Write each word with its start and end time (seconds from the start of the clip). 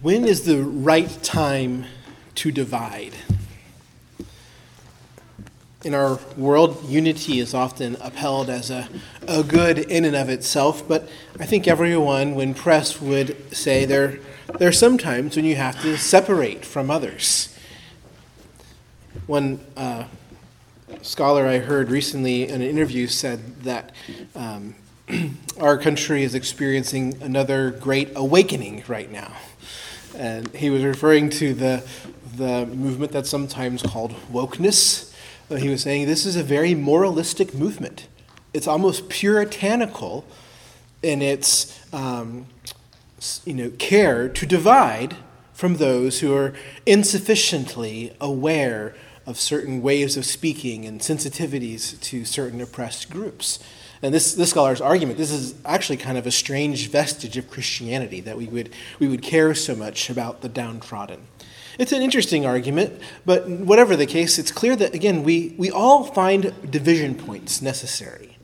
When 0.00 0.24
is 0.24 0.42
the 0.42 0.62
right 0.62 1.10
time 1.24 1.86
to 2.36 2.52
divide? 2.52 3.14
In 5.82 5.92
our 5.92 6.20
world, 6.36 6.88
unity 6.88 7.40
is 7.40 7.52
often 7.52 7.96
upheld 8.00 8.48
as 8.48 8.70
a, 8.70 8.88
a 9.26 9.42
good 9.42 9.76
in 9.76 10.04
and 10.04 10.14
of 10.14 10.28
itself, 10.28 10.86
but 10.86 11.08
I 11.40 11.46
think 11.46 11.66
everyone, 11.66 12.36
when 12.36 12.54
pressed, 12.54 13.02
would 13.02 13.52
say 13.52 13.84
there, 13.86 14.20
there 14.60 14.68
are 14.68 14.72
some 14.72 14.98
times 14.98 15.34
when 15.34 15.44
you 15.44 15.56
have 15.56 15.82
to 15.82 15.96
separate 15.96 16.64
from 16.64 16.92
others. 16.92 17.58
One 19.26 19.58
uh, 19.76 20.04
scholar 21.02 21.44
I 21.44 21.58
heard 21.58 21.90
recently 21.90 22.44
in 22.44 22.62
an 22.62 22.68
interview 22.68 23.08
said 23.08 23.62
that 23.64 23.90
um, 24.36 24.76
our 25.60 25.76
country 25.76 26.22
is 26.22 26.36
experiencing 26.36 27.20
another 27.20 27.72
great 27.72 28.12
awakening 28.14 28.84
right 28.86 29.10
now. 29.10 29.32
And 30.18 30.48
he 30.54 30.68
was 30.68 30.82
referring 30.82 31.30
to 31.30 31.54
the, 31.54 31.88
the 32.36 32.66
movement 32.66 33.12
that's 33.12 33.30
sometimes 33.30 33.82
called 33.82 34.12
wokeness. 34.32 35.14
But 35.48 35.62
he 35.62 35.68
was 35.68 35.82
saying 35.82 36.06
this 36.06 36.26
is 36.26 36.36
a 36.36 36.42
very 36.42 36.74
moralistic 36.74 37.54
movement. 37.54 38.08
It's 38.52 38.66
almost 38.66 39.08
puritanical 39.08 40.24
in 41.02 41.22
its 41.22 41.80
um, 41.94 42.46
you 43.44 43.54
know, 43.54 43.70
care 43.78 44.28
to 44.28 44.46
divide 44.46 45.16
from 45.52 45.76
those 45.76 46.20
who 46.20 46.34
are 46.34 46.54
insufficiently 46.86 48.14
aware 48.20 48.94
of 49.26 49.38
certain 49.38 49.82
ways 49.82 50.16
of 50.16 50.24
speaking 50.24 50.84
and 50.84 51.00
sensitivities 51.00 52.00
to 52.00 52.24
certain 52.24 52.60
oppressed 52.60 53.10
groups. 53.10 53.58
And 54.02 54.14
this, 54.14 54.34
this 54.34 54.50
scholar's 54.50 54.80
argument, 54.80 55.18
this 55.18 55.30
is 55.30 55.54
actually 55.64 55.96
kind 55.96 56.16
of 56.16 56.26
a 56.26 56.30
strange 56.30 56.88
vestige 56.88 57.36
of 57.36 57.50
Christianity 57.50 58.20
that 58.20 58.36
we 58.36 58.46
would, 58.46 58.70
we 58.98 59.08
would 59.08 59.22
care 59.22 59.54
so 59.54 59.74
much 59.74 60.08
about 60.08 60.40
the 60.40 60.48
downtrodden. 60.48 61.26
It's 61.78 61.92
an 61.92 62.02
interesting 62.02 62.44
argument, 62.44 63.00
but 63.24 63.48
whatever 63.48 63.94
the 63.94 64.06
case, 64.06 64.38
it's 64.38 64.50
clear 64.50 64.74
that, 64.76 64.94
again, 64.94 65.22
we, 65.22 65.54
we 65.56 65.70
all 65.70 66.04
find 66.04 66.52
division 66.70 67.14
points 67.14 67.62
necessary. 67.62 68.36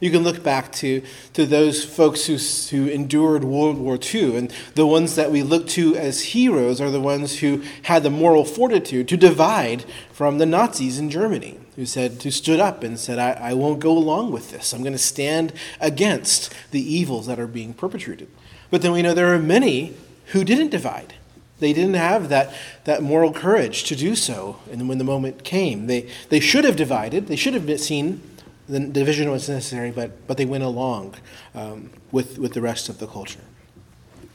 You 0.00 0.10
can 0.10 0.22
look 0.22 0.42
back 0.42 0.72
to, 0.72 1.02
to 1.34 1.46
those 1.46 1.84
folks 1.84 2.26
who, 2.26 2.36
who 2.74 2.88
endured 2.88 3.44
World 3.44 3.78
War 3.78 3.98
II, 4.02 4.36
and 4.36 4.52
the 4.74 4.86
ones 4.86 5.14
that 5.14 5.30
we 5.30 5.42
look 5.42 5.68
to 5.68 5.94
as 5.94 6.22
heroes 6.22 6.80
are 6.80 6.90
the 6.90 7.00
ones 7.00 7.40
who 7.40 7.62
had 7.82 8.02
the 8.02 8.10
moral 8.10 8.44
fortitude 8.44 9.08
to 9.08 9.16
divide 9.16 9.84
from 10.10 10.38
the 10.38 10.46
Nazis 10.46 10.98
in 10.98 11.10
Germany 11.10 11.60
who 11.80 11.86
said, 11.86 12.22
who 12.22 12.30
stood 12.30 12.60
up 12.60 12.82
and 12.82 13.00
said, 13.00 13.18
I, 13.18 13.30
I 13.30 13.54
won't 13.54 13.80
go 13.80 13.96
along 13.96 14.32
with 14.32 14.50
this. 14.50 14.74
I'm 14.74 14.82
going 14.82 14.92
to 14.92 14.98
stand 14.98 15.54
against 15.80 16.52
the 16.72 16.82
evils 16.82 17.26
that 17.26 17.40
are 17.40 17.46
being 17.46 17.72
perpetrated. 17.72 18.28
But 18.70 18.82
then 18.82 18.92
we 18.92 19.00
know 19.00 19.14
there 19.14 19.32
are 19.32 19.38
many 19.38 19.94
who 20.32 20.44
didn't 20.44 20.68
divide. 20.68 21.14
They 21.58 21.72
didn't 21.72 21.94
have 21.94 22.28
that, 22.28 22.52
that 22.84 23.02
moral 23.02 23.32
courage 23.32 23.84
to 23.84 23.96
do 23.96 24.14
so. 24.14 24.60
And 24.70 24.90
when 24.90 24.98
the 24.98 25.04
moment 25.04 25.42
came, 25.42 25.86
they, 25.86 26.06
they 26.28 26.38
should 26.38 26.64
have 26.64 26.76
divided. 26.76 27.28
They 27.28 27.36
should 27.36 27.54
have 27.54 27.80
seen 27.80 28.20
the 28.68 28.80
division 28.80 29.30
was 29.30 29.48
necessary, 29.48 29.90
but, 29.90 30.26
but 30.26 30.36
they 30.36 30.44
went 30.44 30.64
along 30.64 31.14
um, 31.54 31.88
with, 32.12 32.38
with 32.38 32.52
the 32.52 32.60
rest 32.60 32.90
of 32.90 32.98
the 32.98 33.06
culture. 33.06 33.40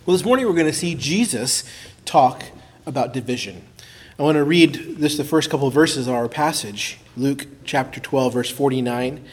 Well, 0.08 0.18
this 0.18 0.26
morning 0.26 0.48
we're 0.48 0.54
going 0.54 0.66
to 0.66 0.74
see 0.74 0.96
Jesus 0.96 1.64
talk 2.06 2.46
about 2.88 3.14
division. 3.14 3.68
I 4.18 4.24
want 4.24 4.38
to 4.38 4.46
read 4.46 4.96
this 4.98 5.18
the 5.18 5.26
first 5.26 5.50
couple 5.50 5.68
of 5.68 5.74
verses 5.74 6.08
of 6.08 6.14
our 6.14 6.30
passage, 6.30 7.00
Luke 7.18 7.48
chapter 7.66 8.00
12, 8.00 8.32
verse 8.32 8.50
49. 8.50 9.26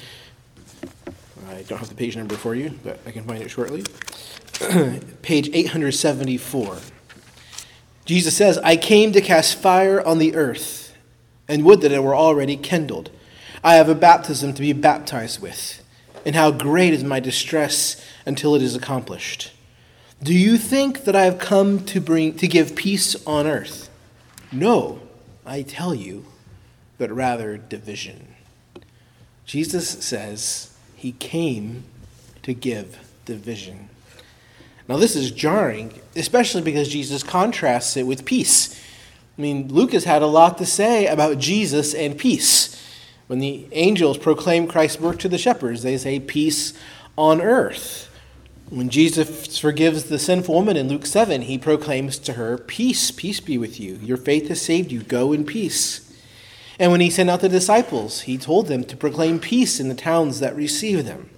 I 1.49 1.63
don't 1.69 1.79
have 1.79 1.89
the 1.89 1.95
page 1.95 2.17
number 2.17 2.35
for 2.35 2.57
you, 2.57 2.77
but 2.83 2.99
I 3.07 3.13
can 3.13 3.23
find 3.23 3.41
it 3.41 3.49
shortly. 3.49 3.85
page 5.23 5.51
874. 5.53 6.79
Jesus 8.07 8.37
says, 8.37 8.59
I 8.59 8.77
came 8.77 9.13
to 9.13 9.21
cast 9.21 9.57
fire 9.57 10.05
on 10.05 10.19
the 10.19 10.35
earth, 10.35 10.97
and 11.47 11.65
would 11.65 11.81
that 11.83 11.93
it 11.93 12.03
were 12.03 12.17
already 12.17 12.57
kindled. 12.57 13.13
I 13.63 13.75
have 13.75 13.89
a 13.89 13.95
baptism 13.95 14.53
to 14.55 14.63
be 14.63 14.73
baptized 14.73 15.41
with, 15.41 15.81
and 16.27 16.35
how 16.35 16.51
great 16.51 16.93
is 16.93 17.05
my 17.05 17.21
distress 17.21 18.05
until 18.27 18.57
it 18.57 18.63
is 18.63 18.75
accomplished. 18.75 19.53
Do 20.21 20.35
you 20.35 20.59
think 20.59 21.05
that 21.05 21.15
I 21.15 21.23
have 21.23 21.39
come 21.39 21.85
to 21.85 22.01
bring 22.01 22.35
to 22.39 22.49
give 22.49 22.75
peace 22.75 23.15
on 23.25 23.47
earth? 23.47 23.91
No, 24.53 25.01
I 25.47 25.63
tell 25.63 25.95
you, 25.95 26.27
but 26.99 27.11
rather 27.11 27.57
division. 27.57 28.35
Jesus 29.47 29.89
says 29.89 30.77
he 30.95 31.13
came 31.13 31.85
to 32.43 32.55
give 32.55 32.99
division. 33.25 33.89
Now, 34.89 34.97
this 34.99 35.17
is 35.17 35.31
jarring, 35.31 36.01
especially 36.15 36.63
because 36.63 36.89
Jesus 36.89 37.23
contrasts 37.23 37.97
it 37.97 38.07
with 38.07 38.25
peace. 38.25 38.79
I 39.39 39.41
mean, 39.41 39.69
Luke 39.73 39.93
has 39.93 40.05
had 40.05 40.23
a 40.23 40.27
lot 40.27 40.59
to 40.59 40.67
say 40.67 41.07
about 41.07 41.39
Jesus 41.39 41.95
and 41.95 42.19
peace. 42.19 42.79
When 43.29 43.39
the 43.39 43.67
angels 43.73 44.19
proclaim 44.19 44.67
Christ's 44.67 44.99
birth 44.99 45.19
to 45.19 45.29
the 45.29 45.39
shepherds, 45.39 45.83
they 45.83 45.97
say, 45.97 46.21
Peace 46.21 46.75
on 47.17 47.41
earth. 47.41 48.11
When 48.73 48.89
Jesus 48.89 49.59
forgives 49.59 50.05
the 50.05 50.19
sinful 50.19 50.55
woman 50.55 50.79
in 50.79 50.89
Luke 50.89 51.05
7, 51.05 51.43
he 51.43 51.59
proclaims 51.59 52.17
to 52.21 52.33
her, 52.33 52.57
Peace, 52.57 53.11
peace 53.11 53.39
be 53.39 53.59
with 53.59 53.79
you. 53.79 53.97
Your 53.97 54.17
faith 54.17 54.49
has 54.49 54.63
saved 54.63 54.91
you. 54.91 55.03
Go 55.03 55.35
in 55.35 55.45
peace. 55.45 56.11
And 56.79 56.91
when 56.91 57.03
he 57.03 57.11
sent 57.11 57.29
out 57.29 57.43
the 57.43 57.51
disciples, 57.51 58.23
he 58.23 58.39
told 58.39 58.69
them 58.69 58.83
to 58.85 58.97
proclaim 58.97 59.41
peace 59.41 59.79
in 59.79 59.91
the 59.91 59.95
towns 59.95 60.41
that 60.41 60.57
receive 60.57 61.05
them. 61.05 61.29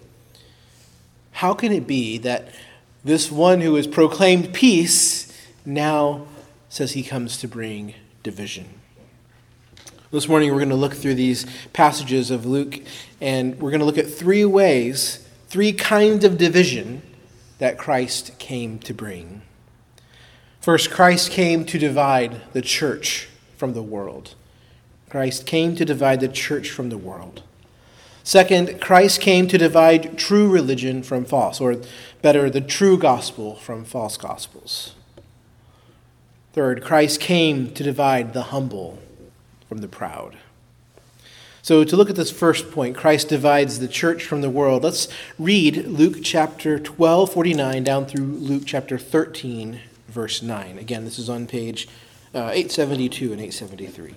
How 1.33 1.55
can 1.55 1.73
it 1.73 1.89
be 1.89 2.19
that 2.19 2.55
this 3.03 3.33
one 3.33 3.63
who 3.63 3.75
has 3.75 3.89
proclaimed 3.89 4.55
peace 4.55 5.37
now 5.67 6.29
says 6.69 6.93
he 6.93 7.03
comes 7.03 7.37
to 7.39 7.49
bring 7.49 7.97
division? 8.23 8.69
This 10.13 10.29
morning 10.29 10.53
we're 10.53 10.59
going 10.59 10.69
to 10.69 10.77
look 10.77 10.95
through 10.95 11.17
these 11.17 11.47
passages 11.73 12.31
of 12.31 12.47
Luke, 12.47 12.79
and 13.21 13.61
we're 13.61 13.73
going 13.73 13.81
to 13.81 13.87
look 13.87 13.99
at 13.99 14.09
three 14.09 14.45
ways, 14.45 15.29
three 15.49 15.73
kinds 15.73 16.25
of 16.25 16.39
division 16.39 17.03
that 17.59 17.79
Christ 17.79 18.39
came 18.39 18.79
to 18.81 18.95
bring. 18.95 19.43
First, 20.61 20.91
Christ 20.91 21.31
came 21.31 21.65
to 21.67 21.79
divide 21.79 22.41
the 22.53 22.63
church 22.63 23.29
from 23.57 23.75
the 23.75 23.83
world. 23.83 24.35
Christ 25.11 25.47
came 25.47 25.77
to 25.77 25.85
divide 25.85 26.21
the 26.21 26.29
church 26.29 26.71
from 26.71 26.89
the 26.89 26.99
world. 26.99 27.43
Second, 28.23 28.81
Christ 28.81 29.21
came 29.21 29.47
to 29.49 29.59
divide 29.59 30.17
true 30.17 30.49
religion 30.49 31.03
from 31.03 31.27
false, 31.27 31.61
or 31.61 31.77
better, 32.23 32.49
the 32.49 32.63
true 32.63 32.99
gospel 32.99 33.55
from 33.57 33.85
false 33.85 34.17
gospels. 34.17 34.95
Third, 36.55 36.83
Christ 36.83 37.21
came 37.21 37.73
to 37.75 37.83
divide 37.83 38.33
the 38.33 38.45
humble 38.45 38.99
from 39.69 39.79
the 39.79 39.89
proud. 39.89 40.39
So, 41.65 41.83
to 41.83 41.97
look 41.97 42.11
at 42.11 42.17
this 42.17 42.31
first 42.31 42.71
point, 42.71 42.95
Christ 42.95 43.31
divides 43.31 43.79
the 43.79 43.89
church 43.89 44.27
from 44.27 44.43
the 44.43 44.51
world. 44.51 44.85
Let's 44.85 45.09
read 45.39 45.87
Luke 45.87 46.17
chapter 46.23 46.79
12, 46.79 47.33
49, 47.33 47.83
down 47.83 48.05
through 48.05 48.23
Luke 48.23 48.65
chapter 48.67 48.99
13, 48.99 49.81
verse 50.07 50.43
9. 50.43 50.77
Again, 50.77 51.07
this 51.07 51.19
is 51.19 51.31
on 51.31 51.47
page 51.47 51.89
uh, 52.35 52.53
872 52.53 53.33
and 53.33 53.41
873. 53.41 54.15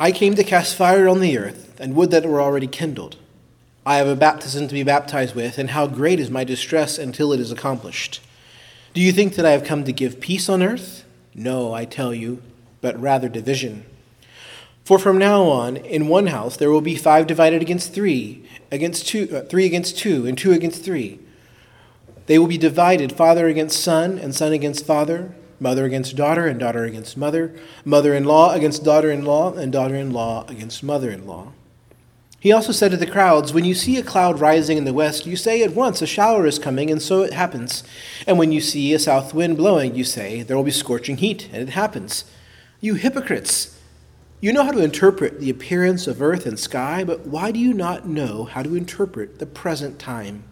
I 0.00 0.10
came 0.10 0.34
to 0.34 0.42
cast 0.42 0.74
fire 0.74 1.08
on 1.08 1.20
the 1.20 1.38
earth, 1.38 1.78
and 1.78 1.94
would 1.94 2.10
that 2.10 2.24
it 2.24 2.28
were 2.28 2.42
already 2.42 2.66
kindled. 2.66 3.18
I 3.86 3.98
have 3.98 4.08
a 4.08 4.16
baptism 4.16 4.66
to 4.66 4.74
be 4.74 4.82
baptized 4.82 5.36
with, 5.36 5.58
and 5.58 5.70
how 5.70 5.86
great 5.86 6.18
is 6.18 6.28
my 6.28 6.42
distress 6.42 6.98
until 6.98 7.32
it 7.32 7.38
is 7.38 7.52
accomplished. 7.52 8.20
Do 8.94 9.00
you 9.00 9.12
think 9.12 9.36
that 9.36 9.46
I 9.46 9.52
have 9.52 9.62
come 9.62 9.84
to 9.84 9.92
give 9.92 10.18
peace 10.18 10.48
on 10.48 10.60
earth? 10.60 11.04
No, 11.36 11.72
I 11.72 11.84
tell 11.84 12.12
you 12.12 12.42
but 12.80 13.00
rather 13.00 13.28
division. 13.28 13.84
For 14.84 14.98
from 14.98 15.18
now 15.18 15.44
on, 15.44 15.76
in 15.76 16.08
one 16.08 16.28
house 16.28 16.56
there 16.56 16.70
will 16.70 16.80
be 16.80 16.96
five 16.96 17.26
divided 17.26 17.62
against 17.62 17.94
three, 17.94 18.44
against 18.72 19.06
two, 19.06 19.28
uh, 19.32 19.42
three 19.42 19.66
against 19.66 19.98
two, 19.98 20.26
and 20.26 20.36
two 20.36 20.52
against 20.52 20.84
three. 20.84 21.20
They 22.26 22.38
will 22.38 22.46
be 22.46 22.58
divided, 22.58 23.12
father 23.12 23.48
against 23.48 23.82
son, 23.82 24.18
and 24.18 24.34
son 24.34 24.52
against 24.52 24.86
father, 24.86 25.34
mother 25.58 25.84
against 25.84 26.16
daughter, 26.16 26.46
and 26.46 26.58
daughter 26.58 26.84
against 26.84 27.16
mother, 27.16 27.54
mother 27.84 28.14
in 28.14 28.24
law 28.24 28.52
against 28.54 28.84
daughter 28.84 29.10
in 29.10 29.24
law, 29.24 29.52
and 29.52 29.72
daughter 29.72 29.94
in 29.94 30.12
law 30.12 30.44
against 30.48 30.82
mother 30.82 31.10
in 31.10 31.26
law. 31.26 31.52
He 32.40 32.52
also 32.52 32.72
said 32.72 32.90
to 32.92 32.96
the 32.96 33.06
crowds, 33.06 33.52
When 33.52 33.66
you 33.66 33.74
see 33.74 33.98
a 33.98 34.02
cloud 34.02 34.40
rising 34.40 34.78
in 34.78 34.84
the 34.84 34.94
west, 34.94 35.26
you 35.26 35.36
say 35.36 35.62
at 35.62 35.74
once, 35.74 36.00
A 36.00 36.06
shower 36.06 36.46
is 36.46 36.58
coming, 36.58 36.90
and 36.90 37.02
so 37.02 37.22
it 37.22 37.34
happens. 37.34 37.84
And 38.26 38.38
when 38.38 38.50
you 38.50 38.62
see 38.62 38.94
a 38.94 38.98
south 38.98 39.34
wind 39.34 39.58
blowing, 39.58 39.94
you 39.94 40.04
say, 40.04 40.42
There 40.42 40.56
will 40.56 40.64
be 40.64 40.70
scorching 40.70 41.18
heat, 41.18 41.50
and 41.52 41.62
it 41.62 41.72
happens. 41.72 42.24
You 42.82 42.94
hypocrites! 42.94 43.78
You 44.40 44.54
know 44.54 44.64
how 44.64 44.72
to 44.72 44.82
interpret 44.82 45.38
the 45.38 45.50
appearance 45.50 46.06
of 46.06 46.22
earth 46.22 46.46
and 46.46 46.58
sky, 46.58 47.04
but 47.04 47.26
why 47.26 47.52
do 47.52 47.58
you 47.58 47.74
not 47.74 48.08
know 48.08 48.44
how 48.44 48.62
to 48.62 48.74
interpret 48.74 49.38
the 49.38 49.44
present 49.44 49.98
time? 49.98 50.44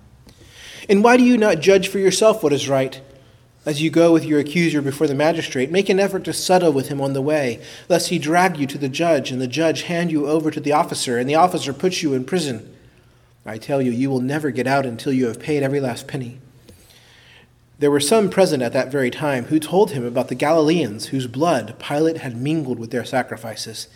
And 0.91 1.03
why 1.03 1.17
do 1.17 1.23
you 1.23 1.39
not 1.39 1.61
judge 1.61 1.89
for 1.89 1.99
yourself 1.99 2.43
what 2.43 2.53
is 2.53 2.69
right? 2.69 3.01
As 3.65 3.81
you 3.81 3.89
go 3.89 4.13
with 4.13 4.27
your 4.27 4.41
accuser 4.41 4.83
before 4.83 5.07
the 5.07 5.15
magistrate, 5.15 5.71
make 5.71 5.89
an 5.89 5.99
effort 5.99 6.25
to 6.25 6.35
settle 6.35 6.71
with 6.71 6.89
him 6.89 7.01
on 7.01 7.15
the 7.15 7.23
way, 7.23 7.63
lest 7.89 8.11
he 8.11 8.19
drag 8.19 8.59
you 8.59 8.67
to 8.67 8.79
the 8.79 8.91
judge, 8.91 9.31
and 9.31 9.41
the 9.41 9.47
judge 9.47 9.83
hand 9.83 10.13
you 10.13 10.27
over 10.27 10.51
to 10.51 10.61
the 10.61 10.73
officer, 10.73 11.17
and 11.17 11.31
the 11.31 11.35
officer 11.35 11.73
puts 11.73 12.03
you 12.03 12.13
in 12.13 12.27
prison. 12.27 12.77
I 13.47 13.57
tell 13.57 13.81
you, 13.81 13.91
you 13.91 14.11
will 14.11 14.21
never 14.21 14.51
get 14.51 14.67
out 14.67 14.85
until 14.85 15.15
you 15.15 15.29
have 15.29 15.41
paid 15.41 15.63
every 15.63 15.81
last 15.81 16.07
penny. 16.07 16.41
There 17.81 17.91
were 17.93 18.01
some 18.01 18.29
present 18.29 18.61
at 18.61 18.73
that 18.73 18.91
very 18.91 19.11
time 19.11 19.45
who 19.47 19.61
told 19.61 19.93
him 19.93 20.05
about 20.05 20.27
the 20.29 20.35
Galileans 20.35 21.07
whose 21.07 21.29
blood 21.29 21.79
Pilate 21.79 22.19
had 22.19 22.37
mingled 22.37 22.81
with 22.81 22.91
their 22.91 23.05
sacrifices. 23.05 23.87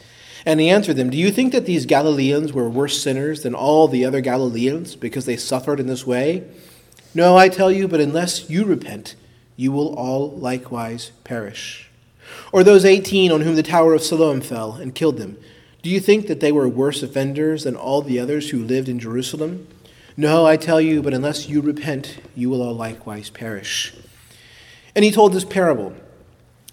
And 0.47 0.61
he 0.61 0.69
answered 0.69 0.95
them, 0.95 1.11
Do 1.11 1.17
you 1.17 1.33
think 1.33 1.53
that 1.53 1.67
these 1.67 1.85
Galileans 1.85 2.53
were 2.53 2.69
worse 2.69 3.03
sinners 3.03 3.43
than 3.43 3.57
all 3.57 3.89
the 3.89 4.05
other 4.05 4.21
Galileans 4.21 4.95
because 4.95 5.27
they 5.27 5.37
suffered 5.37 5.81
in 5.81 5.89
this 5.89 6.07
way? 6.07 6.45
No, 7.13 7.37
I 7.37 7.49
tell 7.49 7.73
you, 7.73 7.89
but 7.89 8.01
unless 8.01 8.49
you 8.49 8.65
repent, 8.65 9.17
you 9.57 9.73
will 9.73 9.95
all 9.97 10.31
likewise 10.31 11.11
perish. 11.25 11.91
Or 12.53 12.63
those 12.63 12.85
eighteen 12.85 13.33
on 13.33 13.41
whom 13.41 13.57
the 13.57 13.63
tower 13.65 13.95
of 13.95 14.03
Siloam 14.03 14.41
fell 14.41 14.75
and 14.75 14.95
killed 14.95 15.19
them, 15.19 15.37
do 15.83 15.91
you 15.91 15.99
think 15.99 16.29
that 16.29 16.39
they 16.39 16.53
were 16.53 16.69
worse 16.69 17.03
offenders 17.03 17.65
than 17.65 17.75
all 17.75 18.01
the 18.01 18.21
others 18.21 18.51
who 18.51 18.63
lived 18.63 18.89
in 18.89 19.01
Jerusalem? 19.01 19.67
No, 20.17 20.47
I 20.47 20.57
tell 20.57 20.81
you, 20.81 21.03
but 21.03 21.15
unless 21.15 21.49
you 21.49 21.61
repent, 21.61 22.19
you 22.35 22.51
will 22.51 22.63
all 22.63 22.75
likewise 22.75 23.31
perish. 23.31 23.95
And 24.95 25.05
he 25.05 25.11
told 25.11 25.33
this 25.33 25.45
parable. 25.45 25.95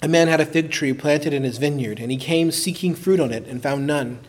A 0.02 0.08
man 0.08 0.28
had 0.28 0.42
a 0.42 0.46
fig 0.46 0.72
tree 0.72 0.94
planted 0.94 1.34
in 1.34 1.44
his 1.44 1.58
vineyard, 1.58 2.00
and 2.00 2.12
he 2.12 2.18
came 2.18 2.52
seeking 2.52 2.96
fruit 2.96 3.20
on 3.20 3.32
it 3.32 3.46
and 3.48 3.64
found 3.64 3.88
none. 3.88 4.20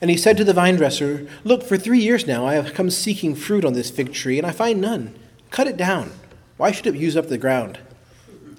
And 0.00 0.10
he 0.10 0.16
said 0.16 0.36
to 0.36 0.44
the 0.44 0.52
vine 0.52 0.76
dresser, 0.76 1.26
Look, 1.44 1.62
for 1.62 1.76
three 1.76 1.98
years 1.98 2.26
now 2.26 2.46
I 2.46 2.54
have 2.54 2.74
come 2.74 2.90
seeking 2.90 3.34
fruit 3.34 3.64
on 3.64 3.72
this 3.72 3.90
fig 3.90 4.12
tree, 4.12 4.38
and 4.38 4.46
I 4.46 4.52
find 4.52 4.80
none. 4.80 5.14
Cut 5.50 5.66
it 5.66 5.76
down. 5.76 6.12
Why 6.56 6.70
should 6.70 6.86
it 6.86 6.94
use 6.94 7.16
up 7.16 7.28
the 7.28 7.38
ground? 7.38 7.78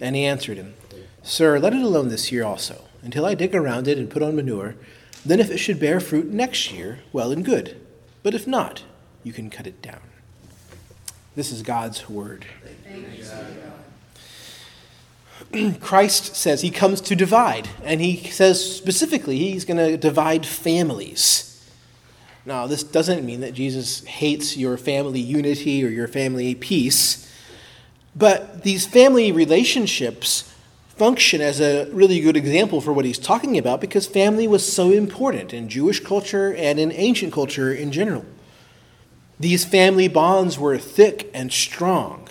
And 0.01 0.15
he 0.15 0.25
answered 0.25 0.57
him, 0.57 0.73
Sir, 1.21 1.59
let 1.59 1.73
it 1.73 1.83
alone 1.83 2.09
this 2.09 2.31
year 2.31 2.43
also, 2.43 2.85
until 3.03 3.25
I 3.25 3.35
dig 3.35 3.53
around 3.53 3.87
it 3.87 3.97
and 3.97 4.09
put 4.09 4.23
on 4.23 4.35
manure. 4.35 4.75
Then 5.25 5.39
if 5.39 5.51
it 5.51 5.57
should 5.57 5.79
bear 5.79 5.99
fruit 5.99 6.27
next 6.27 6.71
year, 6.71 6.99
well 7.11 7.31
and 7.31 7.45
good. 7.45 7.79
But 8.23 8.33
if 8.33 8.47
not, 8.47 8.83
you 9.23 9.33
can 9.33 9.49
cut 9.49 9.67
it 9.67 9.81
down. 9.81 10.01
This 11.35 11.51
is 11.51 11.61
God's 11.61 12.09
word. 12.09 12.45
Christ 15.81 16.35
says 16.35 16.61
he 16.61 16.71
comes 16.71 17.01
to 17.01 17.15
divide, 17.15 17.69
and 17.83 18.01
he 18.01 18.17
says 18.29 18.75
specifically 18.75 19.37
he's 19.37 19.65
going 19.65 19.77
to 19.77 19.97
divide 19.97 20.45
families. 20.45 21.45
Now, 22.45 22.67
this 22.67 22.83
doesn't 22.83 23.25
mean 23.25 23.41
that 23.41 23.53
Jesus 23.53 24.03
hates 24.05 24.57
your 24.57 24.77
family 24.77 25.19
unity 25.19 25.83
or 25.85 25.89
your 25.89 26.07
family 26.07 26.55
peace, 26.55 27.31
but 28.15 28.63
these 28.63 28.85
family 28.85 29.31
relationships 29.31 30.53
function 30.97 31.39
as 31.39 31.61
a 31.61 31.89
really 31.91 32.19
good 32.19 32.35
example 32.35 32.81
for 32.81 32.91
what 32.91 33.05
he's 33.05 33.17
talking 33.17 33.57
about 33.57 33.79
because 33.79 34.05
family 34.05 34.47
was 34.47 34.69
so 34.69 34.91
important 34.91 35.53
in 35.53 35.69
Jewish 35.69 36.01
culture 36.01 36.53
and 36.53 36.77
in 36.77 36.91
ancient 36.91 37.31
culture 37.31 37.73
in 37.73 37.91
general. 37.91 38.25
These 39.39 39.63
family 39.65 40.07
bonds 40.07 40.59
were 40.59 40.77
thick 40.77 41.29
and 41.33 41.51
strong. 41.51 42.27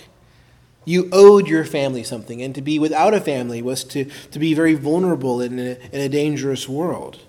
You 0.85 1.09
owed 1.11 1.47
your 1.47 1.65
family 1.65 2.03
something, 2.03 2.41
and 2.41 2.53
to 2.55 2.61
be 2.61 2.79
without 2.79 3.13
a 3.13 3.21
family 3.21 3.61
was 3.61 3.83
to, 3.85 4.05
to 4.31 4.39
be 4.39 4.53
very 4.53 4.75
vulnerable 4.75 5.41
in 5.41 5.59
a, 5.59 5.77
in 5.91 6.01
a 6.01 6.09
dangerous 6.09 6.69
world. 6.69 7.19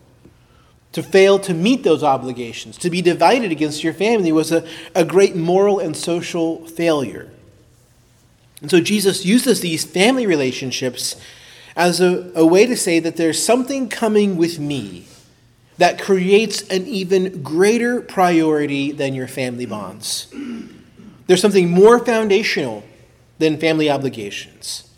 To 0.93 1.03
fail 1.03 1.39
to 1.41 1.55
meet 1.55 1.83
those 1.85 2.03
obligations, 2.03 2.77
to 2.79 2.91
be 2.91 3.01
divided 3.01 3.53
against 3.53 3.85
your 3.85 3.93
family, 3.93 4.33
was 4.33 4.51
a, 4.51 4.67
a 4.95 5.05
great 5.05 5.37
moral 5.37 5.79
and 5.79 5.97
social 5.97 6.67
failure. 6.67 7.31
And 8.61 8.71
so 8.71 8.81
Jesus 8.81 9.25
uses 9.25 9.61
these 9.61 9.85
family 9.85 10.27
relationships 10.27 11.17
as 11.77 12.01
a, 12.01 12.31
a 12.35 12.45
way 12.45 12.67
to 12.67 12.77
say 12.77 12.99
that 12.99 13.17
there's 13.17 13.43
something 13.43 13.89
coming 13.89 14.37
with 14.37 14.59
me 14.59 15.07
that 15.81 15.99
creates 15.99 16.61
an 16.69 16.87
even 16.87 17.43
greater 17.43 18.03
priority 18.03 18.93
than 18.93 19.15
your 19.15 19.27
family 19.27 19.65
bonds. 19.65 20.27
There's 21.27 21.41
something 21.41 21.71
more 21.71 22.05
foundational 22.05 22.85
than 23.39 23.57
family 23.57 23.89
obligations. 23.89 24.91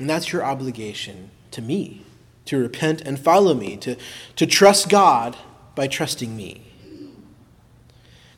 And 0.00 0.10
that's 0.10 0.32
your 0.32 0.44
obligation 0.44 1.30
to 1.52 1.62
me 1.62 2.04
to 2.46 2.58
repent 2.58 3.00
and 3.02 3.16
follow 3.16 3.54
me, 3.54 3.76
to, 3.76 3.96
to 4.34 4.44
trust 4.44 4.88
God 4.88 5.36
by 5.76 5.86
trusting 5.86 6.36
me. 6.36 6.62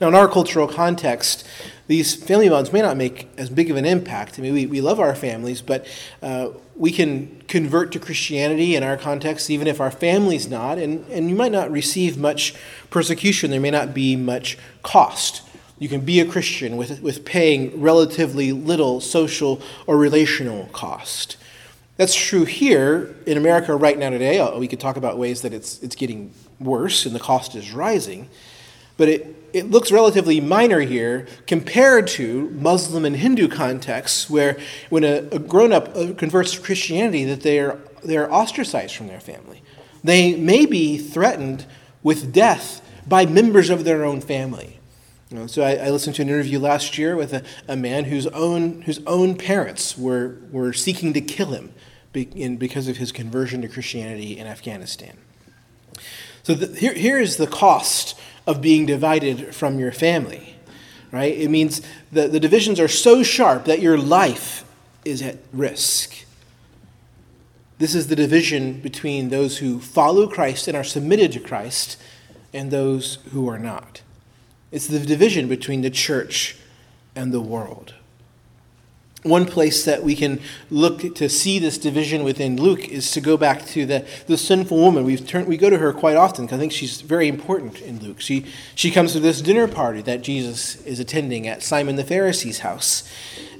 Now, 0.02 0.08
in 0.08 0.14
our 0.14 0.28
cultural 0.28 0.68
context, 0.68 1.46
these 1.86 2.14
family 2.14 2.48
bonds 2.48 2.72
may 2.72 2.80
not 2.80 2.96
make 2.96 3.28
as 3.36 3.50
big 3.50 3.70
of 3.70 3.76
an 3.76 3.84
impact. 3.84 4.38
I 4.38 4.42
mean, 4.42 4.54
we, 4.54 4.66
we 4.66 4.80
love 4.80 4.98
our 4.98 5.14
families, 5.14 5.60
but 5.60 5.86
uh, 6.22 6.48
we 6.76 6.90
can 6.90 7.42
convert 7.46 7.92
to 7.92 7.98
Christianity 7.98 8.74
in 8.74 8.82
our 8.82 8.96
context, 8.96 9.50
even 9.50 9.66
if 9.66 9.80
our 9.80 9.90
family's 9.90 10.48
not, 10.48 10.78
and, 10.78 11.06
and 11.10 11.28
you 11.28 11.36
might 11.36 11.52
not 11.52 11.70
receive 11.70 12.16
much 12.16 12.54
persecution. 12.90 13.50
There 13.50 13.60
may 13.60 13.70
not 13.70 13.92
be 13.92 14.16
much 14.16 14.56
cost. 14.82 15.42
You 15.78 15.88
can 15.88 16.00
be 16.00 16.20
a 16.20 16.26
Christian 16.26 16.76
with, 16.76 17.02
with 17.02 17.24
paying 17.24 17.80
relatively 17.80 18.52
little 18.52 19.00
social 19.00 19.60
or 19.86 19.98
relational 19.98 20.66
cost. 20.72 21.36
That's 21.96 22.14
true 22.14 22.44
here 22.44 23.14
in 23.26 23.36
America 23.36 23.76
right 23.76 23.98
now 23.98 24.10
today. 24.10 24.38
Uh, 24.38 24.58
we 24.58 24.66
could 24.66 24.80
talk 24.80 24.96
about 24.96 25.18
ways 25.18 25.42
that 25.42 25.52
it's, 25.52 25.80
it's 25.82 25.94
getting 25.94 26.32
worse 26.58 27.06
and 27.06 27.14
the 27.14 27.20
cost 27.20 27.54
is 27.54 27.72
rising. 27.72 28.28
But 28.96 29.08
it, 29.08 29.43
it 29.54 29.70
looks 29.70 29.92
relatively 29.92 30.40
minor 30.40 30.80
here 30.80 31.28
compared 31.46 32.08
to 32.08 32.50
Muslim 32.50 33.04
and 33.04 33.14
Hindu 33.14 33.46
contexts, 33.46 34.28
where 34.28 34.58
when 34.90 35.04
a, 35.04 35.28
a 35.30 35.38
grown 35.38 35.72
up 35.72 35.96
uh, 35.96 36.12
converts 36.14 36.52
to 36.54 36.60
Christianity, 36.60 37.24
that 37.24 37.42
they 37.42 37.60
are, 37.60 37.78
they 38.02 38.16
are 38.16 38.30
ostracized 38.30 38.96
from 38.96 39.06
their 39.06 39.20
family. 39.20 39.62
They 40.02 40.34
may 40.34 40.66
be 40.66 40.98
threatened 40.98 41.66
with 42.02 42.32
death 42.32 42.82
by 43.06 43.26
members 43.26 43.70
of 43.70 43.84
their 43.84 44.04
own 44.04 44.20
family. 44.20 44.80
You 45.30 45.38
know, 45.38 45.46
so 45.46 45.62
I, 45.62 45.76
I, 45.76 45.90
listened 45.90 46.16
to 46.16 46.22
an 46.22 46.28
interview 46.28 46.58
last 46.58 46.98
year 46.98 47.16
with 47.16 47.32
a, 47.32 47.44
a 47.68 47.76
man 47.76 48.04
whose 48.04 48.26
own, 48.28 48.82
whose 48.82 49.00
own 49.06 49.36
parents 49.36 49.96
were, 49.96 50.36
were 50.50 50.72
seeking 50.72 51.12
to 51.12 51.20
kill 51.20 51.52
him 51.52 51.72
be, 52.12 52.22
in, 52.34 52.56
because 52.56 52.88
of 52.88 52.96
his 52.96 53.12
conversion 53.12 53.62
to 53.62 53.68
Christianity 53.68 54.36
in 54.36 54.46
Afghanistan. 54.46 55.16
So 56.42 56.54
the, 56.54 56.78
here, 56.78 56.92
here 56.92 57.18
is 57.18 57.36
the 57.36 57.46
cost 57.46 58.18
of 58.46 58.60
being 58.60 58.86
divided 58.86 59.54
from 59.54 59.78
your 59.78 59.92
family, 59.92 60.56
right? 61.10 61.36
It 61.36 61.48
means 61.48 61.80
that 62.12 62.32
the 62.32 62.40
divisions 62.40 62.78
are 62.78 62.88
so 62.88 63.22
sharp 63.22 63.64
that 63.64 63.80
your 63.80 63.96
life 63.98 64.64
is 65.04 65.22
at 65.22 65.38
risk. 65.52 66.24
This 67.78 67.94
is 67.94 68.08
the 68.08 68.16
division 68.16 68.80
between 68.80 69.30
those 69.30 69.58
who 69.58 69.80
follow 69.80 70.26
Christ 70.28 70.68
and 70.68 70.76
are 70.76 70.84
submitted 70.84 71.32
to 71.32 71.40
Christ 71.40 72.00
and 72.52 72.70
those 72.70 73.18
who 73.32 73.48
are 73.48 73.58
not. 73.58 74.02
It's 74.70 74.86
the 74.86 75.00
division 75.00 75.48
between 75.48 75.82
the 75.82 75.90
church 75.90 76.56
and 77.14 77.32
the 77.32 77.40
world. 77.40 77.94
One 79.24 79.46
place 79.46 79.86
that 79.86 80.02
we 80.02 80.14
can 80.14 80.38
look 80.70 81.14
to 81.14 81.30
see 81.30 81.58
this 81.58 81.78
division 81.78 82.24
within 82.24 82.58
Luke 82.58 82.86
is 82.90 83.10
to 83.12 83.22
go 83.22 83.38
back 83.38 83.64
to 83.68 83.86
the, 83.86 84.06
the 84.26 84.36
sinful 84.36 84.76
woman. 84.76 85.02
We've 85.02 85.26
turned, 85.26 85.48
we 85.48 85.56
go 85.56 85.70
to 85.70 85.78
her 85.78 85.94
quite 85.94 86.16
often 86.16 86.44
because 86.44 86.58
I 86.58 86.60
think 86.60 86.72
she's 86.72 87.00
very 87.00 87.26
important 87.26 87.80
in 87.80 88.00
Luke. 88.00 88.20
She, 88.20 88.44
she 88.74 88.90
comes 88.90 89.14
to 89.14 89.20
this 89.20 89.40
dinner 89.40 89.66
party 89.66 90.02
that 90.02 90.20
Jesus 90.20 90.76
is 90.84 91.00
attending 91.00 91.48
at 91.48 91.62
Simon 91.62 91.96
the 91.96 92.04
Pharisee's 92.04 92.58
house. 92.58 93.10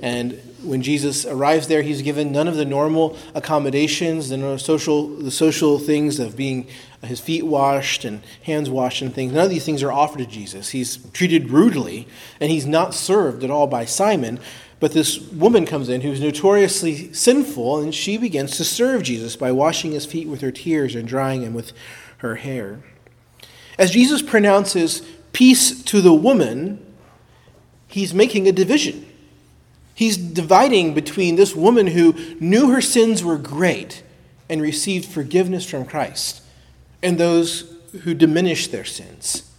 And 0.02 0.38
when 0.62 0.83
Jesus 0.83 1.25
arrives 1.25 1.66
there, 1.68 1.80
he's 1.80 2.02
given 2.02 2.30
none 2.30 2.47
of 2.47 2.56
the 2.56 2.66
normal 2.66 3.16
accommodations, 3.35 4.28
the 4.28 4.59
social, 4.59 5.09
the 5.09 5.30
social 5.30 5.78
things 5.78 6.18
of 6.18 6.37
being 6.37 6.68
uh, 7.02 7.06
his 7.06 7.21
feet 7.21 7.47
washed 7.47 8.04
and 8.04 8.23
hands 8.42 8.68
washed 8.68 9.00
and 9.00 9.14
things. 9.14 9.33
None 9.33 9.44
of 9.44 9.50
these 9.50 9.64
things 9.64 9.83
are 9.83 9.92
offered 9.92 10.18
to 10.18 10.26
Jesus. 10.26 10.71
He's 10.71 10.99
treated 11.12 11.50
rudely, 11.50 12.06
and 12.38 12.50
he's 12.50 12.66
not 12.66 12.92
served 12.92 13.44
at 13.44 13.50
all 13.50 13.66
by 13.66 13.87
Simon. 13.87 14.38
But 14.84 14.92
this 14.92 15.18
woman 15.18 15.64
comes 15.64 15.88
in 15.88 16.02
who's 16.02 16.20
notoriously 16.20 17.10
sinful, 17.14 17.78
and 17.78 17.94
she 17.94 18.18
begins 18.18 18.58
to 18.58 18.64
serve 18.64 19.02
Jesus 19.02 19.34
by 19.34 19.50
washing 19.50 19.92
his 19.92 20.04
feet 20.04 20.28
with 20.28 20.42
her 20.42 20.50
tears 20.50 20.94
and 20.94 21.08
drying 21.08 21.40
him 21.40 21.54
with 21.54 21.72
her 22.18 22.34
hair. 22.34 22.80
As 23.78 23.92
Jesus 23.92 24.20
pronounces 24.20 25.00
peace 25.32 25.82
to 25.84 26.02
the 26.02 26.12
woman, 26.12 26.84
he's 27.88 28.12
making 28.12 28.46
a 28.46 28.52
division. 28.52 29.06
He's 29.94 30.18
dividing 30.18 30.92
between 30.92 31.36
this 31.36 31.56
woman 31.56 31.86
who 31.86 32.12
knew 32.38 32.68
her 32.68 32.82
sins 32.82 33.24
were 33.24 33.38
great 33.38 34.02
and 34.50 34.60
received 34.60 35.06
forgiveness 35.06 35.64
from 35.64 35.86
Christ 35.86 36.42
and 37.02 37.16
those 37.16 37.74
who 38.02 38.12
diminished 38.12 38.70
their 38.70 38.84
sins 38.84 39.50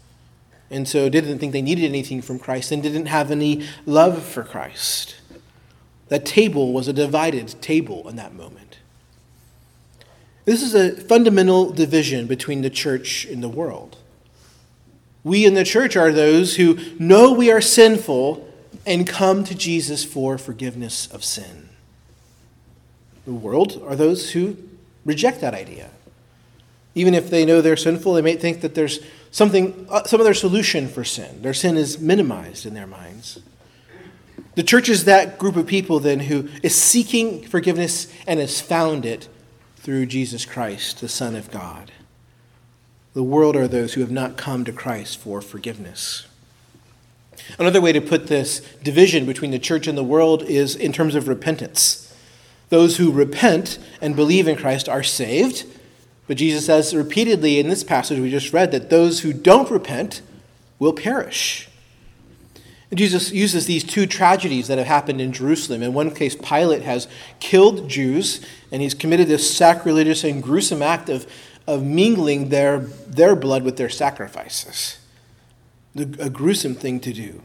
and 0.70 0.88
so 0.88 1.10
didn't 1.10 1.40
think 1.40 1.54
they 1.54 1.62
needed 1.62 1.86
anything 1.86 2.22
from 2.22 2.40
Christ 2.40 2.72
and 2.72 2.82
didn't 2.82 3.06
have 3.06 3.32
any 3.32 3.66
love 3.86 4.24
for 4.24 4.44
Christ. 4.44 5.16
That 6.08 6.26
table 6.26 6.74
was 6.74 6.88
a 6.88 6.94
divided 6.94 7.62
table 7.62 8.08
in 8.08 8.16
that 8.16 8.34
moment. 8.34 8.80
This 10.46 10.62
is 10.62 10.76
a 10.76 10.92
fundamental 10.92 11.72
division 11.72 12.28
between 12.28 12.62
the 12.62 12.70
church 12.70 13.26
and 13.26 13.42
the 13.42 13.50
world. 13.50 13.98
We 15.24 15.46
in 15.46 15.56
the 15.56 15.64
church 15.64 15.96
are 15.96 16.12
those 16.12 16.58
who 16.58 16.78
know 17.00 17.34
we 17.34 17.52
are 17.52 17.62
sinful 17.62 18.48
and 18.86 19.08
come 19.08 19.44
to 19.44 19.56
Jesus 19.56 20.06
for 20.06 20.38
forgiveness 20.38 21.08
of 21.08 21.24
sin. 21.24 21.70
The 23.26 23.34
world 23.34 23.82
are 23.88 23.96
those 23.96 24.32
who 24.32 24.58
reject 25.04 25.42
that 25.42 25.56
idea. 25.56 25.90
Even 26.94 27.16
if 27.16 27.32
they 27.32 27.44
know 27.44 27.60
they're 27.60 27.76
sinful, 27.76 28.14
they 28.14 28.22
may 28.22 28.36
think 28.36 28.62
that 28.62 28.76
there's 28.76 29.00
something, 29.36 29.86
uh, 29.90 30.02
some 30.06 30.22
other 30.22 30.34
solution 30.34 30.88
for 30.88 31.04
sin. 31.04 31.42
Their 31.42 31.54
sin 31.54 31.76
is 31.76 32.00
minimized 32.00 32.66
in 32.66 32.74
their 32.74 32.88
minds. 32.88 33.40
The 34.54 34.64
church 34.64 34.88
is 34.88 35.04
that 35.04 35.38
group 35.38 35.58
of 35.58 35.68
people 35.68 36.00
then 36.00 36.22
who 36.22 36.48
is 36.64 36.74
seeking 36.74 37.44
forgiveness 37.44 38.08
and 38.26 38.40
has 38.40 38.62
found 38.62 39.06
it 39.06 39.28
through 39.76 40.06
Jesus 40.06 40.46
Christ, 40.46 41.02
the 41.02 41.10
Son 41.10 41.36
of 41.36 41.52
God. 41.52 41.92
The 43.14 43.24
world 43.24 43.58
are 43.58 43.68
those 43.68 43.96
who 43.96 44.02
have 44.02 44.10
not 44.10 44.38
come 44.38 44.64
to 44.64 44.72
Christ 44.72 45.18
for 45.18 45.42
forgiveness. 45.42 46.28
Another 47.60 47.82
way 47.82 47.92
to 47.92 48.00
put 48.00 48.28
this 48.28 48.62
division 48.84 49.26
between 49.26 49.52
the 49.52 49.60
church 49.60 49.86
and 49.86 49.98
the 49.98 50.04
world 50.04 50.44
is 50.44 50.78
in 50.78 50.94
terms 50.94 51.14
of 51.14 51.28
repentance. 51.28 52.16
Those 52.70 52.96
who 52.96 53.12
repent 53.12 53.80
and 54.00 54.16
believe 54.16 54.48
in 54.48 54.56
Christ 54.56 54.88
are 54.88 55.04
saved, 55.04 55.66
but 56.28 56.38
Jesus 56.38 56.66
says 56.66 56.96
repeatedly 56.96 57.60
in 57.60 57.70
this 57.70 57.84
passage 57.84 58.20
we 58.20 58.32
just 58.32 58.54
read 58.54 58.72
that 58.72 58.90
those 58.90 59.22
who 59.22 59.34
don't 59.34 59.70
repent 59.70 60.22
will 60.80 60.94
perish. 60.94 61.70
And 62.92 62.98
Jesus 62.98 63.32
uses 63.32 63.66
these 63.66 63.84
two 63.84 64.06
tragedies 64.06 64.68
that 64.68 64.78
have 64.78 64.88
happened 64.88 65.20
in 65.20 65.32
Jerusalem. 65.32 65.82
In 65.82 65.94
one 65.94 66.12
case, 66.12 66.36
Pilate 66.36 66.84
has 66.84 67.08
killed 67.40 67.90
Jews, 67.90 68.46
and 68.72 68.82
he's 68.82 68.94
committed 68.94 69.28
this 69.28 69.56
sacrilegious 69.56 70.24
and 70.24 70.42
gruesome 70.42 70.82
act 70.82 71.10
of, 71.10 71.30
of 71.68 71.84
mingling 71.84 72.50
their, 72.50 72.80
their 72.80 73.36
blood 73.36 73.64
with 73.64 73.78
their 73.78 73.90
sacrifices. 73.90 75.00
A 75.96 76.30
gruesome 76.30 76.76
thing 76.76 77.00
to 77.02 77.14
do. 77.14 77.42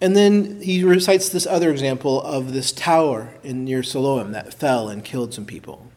And 0.00 0.14
then 0.14 0.60
he 0.60 0.84
recites 0.84 1.28
this 1.28 1.46
other 1.46 1.70
example 1.70 2.22
of 2.22 2.52
this 2.52 2.72
tower 2.72 3.34
in 3.42 3.64
near 3.64 3.82
Siloam 3.82 4.32
that 4.32 4.52
fell 4.52 4.88
and 4.88 5.04
killed 5.04 5.32
some 5.32 5.46
people. 5.46 5.90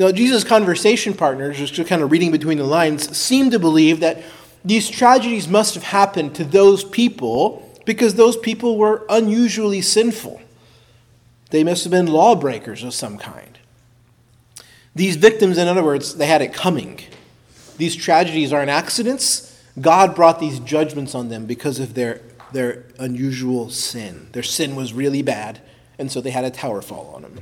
Now, 0.00 0.10
Jesus' 0.10 0.44
conversation 0.44 1.12
partners, 1.12 1.58
just 1.58 1.86
kind 1.86 2.00
of 2.00 2.10
reading 2.10 2.32
between 2.32 2.56
the 2.56 2.64
lines, 2.64 3.14
seem 3.14 3.50
to 3.50 3.58
believe 3.58 4.00
that 4.00 4.22
these 4.64 4.88
tragedies 4.88 5.46
must 5.46 5.74
have 5.74 5.82
happened 5.82 6.34
to 6.36 6.44
those 6.44 6.84
people 6.84 7.70
because 7.84 8.14
those 8.14 8.38
people 8.38 8.78
were 8.78 9.04
unusually 9.10 9.82
sinful. 9.82 10.40
They 11.50 11.62
must 11.64 11.84
have 11.84 11.90
been 11.90 12.06
lawbreakers 12.06 12.82
of 12.82 12.94
some 12.94 13.18
kind. 13.18 13.58
These 14.94 15.16
victims, 15.16 15.58
in 15.58 15.68
other 15.68 15.84
words, 15.84 16.14
they 16.14 16.26
had 16.26 16.40
it 16.40 16.54
coming. 16.54 17.00
These 17.76 17.94
tragedies 17.94 18.54
aren't 18.54 18.70
accidents. 18.70 19.62
God 19.78 20.14
brought 20.14 20.40
these 20.40 20.60
judgments 20.60 21.14
on 21.14 21.28
them 21.28 21.44
because 21.44 21.78
of 21.78 21.92
their, 21.92 22.22
their 22.52 22.86
unusual 22.98 23.68
sin. 23.68 24.30
Their 24.32 24.44
sin 24.44 24.76
was 24.76 24.94
really 24.94 25.20
bad, 25.20 25.60
and 25.98 26.10
so 26.10 26.22
they 26.22 26.30
had 26.30 26.46
a 26.46 26.50
tower 26.50 26.80
fall 26.80 27.12
on 27.14 27.20
them. 27.20 27.40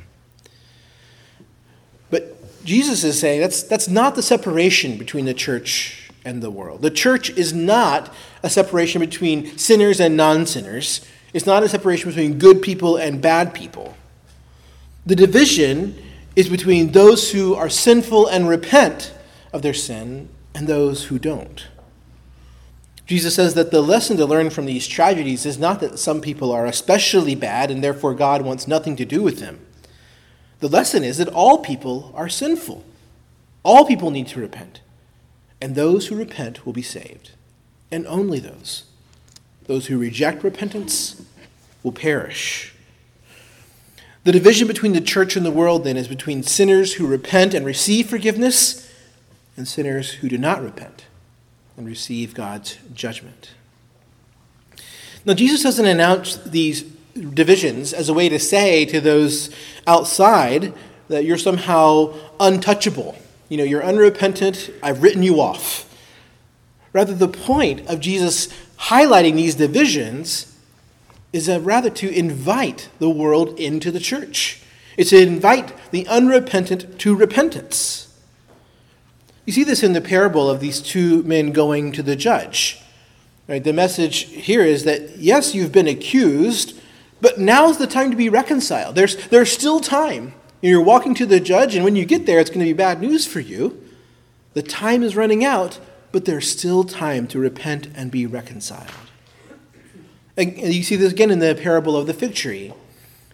But 2.10 2.38
Jesus 2.64 3.04
is 3.04 3.18
saying 3.18 3.40
that's, 3.40 3.62
that's 3.62 3.88
not 3.88 4.14
the 4.14 4.22
separation 4.22 4.98
between 4.98 5.24
the 5.24 5.34
church 5.34 6.10
and 6.24 6.42
the 6.42 6.50
world. 6.50 6.82
The 6.82 6.90
church 6.90 7.30
is 7.30 7.52
not 7.52 8.12
a 8.42 8.50
separation 8.50 9.00
between 9.00 9.56
sinners 9.56 10.00
and 10.00 10.16
non 10.16 10.46
sinners, 10.46 11.06
it's 11.32 11.46
not 11.46 11.62
a 11.62 11.68
separation 11.68 12.10
between 12.10 12.38
good 12.38 12.62
people 12.62 12.96
and 12.96 13.20
bad 13.20 13.54
people. 13.54 13.96
The 15.06 15.16
division 15.16 16.00
is 16.36 16.48
between 16.48 16.92
those 16.92 17.32
who 17.32 17.54
are 17.54 17.70
sinful 17.70 18.26
and 18.28 18.48
repent 18.48 19.12
of 19.52 19.62
their 19.62 19.74
sin 19.74 20.28
and 20.54 20.66
those 20.66 21.04
who 21.04 21.18
don't. 21.18 21.66
Jesus 23.06 23.34
says 23.34 23.54
that 23.54 23.70
the 23.70 23.80
lesson 23.80 24.18
to 24.18 24.26
learn 24.26 24.50
from 24.50 24.66
these 24.66 24.86
tragedies 24.86 25.46
is 25.46 25.58
not 25.58 25.80
that 25.80 25.98
some 25.98 26.20
people 26.20 26.52
are 26.52 26.66
especially 26.66 27.34
bad 27.34 27.70
and 27.70 27.82
therefore 27.82 28.14
God 28.14 28.42
wants 28.42 28.68
nothing 28.68 28.96
to 28.96 29.06
do 29.06 29.22
with 29.22 29.38
them. 29.40 29.60
The 30.60 30.68
lesson 30.68 31.04
is 31.04 31.18
that 31.18 31.28
all 31.28 31.58
people 31.58 32.12
are 32.14 32.28
sinful. 32.28 32.84
All 33.62 33.84
people 33.84 34.10
need 34.10 34.28
to 34.28 34.40
repent. 34.40 34.80
And 35.60 35.74
those 35.74 36.06
who 36.06 36.16
repent 36.16 36.64
will 36.64 36.72
be 36.72 36.82
saved, 36.82 37.32
and 37.90 38.06
only 38.06 38.38
those. 38.38 38.84
Those 39.66 39.86
who 39.86 39.98
reject 39.98 40.44
repentance 40.44 41.22
will 41.82 41.92
perish. 41.92 42.74
The 44.24 44.32
division 44.32 44.68
between 44.68 44.92
the 44.92 45.00
church 45.00 45.36
and 45.36 45.44
the 45.44 45.50
world, 45.50 45.84
then, 45.84 45.96
is 45.96 46.08
between 46.08 46.42
sinners 46.42 46.94
who 46.94 47.06
repent 47.06 47.54
and 47.54 47.64
receive 47.64 48.08
forgiveness 48.08 48.92
and 49.56 49.66
sinners 49.66 50.12
who 50.14 50.28
do 50.28 50.38
not 50.38 50.62
repent 50.62 51.06
and 51.76 51.86
receive 51.86 52.34
God's 52.34 52.78
judgment. 52.94 53.52
Now, 55.24 55.34
Jesus 55.34 55.62
doesn't 55.62 55.86
announce 55.86 56.36
these 56.36 56.82
divisions 57.22 57.92
as 57.92 58.08
a 58.08 58.14
way 58.14 58.28
to 58.28 58.38
say 58.38 58.84
to 58.87 59.00
those 59.00 59.54
outside 59.87 60.72
that 61.08 61.25
you're 61.25 61.38
somehow 61.38 62.14
untouchable 62.38 63.16
you 63.48 63.56
know, 63.56 63.64
you're 63.64 63.84
unrepentant, 63.84 64.70
I've 64.82 65.02
written 65.02 65.22
you 65.22 65.40
off. 65.40 65.84
Rather, 66.92 67.14
the 67.14 67.28
point 67.28 67.87
of 67.88 68.00
Jesus 68.00 68.48
highlighting 68.78 69.34
these 69.34 69.54
divisions 69.54 70.54
is 71.32 71.48
rather 71.48 71.90
to 71.90 72.10
invite 72.10 72.88
the 72.98 73.10
world 73.10 73.58
into 73.58 73.90
the 73.90 74.00
church. 74.00 74.62
It's 74.96 75.10
to 75.10 75.20
invite 75.20 75.72
the 75.90 76.06
unrepentant 76.08 76.98
to 77.00 77.14
repentance. 77.14 78.04
You 79.46 79.52
see 79.52 79.64
this 79.64 79.82
in 79.82 79.92
the 79.92 80.00
parable 80.00 80.50
of 80.50 80.60
these 80.60 80.80
two 80.80 81.22
men 81.22 81.52
going 81.52 81.92
to 81.92 82.02
the 82.02 82.16
judge. 82.16 82.82
Right? 83.46 83.64
The 83.64 83.72
message 83.72 84.25
here 84.25 84.62
is 84.62 84.84
that 84.84 85.18
yes, 85.18 85.54
you've 85.54 85.72
been 85.72 85.88
accused, 85.88 86.78
but 87.20 87.38
now's 87.38 87.78
the 87.78 87.87
time 87.87 88.10
to 88.10 88.16
be 88.16 88.28
reconciled. 88.28 88.94
There's, 88.94 89.16
there's 89.28 89.52
still 89.52 89.80
time. 89.80 90.34
You're 90.60 90.82
walking 90.82 91.14
to 91.16 91.26
the 91.26 91.40
judge, 91.40 91.75
and 91.75 91.84
when 91.84 91.96
you 91.96 92.04
get 92.04 92.26
there, 92.26 92.40
it's 92.40 92.50
going 92.50 92.60
to 92.60 92.66
be 92.66 92.72
bad 92.72 93.00
news 93.00 93.26
for 93.26 93.40
you. 93.40 93.82
The 94.54 94.62
time 94.62 95.02
is 95.02 95.14
running 95.14 95.44
out, 95.44 95.78
but 96.10 96.25
there's 96.25 96.50
still 96.50 96.84
time 96.84 97.28
to 97.28 97.38
repent 97.38 97.88
and 97.94 98.10
be 98.10 98.26
reconciled. 98.26 98.90
And 100.37 100.56
you 100.56 100.82
see 100.82 100.96
this 100.96 101.12
again 101.12 101.30
in 101.30 101.40
the 101.40 101.54
parable 101.54 101.96
of 101.96 102.06
the 102.06 102.14
fig 102.14 102.34
tree. 102.34 102.72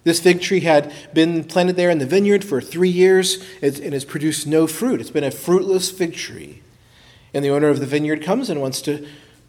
This 0.05 0.21
fig 0.21 0.43
tree 0.43 0.61
had 0.61 0.93
been 1.15 1.45
planted 1.45 1.77
there 1.77 1.91
in 1.91 1.99
the 1.99 2.07
vineyard 2.07 2.45
for 2.45 2.61
three 2.61 2.91
years 2.91 3.43
and 3.63 3.93
has 3.93 4.05
produced 4.05 4.47
no 4.47 4.67
fruit. 4.67 5.01
It's 5.01 5.11
been 5.11 5.25
a 5.25 5.31
fruitless 5.31 5.91
fig 5.91 6.15
tree. 6.15 6.63
And 7.33 7.45
the 7.45 7.51
owner 7.51 7.69
of 7.69 7.81
the 7.81 7.87
vineyard 7.87 8.23
comes 8.23 8.51
and 8.51 8.61
wants 8.61 8.83
to 8.83 9.07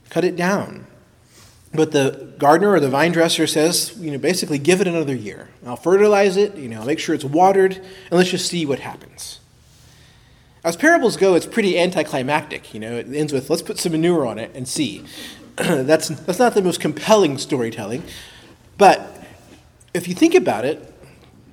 cut 0.09 0.23
it 0.23 0.35
down. 0.35 0.87
But 1.75 1.91
the 1.91 2.33
gardener 2.37 2.71
or 2.71 2.79
the 2.79 2.89
vine 2.89 3.11
dresser 3.11 3.47
says, 3.47 3.95
you 3.97 4.11
know, 4.11 4.17
basically 4.17 4.57
give 4.57 4.81
it 4.81 4.87
another 4.87 5.15
year. 5.15 5.49
I'll 5.65 5.75
fertilize 5.75 6.37
it, 6.37 6.55
you 6.55 6.69
know, 6.69 6.83
make 6.83 6.99
sure 6.99 7.15
it's 7.15 7.25
watered, 7.25 7.75
and 7.75 8.11
let's 8.11 8.29
just 8.29 8.47
see 8.47 8.65
what 8.65 8.79
happens. 8.79 9.39
As 10.63 10.75
parables 10.75 11.15
go, 11.15 11.35
it's 11.35 11.45
pretty 11.45 11.79
anticlimactic. 11.79 12.73
You 12.73 12.79
know, 12.79 12.93
it 12.93 13.07
ends 13.13 13.31
with 13.31 13.49
let's 13.49 13.61
put 13.61 13.77
some 13.77 13.91
manure 13.91 14.25
on 14.25 14.39
it 14.39 14.51
and 14.55 14.67
see. 14.67 15.05
that's 15.55 16.09
that's 16.09 16.39
not 16.39 16.55
the 16.55 16.61
most 16.61 16.81
compelling 16.81 17.37
storytelling, 17.37 18.03
but 18.77 19.23
if 19.93 20.07
you 20.07 20.15
think 20.15 20.33
about 20.33 20.65
it, 20.65 20.91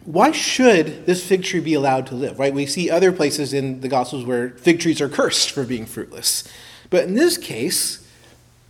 why 0.04 0.32
should 0.32 1.06
this 1.06 1.24
fig 1.24 1.44
tree 1.44 1.60
be 1.60 1.74
allowed 1.74 2.06
to 2.08 2.14
live? 2.14 2.38
Right? 2.38 2.52
We 2.52 2.66
see 2.66 2.90
other 2.90 3.12
places 3.12 3.52
in 3.52 3.80
the 3.82 3.88
Gospels 3.88 4.24
where 4.24 4.50
fig 4.50 4.80
trees 4.80 5.00
are 5.00 5.08
cursed 5.08 5.50
for 5.50 5.64
being 5.64 5.86
fruitless, 5.86 6.48
but 6.88 7.04
in 7.04 7.14
this 7.14 7.36
case, 7.36 8.01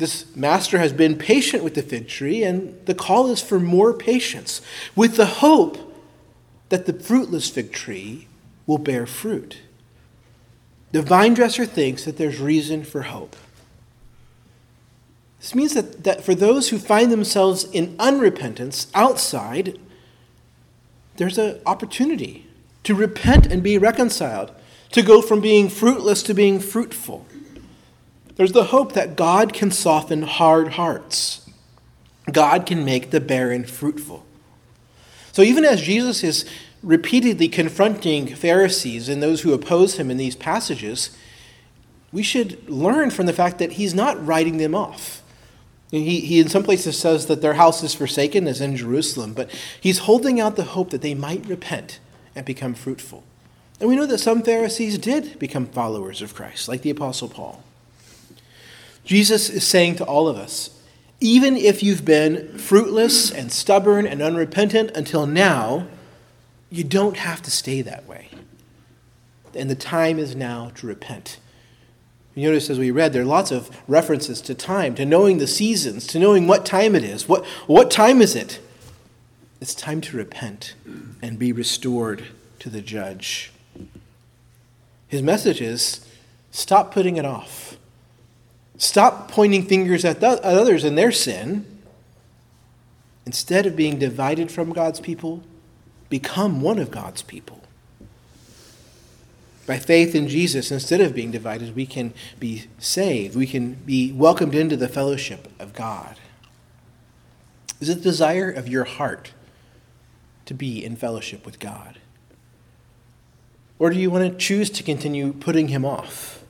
this 0.03 0.35
master 0.35 0.79
has 0.79 0.93
been 0.93 1.17
patient 1.17 1.63
with 1.63 1.75
the 1.75 1.83
fig 1.83 2.09
tree, 2.09 2.43
and 2.43 2.77
the 2.87 2.95
call 2.95 3.31
is 3.31 3.41
for 3.41 3.61
more 3.61 3.95
patience, 3.95 4.61
with 4.97 5.15
the 5.15 5.27
hope 5.27 5.79
that 6.71 6.87
the 6.87 6.93
fruitless 6.93 7.49
fig 7.49 7.71
tree 7.71 8.27
will 8.67 8.79
bear 8.79 9.07
fruit. 9.07 9.59
The 10.91 11.03
vine 11.03 11.35
dresser 11.35 11.65
thinks 11.65 12.05
that 12.05 12.17
there's 12.17 12.41
reason 12.41 12.83
for 12.83 13.03
hope. 13.03 13.37
This 15.39 15.55
means 15.55 15.75
that, 15.75 16.03
that 16.03 16.25
for 16.25 16.35
those 16.35 16.71
who 16.71 16.79
find 16.79 17.13
themselves 17.13 17.63
in 17.71 17.97
unrepentance 17.99 18.89
outside, 18.95 19.79
there's 21.17 21.39
an 21.39 21.61
opportunity 21.65 22.49
to 22.83 22.97
repent 22.97 23.47
and 23.47 23.63
be 23.63 23.79
reconciled, 23.79 24.51
to 24.91 25.03
go 25.03 25.23
from 25.23 25.41
being 25.41 25.69
fruitless 25.69 26.25
to 26.25 26.35
being 26.35 26.59
fruitful. 26.59 27.25
There's 28.37 28.53
the 28.53 28.65
hope 28.65 28.93
that 28.93 29.17
God 29.17 29.53
can 29.53 29.71
soften 29.71 30.23
hard 30.23 30.73
hearts. 30.75 31.49
God 32.31 32.67
can 32.67 32.85
make 32.85 33.11
the 33.11 33.21
barren 33.21 33.65
fruitful. 33.65 34.25
So 35.33 35.43
even 35.43 35.65
as 35.65 35.83
Jesus 35.83 36.23
is 36.23 36.45
repeatedly 36.83 37.49
confronting 37.49 38.27
Pharisees 38.27 39.09
and 39.09 39.23
those 39.23 39.43
who 39.43 39.53
oppose 39.53 39.97
him 39.97 40.11
in 40.11 40.17
these 40.17 40.37
passages, 40.37 41.17
we 42.13 42.23
should 42.23 42.69
learn 42.69 43.11
from 43.11 43.27
the 43.27 43.33
fact 43.33 43.59
that 43.59 43.73
he's 43.73 43.95
not 43.95 44.25
writing 44.25 44.59
them 44.59 44.75
off. 44.75 45.23
He, 45.91 46.21
he 46.21 46.41
in 46.41 46.49
some 46.49 46.63
places 46.63 46.99
says 46.99 47.27
that 47.27 47.43
their 47.43 47.55
house 47.55 47.83
is 47.83 47.95
forsaken, 47.95 48.47
as 48.49 48.61
in 48.61 48.77
Jerusalem, 48.77 49.35
but 49.35 49.51
he's 49.81 50.01
holding 50.01 50.41
out 50.41 50.57
the 50.57 50.65
hope 50.65 50.91
that 50.91 51.03
they 51.03 51.15
might 51.15 51.45
repent 51.47 52.01
and 52.35 52.47
become 52.47 52.75
fruitful. 52.75 53.25
And 53.79 53.89
we 53.89 53.97
know 53.97 54.07
that 54.07 54.19
some 54.19 54.43
Pharisees 54.43 54.97
did 54.97 55.39
become 55.39 55.67
followers 55.67 56.23
of 56.23 56.35
Christ, 56.35 56.69
like 56.69 56.83
the 56.83 56.91
Apostle 56.91 57.29
Paul. 57.29 57.63
Jesus 59.05 59.51
is 59.51 59.67
saying 59.67 59.97
to 59.97 60.05
all 60.05 60.29
of 60.29 60.37
us, 60.37 60.71
even 61.21 61.57
if 61.57 61.83
you've 61.83 62.05
been 62.05 62.59
fruitless 62.59 63.31
and 63.31 63.53
stubborn 63.53 64.07
and 64.07 64.21
unrepentant 64.21 64.91
until 64.97 65.27
now, 65.27 65.87
you 66.71 66.85
don't 66.85 67.17
have 67.19 67.43
to 67.43 67.51
stay 67.51 67.83
that 67.83 68.07
way. 68.07 68.29
And 69.55 69.69
the 69.69 69.75
time 69.75 70.19
is 70.19 70.35
now 70.35 70.73
to 70.77 70.87
repent. 70.87 71.39
You 72.35 72.49
notice 72.49 72.71
as 72.71 72.79
we 72.79 72.91
read, 72.91 73.13
there 73.13 73.23
are 73.23 73.27
lots 73.27 73.51
of 73.51 73.71
references 73.87 74.41
to 74.43 74.55
time, 74.55 74.95
to 74.95 75.05
knowing 75.05 75.39
the 75.39 75.47
seasons, 75.47 76.07
to 76.09 76.19
knowing 76.19 76.47
what 76.47 76.65
time 76.65 76.95
it 76.95 77.05
is. 77.05 77.29
What, 77.29 77.45
what 77.67 77.91
time 77.91 78.23
is 78.23 78.35
it? 78.35 78.59
it's 79.63 79.77
time 79.77 80.01
to 80.01 80.17
repent 80.17 80.75
and 81.23 81.39
be 81.39 81.53
restored 81.53 82.25
to 82.59 82.69
the 82.69 82.81
judge. 82.81 83.53
His 85.07 85.23
message 85.23 85.61
is 85.61 86.05
stop 86.51 86.93
putting 86.93 87.17
it 87.17 87.25
off. 87.25 87.72
Stop 88.83 89.31
pointing 89.31 89.65
fingers 89.65 90.05
at, 90.05 90.21
at 90.25 90.41
others 90.41 90.83
and 90.83 90.99
their 90.99 91.13
sin. 91.13 91.65
Instead 93.25 93.65
of 93.65 93.77
being 93.77 93.97
divided 93.97 94.51
from 94.51 94.73
God's 94.73 94.99
people, 94.99 95.45
become 96.09 96.61
one 96.61 96.81
of 96.81 96.91
God's 96.91 97.23
people. 97.23 97.63
By 99.69 99.79
faith 99.79 100.17
in 100.17 100.27
Jesus, 100.27 100.73
instead 100.73 101.01
of 101.01 101.15
being 101.15 101.31
divided, 101.31 101.77
we 101.77 101.87
can 101.87 102.13
be 102.41 102.65
saved. 102.81 103.37
We 103.37 103.47
can 103.47 103.75
be 103.75 104.11
welcomed 104.11 104.57
into 104.57 104.77
the 104.77 104.89
fellowship 104.89 105.53
of 105.61 105.75
God. 105.75 106.17
Is 107.81 107.89
it 107.89 107.99
the 107.99 108.01
desire 108.01 108.51
of 108.51 108.67
your 108.67 108.83
heart 108.83 109.31
to 110.47 110.55
be 110.55 110.85
in 110.85 110.97
fellowship 110.97 111.47
with 111.47 111.61
God? 111.61 112.01
Or 113.79 113.91
do 113.91 114.01
you 114.01 114.11
want 114.11 114.29
to 114.29 114.37
choose 114.37 114.71
to 114.71 114.83
continue 114.83 115.33
putting 115.33 115.69
him 115.69 115.85
off, 115.85 116.43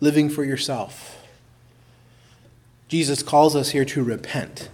living 0.00 0.30
for 0.30 0.44
yourself? 0.44 1.13
Jesus 2.88 3.22
calls 3.22 3.56
us 3.56 3.70
here 3.70 3.84
to 3.86 4.04
repent, 4.04 4.68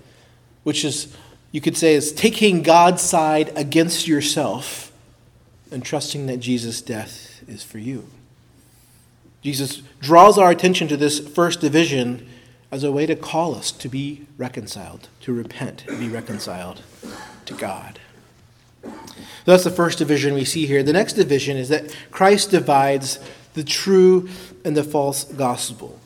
which 0.62 0.85
is, 0.85 1.17
you 1.52 1.61
could 1.61 1.76
say, 1.76 1.95
is 1.95 2.12
taking 2.12 2.62
God's 2.62 3.02
side 3.02 3.52
against 3.57 4.09
yourself 4.09 4.93
and 5.71 5.85
trusting 5.85 6.26
that 6.26 6.38
Jesus' 6.38 6.81
death 6.81 7.43
is 7.49 7.62
for 7.62 7.79
you. 7.79 8.09
Jesus 9.43 9.83
draws 10.00 10.37
our 10.37 10.50
attention 10.50 10.88
to 10.88 10.97
this 10.97 11.19
first 11.19 11.61
division 11.61 12.29
as 12.71 12.85
a 12.85 12.93
way 12.93 13.07
to 13.07 13.17
call 13.17 13.55
us 13.55 13.71
to 13.73 13.88
be 13.88 14.26
reconciled, 14.37 15.09
to 15.23 15.33
repent 15.33 15.85
and 15.88 15.99
be 15.99 16.09
reconciled 16.09 16.83
to 17.47 17.55
God. 17.55 17.99
So 18.83 18.93
that's 19.45 19.64
the 19.64 19.71
first 19.71 19.99
division 19.99 20.35
we 20.35 20.45
see 20.45 20.67
here. 20.67 20.83
The 20.83 20.93
next 20.93 21.14
division 21.14 21.57
is 21.57 21.69
that 21.71 21.95
Christ 22.11 22.50
divides 22.50 23.19
the 23.55 23.64
true 23.64 24.29
and 24.64 24.76
the 24.76 24.85
false 24.85 25.25
gospel. 25.25 25.99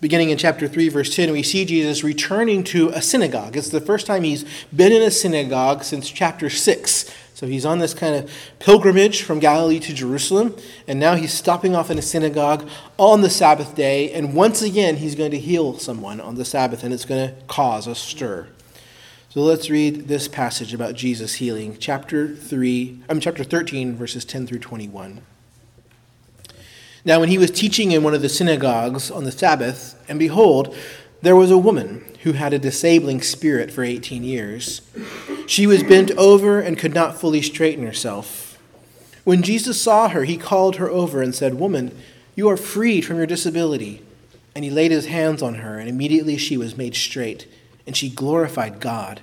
Beginning 0.00 0.30
in 0.30 0.38
chapter 0.38 0.66
3, 0.66 0.88
verse 0.88 1.14
10, 1.14 1.30
we 1.30 1.42
see 1.42 1.66
Jesus 1.66 2.02
returning 2.02 2.64
to 2.64 2.88
a 2.88 3.02
synagogue. 3.02 3.54
It's 3.54 3.68
the 3.68 3.82
first 3.82 4.06
time 4.06 4.22
he's 4.22 4.46
been 4.74 4.92
in 4.92 5.02
a 5.02 5.10
synagogue 5.10 5.84
since 5.84 6.08
chapter 6.08 6.48
6. 6.48 7.14
So 7.34 7.46
he's 7.46 7.66
on 7.66 7.80
this 7.80 7.92
kind 7.92 8.14
of 8.14 8.30
pilgrimage 8.60 9.22
from 9.22 9.40
Galilee 9.40 9.78
to 9.80 9.92
Jerusalem, 9.92 10.56
and 10.86 10.98
now 10.98 11.16
he's 11.16 11.34
stopping 11.34 11.74
off 11.74 11.90
in 11.90 11.98
a 11.98 12.02
synagogue 12.02 12.66
on 12.96 13.20
the 13.20 13.28
Sabbath 13.28 13.74
day, 13.74 14.10
and 14.12 14.34
once 14.34 14.62
again 14.62 14.96
he's 14.96 15.14
going 15.14 15.32
to 15.32 15.38
heal 15.38 15.78
someone 15.78 16.18
on 16.18 16.36
the 16.36 16.46
Sabbath, 16.46 16.82
and 16.82 16.94
it's 16.94 17.04
going 17.04 17.28
to 17.28 17.34
cause 17.46 17.86
a 17.86 17.94
stir. 17.94 18.48
So 19.28 19.40
let's 19.42 19.68
read 19.68 20.08
this 20.08 20.28
passage 20.28 20.72
about 20.72 20.94
Jesus 20.94 21.34
healing, 21.34 21.76
chapter 21.78 22.34
3, 22.34 23.02
I 23.08 23.12
mean 23.12 23.20
chapter 23.20 23.44
13 23.44 23.96
verses 23.96 24.24
10 24.24 24.46
through 24.46 24.60
21. 24.60 25.20
Now 27.04 27.20
when 27.20 27.28
he 27.28 27.38
was 27.38 27.50
teaching 27.50 27.92
in 27.92 28.02
one 28.02 28.14
of 28.14 28.22
the 28.22 28.28
synagogues 28.28 29.10
on 29.10 29.24
the 29.24 29.32
Sabbath, 29.32 29.94
and 30.08 30.18
behold, 30.18 30.76
there 31.22 31.36
was 31.36 31.50
a 31.50 31.58
woman 31.58 32.04
who 32.22 32.32
had 32.32 32.52
a 32.52 32.58
disabling 32.58 33.22
spirit 33.22 33.70
for 33.70 33.82
18 33.82 34.22
years. 34.22 34.82
She 35.46 35.66
was 35.66 35.82
bent 35.82 36.10
over 36.12 36.60
and 36.60 36.78
could 36.78 36.94
not 36.94 37.18
fully 37.18 37.42
straighten 37.42 37.86
herself. 37.86 38.58
When 39.24 39.42
Jesus 39.42 39.80
saw 39.80 40.08
her, 40.08 40.24
he 40.24 40.36
called 40.36 40.76
her 40.76 40.90
over 40.90 41.22
and 41.22 41.34
said, 41.34 41.54
"Woman, 41.54 41.92
you 42.36 42.48
are 42.48 42.56
freed 42.56 43.04
from 43.04 43.16
your 43.16 43.26
disability." 43.26 44.02
And 44.54 44.64
he 44.64 44.70
laid 44.70 44.90
his 44.90 45.06
hands 45.06 45.42
on 45.42 45.56
her, 45.56 45.78
and 45.78 45.88
immediately 45.88 46.36
she 46.36 46.56
was 46.56 46.76
made 46.76 46.94
straight 46.94 47.46
and 47.86 47.96
she 47.96 48.08
glorified 48.08 48.78
God. 48.78 49.20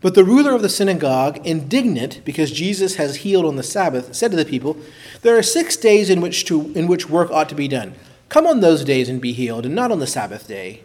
But 0.00 0.14
the 0.14 0.24
ruler 0.24 0.54
of 0.54 0.62
the 0.62 0.68
synagogue, 0.68 1.44
indignant 1.44 2.20
because 2.24 2.52
Jesus 2.52 2.96
has 2.96 3.16
healed 3.16 3.44
on 3.44 3.56
the 3.56 3.62
Sabbath, 3.62 4.14
said 4.14 4.30
to 4.30 4.36
the 4.36 4.44
people, 4.44 4.76
There 5.22 5.36
are 5.36 5.42
six 5.42 5.76
days 5.76 6.08
in 6.08 6.20
which, 6.20 6.44
to, 6.44 6.72
in 6.74 6.86
which 6.86 7.10
work 7.10 7.30
ought 7.30 7.48
to 7.48 7.56
be 7.56 7.66
done. 7.66 7.94
Come 8.28 8.46
on 8.46 8.60
those 8.60 8.84
days 8.84 9.08
and 9.08 9.20
be 9.20 9.32
healed, 9.32 9.66
and 9.66 9.74
not 9.74 9.90
on 9.90 9.98
the 9.98 10.06
Sabbath 10.06 10.46
day. 10.46 10.82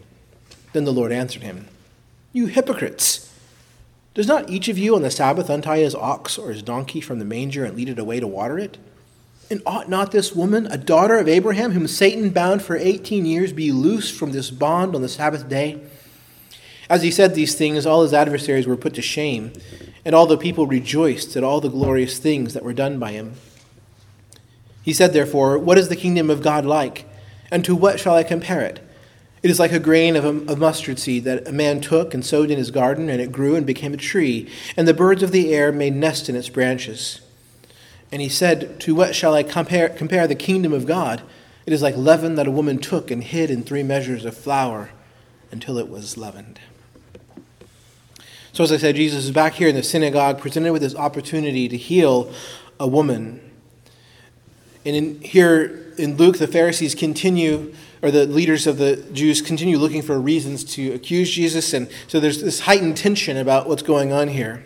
Then 0.72 0.86
the 0.86 0.94
Lord 0.94 1.12
answered 1.12 1.44
him, 1.44 1.68
You 2.32 2.48
hypocrites! 2.48 3.30
Does 4.16 4.28
not 4.28 4.50
each 4.50 4.68
of 4.68 4.78
you 4.78 4.96
on 4.96 5.02
the 5.02 5.12
Sabbath 5.12 5.50
untie 5.50 5.80
his 5.80 5.96
ox 5.96 6.38
or 6.38 6.52
his 6.52 6.62
donkey 6.62 7.02
from 7.02 7.20
the 7.20 7.26
manger 7.26 7.66
and 7.66 7.76
lead 7.76 7.90
it 7.90 8.00
away 8.00 8.20
to 8.20 8.28
water 8.28 8.58
it? 8.58 8.78
And 9.50 9.62
ought 9.66 9.90
not 9.90 10.12
this 10.12 10.34
woman, 10.34 10.68
a 10.68 10.78
daughter 10.78 11.18
of 11.18 11.28
Abraham, 11.28 11.72
whom 11.72 11.88
Satan 11.88 12.30
bound 12.30 12.64
for 12.64 12.78
eighteen 12.78 13.26
years, 13.26 13.54
be 13.54 13.72
loosed 13.72 14.16
from 14.16 14.32
this 14.32 14.50
bond 14.50 14.96
on 14.96 15.02
the 15.02 15.10
Sabbath 15.10 15.48
day? 15.50 15.80
As 16.90 17.02
he 17.02 17.12
said 17.12 17.34
these 17.34 17.56
things, 17.56 17.86
all 17.86 18.04
his 18.04 18.14
adversaries 18.14 18.68
were 18.68 18.78
put 18.78 18.94
to 18.96 19.02
shame, 19.02 19.54
and 20.06 20.14
all 20.14 20.26
the 20.26 20.38
people 20.38 20.68
rejoiced 20.68 21.36
at 21.36 21.44
all 21.44 21.62
the 21.62 21.70
glorious 21.70 22.20
things 22.20 22.54
that 22.54 22.64
were 22.64 22.74
done 22.74 23.00
by 23.00 23.12
him. 23.12 23.34
He 24.82 24.94
said, 24.94 25.14
therefore, 25.14 25.58
What 25.58 25.78
is 25.78 25.90
the 25.90 25.96
kingdom 25.96 26.30
of 26.30 26.42
God 26.42 26.66
like? 26.66 27.06
And 27.50 27.64
to 27.66 27.76
what 27.76 28.00
shall 28.00 28.16
I 28.16 28.24
compare 28.24 28.62
it? 28.62 28.82
It 29.44 29.50
is 29.50 29.60
like 29.60 29.74
a 29.74 29.80
grain 29.80 30.16
of, 30.16 30.24
a, 30.24 30.52
of 30.52 30.58
mustard 30.58 31.00
seed 31.00 31.26
that 31.26 31.48
a 31.48 31.52
man 31.52 31.82
took 31.82 32.14
and 32.14 32.26
sowed 32.26 32.50
in 32.50 32.58
his 32.58 32.72
garden, 32.72 33.10
and 33.10 33.22
it 33.22 33.32
grew 33.32 33.56
and 33.56 33.66
became 33.66 33.94
a 33.94 33.98
tree, 33.98 34.50
and 34.78 34.88
the 34.88 34.94
birds 34.94 35.22
of 35.22 35.32
the 35.32 35.54
air 35.54 35.72
made 35.72 35.96
nest 35.96 36.30
in 36.30 36.36
its 36.36 36.50
branches. 36.50 37.22
And 38.12 38.22
he 38.22 38.30
said, 38.30 38.80
To 38.82 38.96
what 38.96 39.16
shall 39.16 39.34
I 39.34 39.44
compare, 39.44 39.90
compare 39.90 40.28
the 40.28 40.36
kingdom 40.36 40.72
of 40.72 40.86
God? 40.86 41.22
It 41.66 41.74
is 41.74 41.82
like 41.82 41.98
leaven 41.98 42.36
that 42.36 42.48
a 42.48 42.52
woman 42.52 42.78
took 42.78 43.12
and 43.12 43.24
hid 43.24 43.50
in 43.50 43.64
three 43.64 43.84
measures 43.84 44.26
of 44.26 44.38
flour 44.38 44.92
until 45.52 45.78
it 45.78 45.90
was 45.90 46.18
leavened. 46.18 46.60
So, 48.54 48.64
as 48.64 48.72
I 48.72 48.78
said, 48.78 48.96
Jesus 48.96 49.26
is 49.26 49.32
back 49.32 49.54
here 49.54 49.68
in 49.68 49.74
the 49.74 49.82
synagogue, 49.82 50.40
presented 50.40 50.74
with 50.74 50.84
this 50.84 50.96
opportunity 50.96 51.68
to 51.68 51.76
heal 51.76 52.32
a 52.80 52.88
woman. 52.88 53.42
And 54.86 54.96
in, 54.96 55.22
here 55.22 55.92
in 55.98 56.18
Luke, 56.18 56.38
the 56.38 56.46
Pharisees 56.46 56.94
continue, 56.94 57.74
or 58.04 58.12
the 58.12 58.28
leaders 58.28 58.68
of 58.68 58.78
the 58.78 58.98
Jews 59.12 59.42
continue 59.42 59.80
looking 59.80 60.04
for 60.04 60.22
reasons 60.22 60.64
to 60.76 60.94
accuse 60.94 61.32
Jesus. 61.32 61.74
And 61.74 61.90
so 62.08 62.20
there's 62.20 62.44
this 62.44 62.60
heightened 62.60 62.96
tension 62.96 63.38
about 63.38 63.68
what's 63.68 63.82
going 63.82 64.14
on 64.14 64.28
here. 64.28 64.64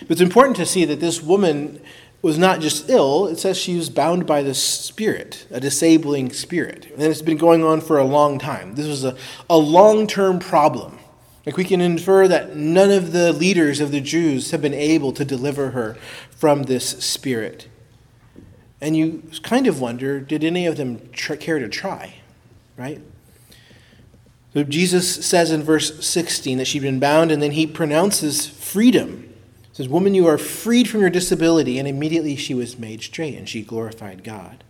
But 0.00 0.10
it's 0.10 0.20
important 0.20 0.56
to 0.58 0.66
see 0.66 0.84
that 0.84 1.00
this 1.00 1.22
woman 1.22 1.80
was 2.20 2.36
not 2.36 2.60
just 2.60 2.90
ill, 2.90 3.26
it 3.26 3.38
says 3.38 3.56
she 3.56 3.74
was 3.74 3.88
bound 3.88 4.26
by 4.26 4.42
the 4.42 4.52
spirit, 4.52 5.46
a 5.50 5.60
disabling 5.60 6.30
spirit. 6.30 6.90
And 6.92 7.02
it's 7.02 7.22
been 7.22 7.38
going 7.38 7.64
on 7.64 7.80
for 7.80 7.96
a 7.96 8.04
long 8.04 8.38
time. 8.38 8.74
This 8.74 8.86
was 8.86 9.02
a, 9.02 9.16
a 9.48 9.56
long 9.56 10.06
term 10.06 10.40
problem. 10.40 10.98
Like 11.46 11.56
we 11.56 11.64
can 11.64 11.80
infer 11.80 12.26
that 12.28 12.56
none 12.56 12.90
of 12.90 13.12
the 13.12 13.32
leaders 13.32 13.80
of 13.80 13.90
the 13.90 14.00
Jews 14.00 14.50
have 14.50 14.62
been 14.62 14.74
able 14.74 15.12
to 15.12 15.24
deliver 15.24 15.70
her 15.70 15.96
from 16.30 16.64
this 16.64 17.04
spirit. 17.04 17.68
And 18.80 18.96
you 18.96 19.22
kind 19.42 19.66
of 19.66 19.80
wonder 19.80 20.20
did 20.20 20.42
any 20.42 20.66
of 20.66 20.76
them 20.76 21.10
tr- 21.12 21.34
care 21.34 21.58
to 21.58 21.68
try, 21.68 22.16
right? 22.76 23.00
So 24.54 24.62
Jesus 24.62 25.26
says 25.26 25.50
in 25.50 25.62
verse 25.62 26.06
16 26.06 26.58
that 26.58 26.66
she'd 26.66 26.82
been 26.82 27.00
bound, 27.00 27.32
and 27.32 27.42
then 27.42 27.50
he 27.50 27.66
pronounces 27.66 28.46
freedom. 28.46 29.34
He 29.70 29.74
says, 29.74 29.88
Woman, 29.88 30.14
you 30.14 30.26
are 30.26 30.38
freed 30.38 30.88
from 30.88 31.00
your 31.00 31.10
disability. 31.10 31.78
And 31.78 31.88
immediately 31.88 32.36
she 32.36 32.54
was 32.54 32.78
made 32.78 33.02
straight, 33.02 33.36
and 33.36 33.48
she 33.48 33.62
glorified 33.62 34.22
God. 34.22 34.62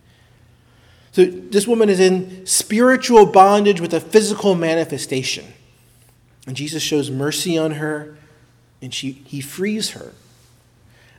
So 1.12 1.26
this 1.26 1.68
woman 1.68 1.90
is 1.90 2.00
in 2.00 2.46
spiritual 2.46 3.26
bondage 3.26 3.80
with 3.80 3.92
a 3.92 4.00
physical 4.00 4.54
manifestation. 4.54 5.44
And 6.46 6.56
Jesus 6.56 6.82
shows 6.82 7.10
mercy 7.10 7.56
on 7.56 7.72
her, 7.72 8.16
and 8.82 8.92
she, 8.92 9.12
he 9.12 9.40
frees 9.40 9.90
her. 9.90 10.12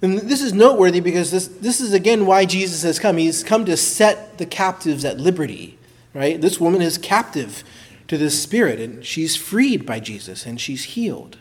And 0.02 0.20
this 0.20 0.42
is 0.42 0.54
noteworthy 0.54 1.00
because 1.00 1.32
this, 1.32 1.48
this 1.48 1.82
is 1.82 1.94
again 1.94 2.26
why 2.26 2.46
Jesus 2.46 2.84
has 2.84 3.00
come. 3.00 3.18
He's 3.18 3.44
come 3.44 3.66
to 3.66 3.76
set 3.76 4.38
the 4.38 4.46
captives 4.46 5.04
at 5.04 5.20
liberty, 5.20 5.80
right? 6.14 6.40
This 6.40 6.60
woman 6.60 6.82
is 6.82 6.98
captive 6.98 7.64
to 8.08 8.18
this 8.18 8.42
spirit, 8.42 8.80
and 8.80 9.04
she's 9.04 9.36
freed 9.36 9.86
by 9.86 10.00
Jesus, 10.00 10.46
and 10.46 10.62
she's 10.62 10.84
healed. 10.84 11.38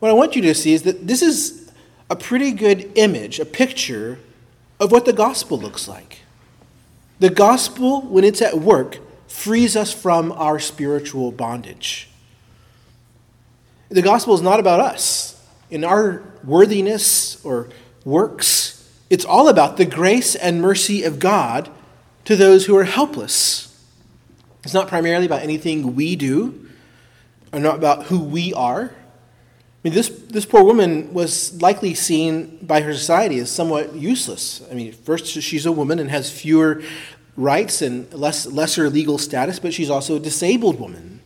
What 0.00 0.10
I 0.10 0.14
want 0.14 0.36
you 0.36 0.42
to 0.42 0.54
see 0.54 0.74
is 0.74 0.82
that 0.82 1.06
this 1.06 1.22
is 1.22 1.70
a 2.10 2.16
pretty 2.16 2.50
good 2.50 2.90
image, 2.96 3.40
a 3.40 3.46
picture 3.46 4.18
of 4.78 4.92
what 4.92 5.04
the 5.04 5.12
gospel 5.12 5.58
looks 5.58 5.88
like. 5.88 6.20
The 7.20 7.30
gospel, 7.30 8.02
when 8.02 8.24
it's 8.24 8.42
at 8.42 8.58
work, 8.58 8.98
frees 9.32 9.76
us 9.76 9.92
from 9.92 10.30
our 10.32 10.58
spiritual 10.58 11.32
bondage. 11.32 12.08
The 13.88 14.02
gospel 14.02 14.34
is 14.34 14.42
not 14.42 14.60
about 14.60 14.80
us 14.80 15.42
in 15.70 15.84
our 15.84 16.22
worthiness 16.44 17.42
or 17.44 17.70
works. 18.04 18.88
It's 19.08 19.24
all 19.24 19.48
about 19.48 19.78
the 19.78 19.86
grace 19.86 20.34
and 20.34 20.60
mercy 20.60 21.02
of 21.02 21.18
God 21.18 21.70
to 22.26 22.36
those 22.36 22.66
who 22.66 22.76
are 22.76 22.84
helpless. 22.84 23.68
It's 24.64 24.74
not 24.74 24.86
primarily 24.86 25.26
about 25.26 25.42
anything 25.42 25.96
we 25.96 26.14
do 26.14 26.68
or 27.52 27.58
not 27.58 27.76
about 27.76 28.04
who 28.04 28.20
we 28.20 28.52
are. 28.52 28.92
I 28.94 29.88
mean, 29.88 29.94
this, 29.94 30.08
this 30.08 30.44
poor 30.44 30.62
woman 30.62 31.12
was 31.12 31.60
likely 31.60 31.94
seen 31.94 32.58
by 32.62 32.82
her 32.82 32.92
society 32.92 33.38
as 33.40 33.50
somewhat 33.50 33.94
useless. 33.94 34.62
I 34.70 34.74
mean, 34.74 34.92
first, 34.92 35.26
she's 35.26 35.66
a 35.66 35.72
woman 35.72 35.98
and 35.98 36.10
has 36.10 36.30
fewer 36.30 36.82
rights 37.36 37.82
and 37.82 38.12
less, 38.12 38.46
lesser 38.46 38.90
legal 38.90 39.18
status, 39.18 39.58
but 39.58 39.72
she's 39.72 39.90
also 39.90 40.16
a 40.16 40.20
disabled 40.20 40.78
woman. 40.78 41.20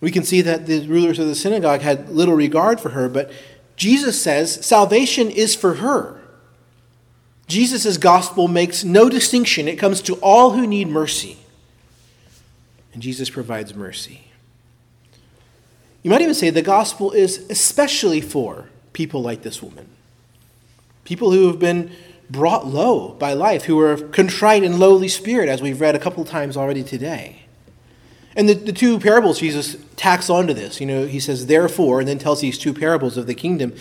We 0.00 0.10
can 0.10 0.24
see 0.24 0.42
that 0.42 0.66
the 0.66 0.86
rulers 0.86 1.18
of 1.18 1.26
the 1.26 1.34
synagogue 1.34 1.80
had 1.80 2.08
little 2.08 2.34
regard 2.34 2.80
for 2.80 2.90
her, 2.90 3.08
but 3.08 3.30
Jesus 3.76 4.20
says 4.20 4.64
salvation 4.64 5.30
is 5.30 5.54
for 5.54 5.74
her. 5.74 6.20
Jesus' 7.46 7.96
gospel 7.96 8.46
makes 8.46 8.84
no 8.84 9.08
distinction. 9.08 9.68
It 9.68 9.76
comes 9.76 10.02
to 10.02 10.14
all 10.16 10.50
who 10.50 10.66
need 10.66 10.88
mercy. 10.88 11.38
And 12.92 13.02
Jesus 13.02 13.30
provides 13.30 13.74
mercy. 13.74 14.22
You 16.02 16.10
might 16.10 16.20
even 16.20 16.34
say 16.34 16.50
the 16.50 16.62
gospel 16.62 17.12
is 17.12 17.38
especially 17.50 18.20
for 18.20 18.68
people 18.92 19.22
like 19.22 19.42
this 19.42 19.62
woman. 19.62 19.88
People 21.04 21.32
who 21.32 21.46
have 21.46 21.58
been 21.58 21.90
brought 22.30 22.66
low 22.66 23.10
by 23.14 23.32
life, 23.32 23.64
who 23.64 23.80
are 23.80 23.96
contrite 23.96 24.62
and 24.62 24.78
lowly 24.78 25.08
spirit, 25.08 25.48
as 25.48 25.62
we've 25.62 25.80
read 25.80 25.94
a 25.94 25.98
couple 25.98 26.24
times 26.24 26.56
already 26.56 26.82
today. 26.82 27.42
And 28.36 28.48
the, 28.48 28.54
the 28.54 28.72
two 28.72 29.00
parables 29.00 29.40
Jesus 29.40 29.76
tacks 29.96 30.30
onto 30.30 30.54
this, 30.54 30.80
you 30.80 30.86
know, 30.86 31.06
he 31.06 31.20
says, 31.20 31.46
therefore, 31.46 32.00
and 32.00 32.08
then 32.08 32.18
tells 32.18 32.40
these 32.40 32.58
two 32.58 32.72
parables 32.72 33.16
of 33.16 33.26
the 33.26 33.34
kingdom. 33.34 33.74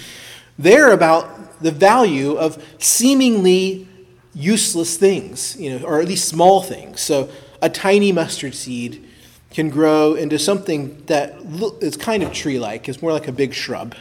They're 0.57 0.91
about 0.91 1.61
the 1.61 1.71
value 1.71 2.33
of 2.35 2.63
seemingly 2.79 3.87
useless 4.33 4.97
things, 4.97 5.55
you 5.59 5.77
know, 5.77 5.85
or 5.85 5.99
at 5.99 6.07
least 6.07 6.27
small 6.27 6.61
things. 6.61 7.01
So 7.01 7.29
a 7.61 7.69
tiny 7.69 8.11
mustard 8.11 8.55
seed 8.55 9.03
can 9.51 9.69
grow 9.69 10.13
into 10.13 10.37
something 10.37 11.03
that 11.05 11.35
is 11.81 11.97
kind 11.97 12.23
of 12.23 12.33
tree 12.33 12.59
like, 12.59 12.87
it's 12.87 13.01
more 13.01 13.13
like 13.13 13.27
a 13.27 13.31
big 13.31 13.53
shrub. 13.53 13.95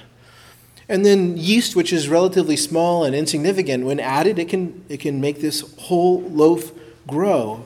And 0.89 1.05
then 1.05 1.37
yeast, 1.37 1.75
which 1.75 1.93
is 1.93 2.09
relatively 2.09 2.57
small 2.57 3.05
and 3.05 3.15
insignificant, 3.15 3.85
when 3.85 3.99
added, 3.99 4.39
it 4.39 4.49
can, 4.49 4.85
it 4.89 5.01
can 5.01 5.21
make 5.21 5.41
this 5.41 5.75
whole 5.79 6.23
loaf 6.23 6.73
grow 7.07 7.65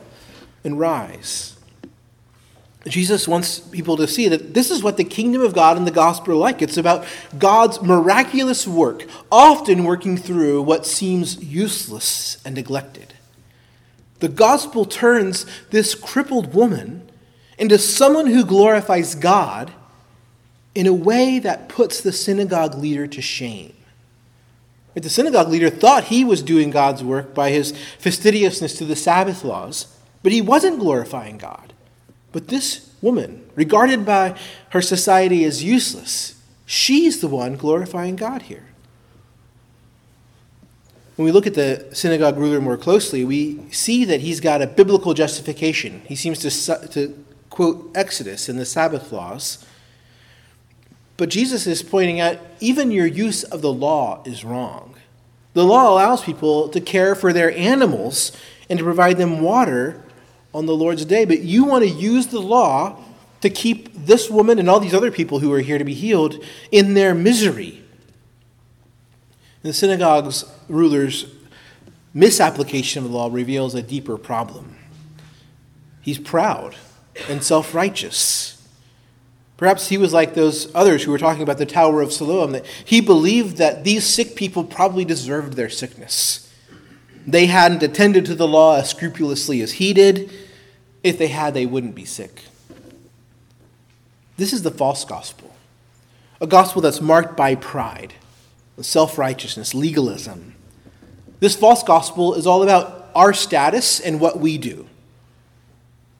and 0.64 0.78
rise. 0.78 1.56
Jesus 2.86 3.28
wants 3.28 3.60
people 3.60 3.98
to 3.98 4.08
see 4.08 4.28
that 4.28 4.54
this 4.54 4.70
is 4.70 4.82
what 4.82 4.96
the 4.96 5.04
kingdom 5.04 5.42
of 5.42 5.52
God 5.52 5.76
and 5.76 5.86
the 5.86 5.90
gospel 5.90 6.32
are 6.32 6.36
like. 6.36 6.62
It's 6.62 6.78
about 6.78 7.04
God's 7.38 7.82
miraculous 7.82 8.66
work, 8.66 9.04
often 9.30 9.84
working 9.84 10.16
through 10.16 10.62
what 10.62 10.86
seems 10.86 11.42
useless 11.44 12.40
and 12.42 12.54
neglected. 12.54 13.12
The 14.20 14.28
gospel 14.28 14.86
turns 14.86 15.44
this 15.70 15.94
crippled 15.94 16.54
woman 16.54 17.10
into 17.58 17.76
someone 17.76 18.26
who 18.26 18.46
glorifies 18.46 19.14
God 19.14 19.72
in 20.74 20.86
a 20.86 20.92
way 20.92 21.38
that 21.38 21.68
puts 21.68 22.00
the 22.00 22.12
synagogue 22.12 22.76
leader 22.76 23.06
to 23.06 23.20
shame. 23.20 23.74
The 24.94 25.08
synagogue 25.08 25.48
leader 25.48 25.70
thought 25.70 26.04
he 26.04 26.24
was 26.24 26.42
doing 26.42 26.70
God's 26.70 27.02
work 27.02 27.32
by 27.32 27.50
his 27.50 27.72
fastidiousness 27.98 28.76
to 28.78 28.84
the 28.84 28.96
Sabbath 28.96 29.44
laws, 29.44 29.86
but 30.22 30.32
he 30.32 30.42
wasn't 30.42 30.78
glorifying 30.78 31.38
God. 31.38 31.72
But 32.32 32.48
this 32.48 32.92
woman, 33.00 33.48
regarded 33.54 34.04
by 34.04 34.36
her 34.70 34.82
society 34.82 35.44
as 35.44 35.64
useless, 35.64 36.40
she's 36.66 37.20
the 37.20 37.28
one 37.28 37.56
glorifying 37.56 38.16
God 38.16 38.42
here. 38.42 38.66
When 41.16 41.24
we 41.24 41.32
look 41.32 41.46
at 41.46 41.54
the 41.54 41.86
synagogue 41.92 42.36
ruler 42.36 42.60
more 42.60 42.76
closely, 42.76 43.24
we 43.24 43.70
see 43.70 44.04
that 44.04 44.20
he's 44.20 44.40
got 44.40 44.62
a 44.62 44.66
biblical 44.66 45.14
justification. 45.14 46.02
He 46.06 46.16
seems 46.16 46.38
to, 46.40 46.88
to 46.88 47.24
quote 47.48 47.90
Exodus 47.94 48.48
in 48.48 48.56
the 48.56 48.66
Sabbath 48.66 49.12
laws 49.12 49.64
but 51.20 51.28
Jesus 51.28 51.66
is 51.66 51.82
pointing 51.82 52.18
out 52.18 52.38
even 52.60 52.90
your 52.90 53.04
use 53.04 53.44
of 53.44 53.60
the 53.60 53.70
law 53.70 54.22
is 54.24 54.42
wrong. 54.42 54.94
The 55.52 55.66
law 55.66 55.92
allows 55.92 56.24
people 56.24 56.70
to 56.70 56.80
care 56.80 57.14
for 57.14 57.30
their 57.30 57.54
animals 57.54 58.32
and 58.70 58.78
to 58.78 58.84
provide 58.86 59.18
them 59.18 59.42
water 59.42 60.02
on 60.54 60.64
the 60.64 60.74
Lord's 60.74 61.04
day, 61.04 61.26
but 61.26 61.40
you 61.40 61.66
want 61.66 61.84
to 61.84 61.90
use 61.90 62.28
the 62.28 62.40
law 62.40 63.04
to 63.42 63.50
keep 63.50 63.92
this 63.92 64.30
woman 64.30 64.58
and 64.58 64.70
all 64.70 64.80
these 64.80 64.94
other 64.94 65.10
people 65.10 65.40
who 65.40 65.52
are 65.52 65.60
here 65.60 65.76
to 65.76 65.84
be 65.84 65.92
healed 65.92 66.42
in 66.72 66.94
their 66.94 67.14
misery. 67.14 67.82
The 69.60 69.74
synagogue's 69.74 70.46
rulers' 70.68 71.26
misapplication 72.14 73.04
of 73.04 73.10
the 73.10 73.14
law 73.14 73.28
reveals 73.30 73.74
a 73.74 73.82
deeper 73.82 74.16
problem. 74.16 74.74
He's 76.00 76.18
proud 76.18 76.76
and 77.28 77.44
self 77.44 77.74
righteous. 77.74 78.59
Perhaps 79.60 79.90
he 79.90 79.98
was 79.98 80.14
like 80.14 80.32
those 80.32 80.74
others 80.74 81.04
who 81.04 81.10
were 81.10 81.18
talking 81.18 81.42
about 81.42 81.58
the 81.58 81.66
Tower 81.66 82.00
of 82.00 82.14
Siloam, 82.14 82.52
that 82.52 82.64
he 82.82 83.02
believed 83.02 83.58
that 83.58 83.84
these 83.84 84.06
sick 84.06 84.34
people 84.34 84.64
probably 84.64 85.04
deserved 85.04 85.52
their 85.52 85.68
sickness. 85.68 86.50
They 87.26 87.44
hadn't 87.44 87.82
attended 87.82 88.24
to 88.24 88.34
the 88.34 88.48
law 88.48 88.78
as 88.78 88.88
scrupulously 88.88 89.60
as 89.60 89.72
he 89.72 89.92
did. 89.92 90.30
If 91.02 91.18
they 91.18 91.26
had, 91.26 91.52
they 91.52 91.66
wouldn't 91.66 91.94
be 91.94 92.06
sick. 92.06 92.44
This 94.38 94.54
is 94.54 94.62
the 94.62 94.70
false 94.70 95.04
gospel, 95.04 95.54
a 96.40 96.46
gospel 96.46 96.80
that's 96.80 97.02
marked 97.02 97.36
by 97.36 97.54
pride, 97.54 98.14
self 98.80 99.18
righteousness, 99.18 99.74
legalism. 99.74 100.54
This 101.40 101.54
false 101.54 101.82
gospel 101.82 102.32
is 102.32 102.46
all 102.46 102.62
about 102.62 103.10
our 103.14 103.34
status 103.34 104.00
and 104.00 104.20
what 104.20 104.40
we 104.40 104.56
do. 104.56 104.86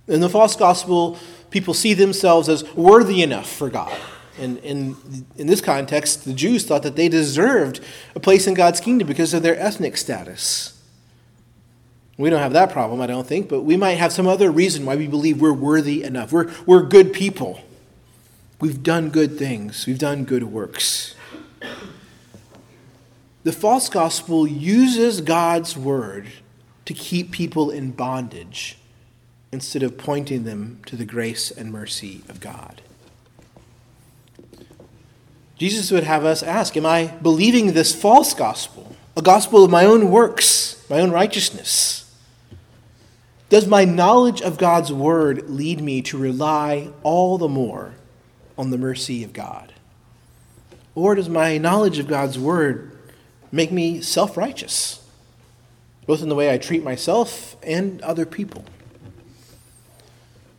In 0.09 0.21
the 0.21 0.29
false 0.29 0.57
gospel, 0.57 1.19
people 1.51 1.75
see 1.75 1.95
themselves 1.95 2.49
as 2.49 2.65
worthy 2.75 3.23
enough 3.23 3.51
for 3.51 3.69
God. 3.69 3.97
And 4.39 4.59
in, 4.59 4.97
in 5.37 5.47
this 5.47 5.61
context, 5.61 6.25
the 6.25 6.33
Jews 6.33 6.65
thought 6.65 6.83
that 6.83 6.97
they 6.97 7.09
deserved 7.09 7.81
a 8.15 8.21
place 8.21 8.47
in 8.47 8.55
God's 8.55 8.81
kingdom 8.81 9.07
because 9.07 9.35
of 9.35 9.43
their 9.43 9.59
ethnic 9.59 9.97
status. 9.97 10.81
We 12.17 12.31
don't 12.31 12.41
have 12.41 12.53
that 12.53 12.71
problem, 12.71 13.01
I 13.01 13.07
don't 13.07 13.27
think, 13.27 13.49
but 13.49 13.63
we 13.63 13.77
might 13.77 13.95
have 13.95 14.13
some 14.13 14.27
other 14.27 14.51
reason 14.51 14.85
why 14.85 14.97
we 14.97 15.07
believe 15.07 15.41
we're 15.41 15.53
worthy 15.53 16.03
enough. 16.03 16.33
We're, 16.33 16.53
we're 16.67 16.83
good 16.83 17.13
people. 17.13 17.61
We've 18.61 18.83
done 18.83 19.09
good 19.09 19.39
things, 19.39 19.87
we've 19.87 19.99
done 19.99 20.25
good 20.25 20.45
works. 20.45 21.15
The 23.43 23.53
false 23.53 23.89
gospel 23.89 24.47
uses 24.47 25.23
God's 25.23 25.79
word 25.79 26.29
to 26.85 26.93
keep 26.93 27.31
people 27.31 27.71
in 27.71 27.93
bondage 27.93 28.77
instead 29.53 29.83
of 29.83 29.99
pointing 29.99 30.45
them 30.45 30.81
to 30.87 30.97
the 30.97 31.05
grace 31.05 31.51
and 31.51 31.73
mercy 31.73 32.23
of 32.29 32.41
God. 32.41 32.83
Jesus 35.57 35.91
would 35.91 36.05
have 36.05 36.25
us 36.25 36.43
ask 36.43 36.77
Am 36.77 36.87
I 36.87 37.09
believing 37.21 37.73
this 37.73 37.95
false 37.95 38.33
gospel, 38.33 38.97
a 39.17 39.23
gospel 39.23 39.65
of 39.65 39.71
my 39.71 39.85
own 39.85 40.11
works, 40.11 40.83
my 40.89 41.01
own 41.01 41.11
righteousness? 41.11 42.01
Does 43.51 43.67
my 43.67 43.85
knowledge 43.85 44.41
of 44.41 44.59
God's 44.59 44.93
word 44.93 45.51
lead 45.51 45.81
me 45.81 46.03
to 46.03 46.17
rely 46.17 46.91
all 47.03 47.37
the 47.37 47.49
more 47.49 47.95
on 48.57 48.71
the 48.71 48.79
mercy 48.79 49.25
of 49.25 49.33
God? 49.33 49.75
Or 50.95 51.15
does 51.15 51.29
my 51.29 51.59
knowledge 51.59 51.99
of 51.99 52.07
God's 52.07 52.39
word 52.39 52.97
make 53.51 53.73
me 53.73 54.01
self 54.01 54.37
righteous, 54.37 55.05
both 56.07 56.23
in 56.23 56.29
the 56.29 56.35
way 56.35 56.53
I 56.53 56.59
treat 56.59 56.85
myself 56.85 57.57
and 57.63 58.01
other 58.03 58.25
people? 58.25 58.65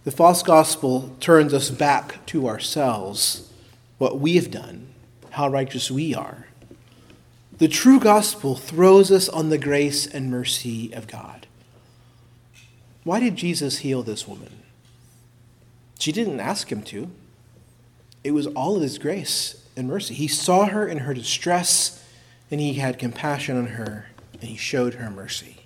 The 0.03 0.11
false 0.11 0.41
gospel 0.41 1.15
turns 1.19 1.53
us 1.53 1.69
back 1.69 2.25
to 2.27 2.47
ourselves, 2.47 3.51
what 3.99 4.19
we 4.19 4.35
have 4.35 4.49
done, 4.49 4.87
how 5.31 5.47
righteous 5.47 5.91
we 5.91 6.15
are. 6.15 6.47
The 7.59 7.67
true 7.67 7.99
gospel 7.99 8.55
throws 8.55 9.11
us 9.11 9.29
on 9.29 9.49
the 9.49 9.59
grace 9.59 10.07
and 10.07 10.31
mercy 10.31 10.91
of 10.93 11.07
God. 11.07 11.45
Why 13.03 13.19
did 13.19 13.35
Jesus 13.35 13.79
heal 13.79 14.01
this 14.01 14.27
woman? 14.27 14.63
She 15.99 16.11
didn't 16.11 16.39
ask 16.39 16.71
him 16.71 16.81
to. 16.83 17.11
It 18.23 18.31
was 18.31 18.47
all 18.47 18.77
of 18.77 18.81
his 18.81 18.97
grace 18.97 19.63
and 19.77 19.87
mercy. 19.87 20.15
He 20.15 20.27
saw 20.27 20.65
her 20.65 20.87
in 20.87 20.99
her 20.99 21.13
distress, 21.13 22.03
and 22.49 22.59
he 22.59 22.73
had 22.73 22.97
compassion 22.97 23.55
on 23.55 23.67
her, 23.67 24.07
and 24.33 24.43
he 24.43 24.57
showed 24.57 24.95
her 24.95 25.11
mercy. 25.11 25.57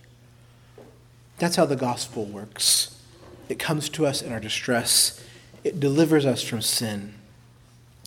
That's 1.38 1.56
how 1.56 1.65
the 1.65 1.78
gospel 1.78 2.26
works. 2.26 2.95
It 3.50 3.60
comes 3.60 3.90
to 3.90 4.06
us 4.06 4.22
in 4.22 4.32
our 4.32 4.40
distress. 4.40 5.24
It 5.64 5.80
delivers 5.80 6.26
us 6.26 6.42
from 6.42 6.62
sin 6.62 7.14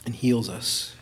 and 0.05 0.15
heals 0.15 0.49
us. 0.49 0.95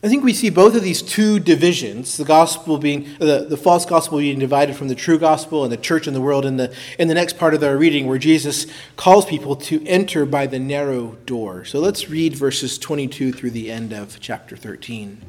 I 0.00 0.06
think 0.06 0.22
we 0.22 0.32
see 0.32 0.48
both 0.48 0.76
of 0.76 0.84
these 0.84 1.02
two 1.02 1.40
divisions, 1.40 2.16
the 2.18 2.24
gospel 2.24 2.78
being 2.78 3.08
the, 3.18 3.46
the 3.48 3.56
false 3.56 3.84
gospel 3.84 4.18
being 4.18 4.38
divided 4.38 4.76
from 4.76 4.86
the 4.86 4.94
true 4.94 5.18
gospel 5.18 5.64
and 5.64 5.72
the 5.72 5.76
church 5.76 6.06
and 6.06 6.14
the 6.14 6.20
world 6.20 6.44
in 6.44 6.56
the 6.56 6.72
in 7.00 7.08
the 7.08 7.14
next 7.14 7.36
part 7.36 7.52
of 7.52 7.64
our 7.64 7.76
reading 7.76 8.06
where 8.06 8.18
Jesus 8.18 8.68
calls 8.96 9.24
people 9.24 9.56
to 9.56 9.84
enter 9.88 10.24
by 10.24 10.46
the 10.46 10.60
narrow 10.60 11.16
door. 11.26 11.64
So 11.64 11.80
let's 11.80 12.08
read 12.08 12.36
verses 12.36 12.78
22 12.78 13.32
through 13.32 13.50
the 13.50 13.72
end 13.72 13.92
of 13.92 14.20
chapter 14.20 14.56
13. 14.56 15.20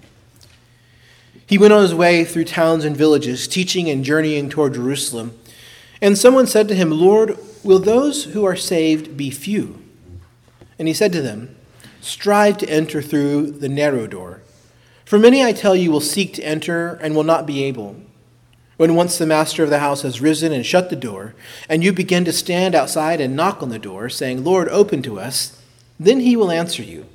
He 1.47 1.57
went 1.57 1.73
on 1.73 1.81
his 1.81 1.95
way 1.95 2.23
through 2.23 2.45
towns 2.45 2.85
and 2.85 2.95
villages, 2.95 3.47
teaching 3.47 3.89
and 3.89 4.05
journeying 4.05 4.51
toward 4.51 4.75
Jerusalem. 4.75 5.35
And 5.99 6.15
someone 6.15 6.45
said 6.45 6.67
to 6.67 6.75
him, 6.75 6.91
Lord, 6.91 7.39
will 7.63 7.79
those 7.79 8.25
who 8.25 8.45
are 8.45 8.55
saved 8.55 9.17
be 9.17 9.29
few? 9.29 9.81
And 10.77 10.87
he 10.87 10.93
said 10.93 11.11
to 11.13 11.21
them, 11.21 11.55
Strive 12.01 12.57
to 12.59 12.69
enter 12.69 13.01
through 13.01 13.51
the 13.51 13.69
narrow 13.69 14.07
door. 14.07 14.41
For 15.05 15.19
many, 15.19 15.43
I 15.43 15.51
tell 15.51 15.75
you, 15.75 15.91
will 15.91 16.01
seek 16.01 16.33
to 16.35 16.43
enter 16.43 16.93
and 17.01 17.15
will 17.15 17.23
not 17.23 17.45
be 17.45 17.63
able. 17.63 17.95
When 18.77 18.95
once 18.95 19.17
the 19.17 19.25
master 19.25 19.63
of 19.63 19.69
the 19.69 19.79
house 19.79 20.03
has 20.03 20.21
risen 20.21 20.53
and 20.53 20.65
shut 20.65 20.89
the 20.89 20.95
door, 20.95 21.35
and 21.67 21.83
you 21.83 21.91
begin 21.91 22.23
to 22.25 22.31
stand 22.31 22.75
outside 22.75 23.19
and 23.19 23.35
knock 23.35 23.61
on 23.61 23.69
the 23.69 23.79
door, 23.79 24.07
saying, 24.07 24.43
Lord, 24.43 24.69
open 24.69 25.01
to 25.01 25.19
us, 25.19 25.61
Then 25.99 26.21
he 26.21 26.37
will 26.37 26.51
answer 26.51 26.81
you, 26.81 27.05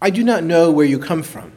I 0.00 0.10
do 0.10 0.22
not 0.22 0.44
know 0.44 0.70
where 0.70 0.86
you 0.86 1.00
come 1.00 1.24
from. 1.24 1.52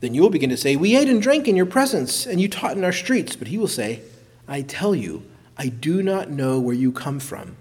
Then 0.00 0.14
you 0.14 0.22
will 0.22 0.30
begin 0.30 0.48
to 0.48 0.56
say, 0.56 0.76
We 0.76 0.96
ate 0.96 1.08
and 1.08 1.20
drank 1.20 1.46
in 1.46 1.56
your 1.56 1.66
presence, 1.66 2.24
and 2.24 2.40
you 2.40 2.48
taught 2.48 2.76
in 2.76 2.84
our 2.84 2.92
streets. 2.92 3.36
But 3.36 3.48
he 3.48 3.58
will 3.58 3.68
say, 3.68 4.00
I 4.48 4.62
tell 4.62 4.94
you, 4.94 5.29
I 5.56 5.68
do 5.68 6.02
not 6.02 6.30
know 6.30 6.58
where 6.58 6.74
you 6.74 6.92
come 6.92 7.20
from. 7.20 7.56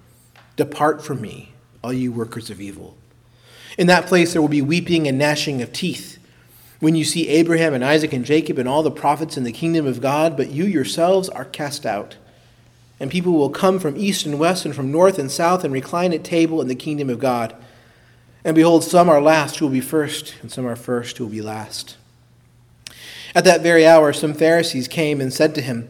Depart 0.56 1.04
from 1.04 1.22
me, 1.22 1.54
all 1.84 1.94
you 1.94 2.12
workers 2.12 2.50
of 2.50 2.62
evil. 2.62 2.98
In 3.78 3.88
that 3.88 4.08
place 4.08 4.34
there 4.34 4.42
will 4.42 4.50
be 4.50 4.62
weeping 4.62 5.08
and 5.08 5.18
gnashing 5.18 5.62
of 5.62 5.72
teeth. 5.72 6.18
When 6.80 6.96
you 6.96 7.04
see 7.04 7.28
Abraham 7.28 7.74
and 7.74 7.84
Isaac 7.84 8.14
and 8.14 8.26
Jacob 8.26 8.58
and 8.58 8.68
all 8.68 8.84
the 8.84 8.92
prophets 8.92 9.38
in 9.38 9.44
the 9.44 9.52
kingdom 9.52 9.86
of 9.86 10.02
God, 10.02 10.38
but 10.38 10.50
you 10.50 10.66
yourselves 10.66 11.28
are 11.30 11.46
cast 11.46 11.86
out. 11.86 12.16
And 13.00 13.12
people 13.12 13.34
will 13.34 13.50
come 13.50 13.80
from 13.80 13.98
east 13.98 14.26
and 14.26 14.40
west 14.40 14.66
and 14.66 14.76
from 14.76 14.92
north 14.92 15.20
and 15.20 15.32
south 15.32 15.64
and 15.64 15.74
recline 15.74 16.14
at 16.14 16.24
table 16.24 16.62
in 16.62 16.68
the 16.68 16.76
kingdom 16.76 17.10
of 17.10 17.20
God. 17.20 17.56
And 18.44 18.56
behold, 18.56 18.84
some 18.84 19.10
are 19.10 19.22
last 19.22 19.58
who 19.58 19.66
will 19.66 19.74
be 19.74 19.82
first, 19.82 20.36
and 20.42 20.52
some 20.52 20.66
are 20.66 20.76
first 20.76 21.18
who 21.18 21.26
will 21.26 21.32
be 21.32 21.42
last. 21.42 21.98
At 23.36 23.44
that 23.44 23.62
very 23.62 23.86
hour, 23.86 24.12
some 24.12 24.34
Pharisees 24.34 24.88
came 24.88 25.22
and 25.22 25.32
said 25.34 25.54
to 25.56 25.62
him, 25.62 25.90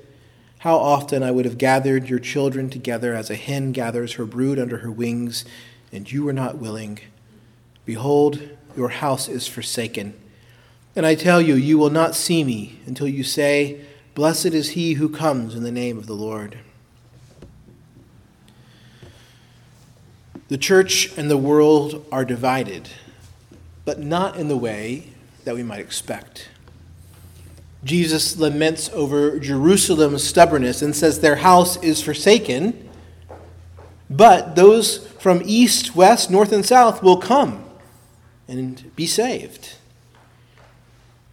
How 0.61 0.77
often 0.77 1.23
I 1.23 1.31
would 1.31 1.45
have 1.45 1.57
gathered 1.57 2.07
your 2.07 2.19
children 2.19 2.69
together 2.69 3.15
as 3.15 3.31
a 3.31 3.35
hen 3.35 3.71
gathers 3.71 4.13
her 4.13 4.25
brood 4.25 4.59
under 4.59 4.77
her 4.77 4.91
wings, 4.91 5.43
and 5.91 6.11
you 6.11 6.23
were 6.23 6.33
not 6.33 6.59
willing. 6.59 6.99
Behold, 7.83 8.47
your 8.77 8.89
house 8.89 9.27
is 9.27 9.47
forsaken. 9.47 10.13
And 10.95 11.03
I 11.03 11.15
tell 11.15 11.41
you, 11.41 11.55
you 11.55 11.79
will 11.79 11.89
not 11.89 12.13
see 12.13 12.43
me 12.43 12.79
until 12.85 13.07
you 13.07 13.23
say, 13.23 13.81
Blessed 14.13 14.53
is 14.53 14.71
he 14.71 14.93
who 14.93 15.09
comes 15.09 15.55
in 15.55 15.63
the 15.63 15.71
name 15.71 15.97
of 15.97 16.05
the 16.05 16.13
Lord. 16.13 16.59
The 20.47 20.59
church 20.59 21.17
and 21.17 21.31
the 21.31 21.37
world 21.37 22.05
are 22.11 22.25
divided 22.25 22.89
but 23.83 23.99
not 23.99 24.35
in 24.35 24.47
the 24.47 24.57
way 24.57 25.07
that 25.43 25.55
we 25.55 25.63
might 25.63 25.79
expect. 25.79 26.49
Jesus 27.83 28.37
laments 28.37 28.89
over 28.93 29.39
Jerusalem's 29.39 30.23
stubbornness 30.23 30.81
and 30.81 30.95
says 30.95 31.19
their 31.19 31.37
house 31.37 31.81
is 31.83 32.01
forsaken, 32.01 32.89
but 34.09 34.55
those 34.55 35.07
from 35.19 35.41
east, 35.45 35.95
west, 35.95 36.29
north, 36.29 36.51
and 36.51 36.65
south 36.65 37.01
will 37.01 37.17
come 37.17 37.63
and 38.47 38.95
be 38.95 39.07
saved. 39.07 39.75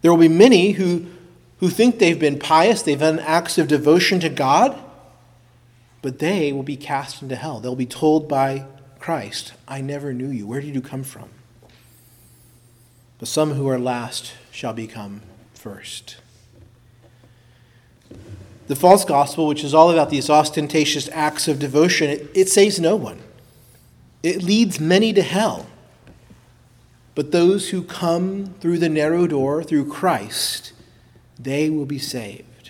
There 0.01 0.11
will 0.11 0.19
be 0.19 0.27
many 0.27 0.71
who, 0.71 1.05
who 1.59 1.69
think 1.69 1.99
they've 1.99 2.19
been 2.19 2.39
pious, 2.39 2.81
they've 2.81 2.99
done 2.99 3.19
acts 3.19 3.57
of 3.57 3.67
devotion 3.67 4.19
to 4.21 4.29
God, 4.29 4.79
but 6.01 6.19
they 6.19 6.51
will 6.51 6.63
be 6.63 6.77
cast 6.77 7.21
into 7.21 7.35
hell. 7.35 7.59
They'll 7.59 7.75
be 7.75 7.85
told 7.85 8.27
by 8.27 8.65
Christ, 8.99 9.53
I 9.67 9.81
never 9.81 10.13
knew 10.13 10.29
you. 10.29 10.47
Where 10.47 10.61
did 10.61 10.73
you 10.73 10.81
come 10.81 11.03
from? 11.03 11.29
but 13.19 13.27
some 13.27 13.53
who 13.53 13.67
are 13.67 13.77
last 13.77 14.33
shall 14.49 14.73
become 14.73 15.21
first. 15.53 16.17
The 18.69 18.75
false 18.75 19.03
gospel, 19.03 19.47
which 19.47 19.63
is 19.63 19.73
all 19.73 19.89
about 19.89 20.11
these 20.11 20.29
ostentatious 20.29 21.09
acts 21.11 21.47
of 21.47 21.57
devotion, 21.57 22.11
it, 22.11 22.29
it 22.35 22.49
saves 22.49 22.79
no 22.79 22.95
one. 22.95 23.19
It 24.21 24.43
leads 24.43 24.79
many 24.79 25.11
to 25.13 25.23
hell. 25.23 25.65
But 27.15 27.31
those 27.31 27.69
who 27.69 27.81
come 27.81 28.53
through 28.59 28.77
the 28.77 28.87
narrow 28.87 29.25
door, 29.25 29.63
through 29.63 29.89
Christ, 29.89 30.73
they 31.39 31.71
will 31.71 31.87
be 31.87 31.97
saved. 31.97 32.69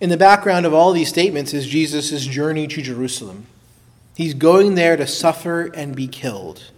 In 0.00 0.10
the 0.10 0.16
background 0.16 0.66
of 0.66 0.74
all 0.74 0.92
these 0.92 1.10
statements 1.10 1.54
is 1.54 1.68
Jesus' 1.68 2.26
journey 2.26 2.66
to 2.66 2.82
Jerusalem. 2.82 3.46
He's 4.16 4.34
going 4.34 4.74
there 4.74 4.96
to 4.96 5.06
suffer 5.06 5.66
and 5.66 5.94
be 5.94 6.08
killed. 6.08 6.72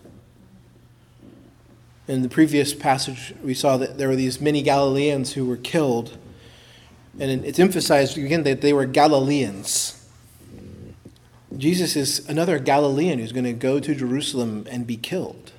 In 2.06 2.20
the 2.20 2.28
previous 2.28 2.74
passage, 2.74 3.32
we 3.42 3.54
saw 3.54 3.78
that 3.78 3.96
there 3.96 4.08
were 4.08 4.16
these 4.16 4.42
many 4.42 4.61
Galileans 4.61 5.32
who 5.32 5.46
were 5.46 5.56
killed. 5.56 6.18
And 7.18 7.44
it's 7.44 7.59
emphasized 7.59 8.16
again 8.16 8.42
that 8.44 8.61
they 8.61 8.72
were 8.72 8.87
Galileans. 8.87 9.98
Jesus 11.57 11.96
is 11.96 12.27
another 12.29 12.59
Galilean 12.59 13.18
who's 13.18 13.33
going 13.33 13.44
to 13.44 13.53
go 13.53 13.79
to 13.79 13.94
Jerusalem 13.94 14.66
and 14.70 14.87
be 14.87 14.96
killed. 14.96 15.53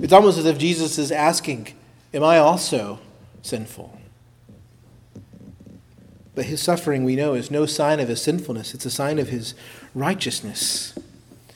It's 0.00 0.12
almost 0.12 0.38
as 0.38 0.46
if 0.46 0.58
Jesus 0.58 0.98
is 0.98 1.10
asking, 1.10 1.74
Am 2.14 2.22
I 2.22 2.38
also 2.38 3.00
sinful? 3.42 4.00
But 6.34 6.44
his 6.44 6.62
suffering, 6.62 7.04
we 7.04 7.16
know, 7.16 7.34
is 7.34 7.50
no 7.50 7.66
sign 7.66 7.98
of 7.98 8.08
his 8.08 8.22
sinfulness, 8.22 8.74
it's 8.74 8.86
a 8.86 8.90
sign 8.90 9.18
of 9.18 9.28
his 9.28 9.54
righteousness. 9.94 10.92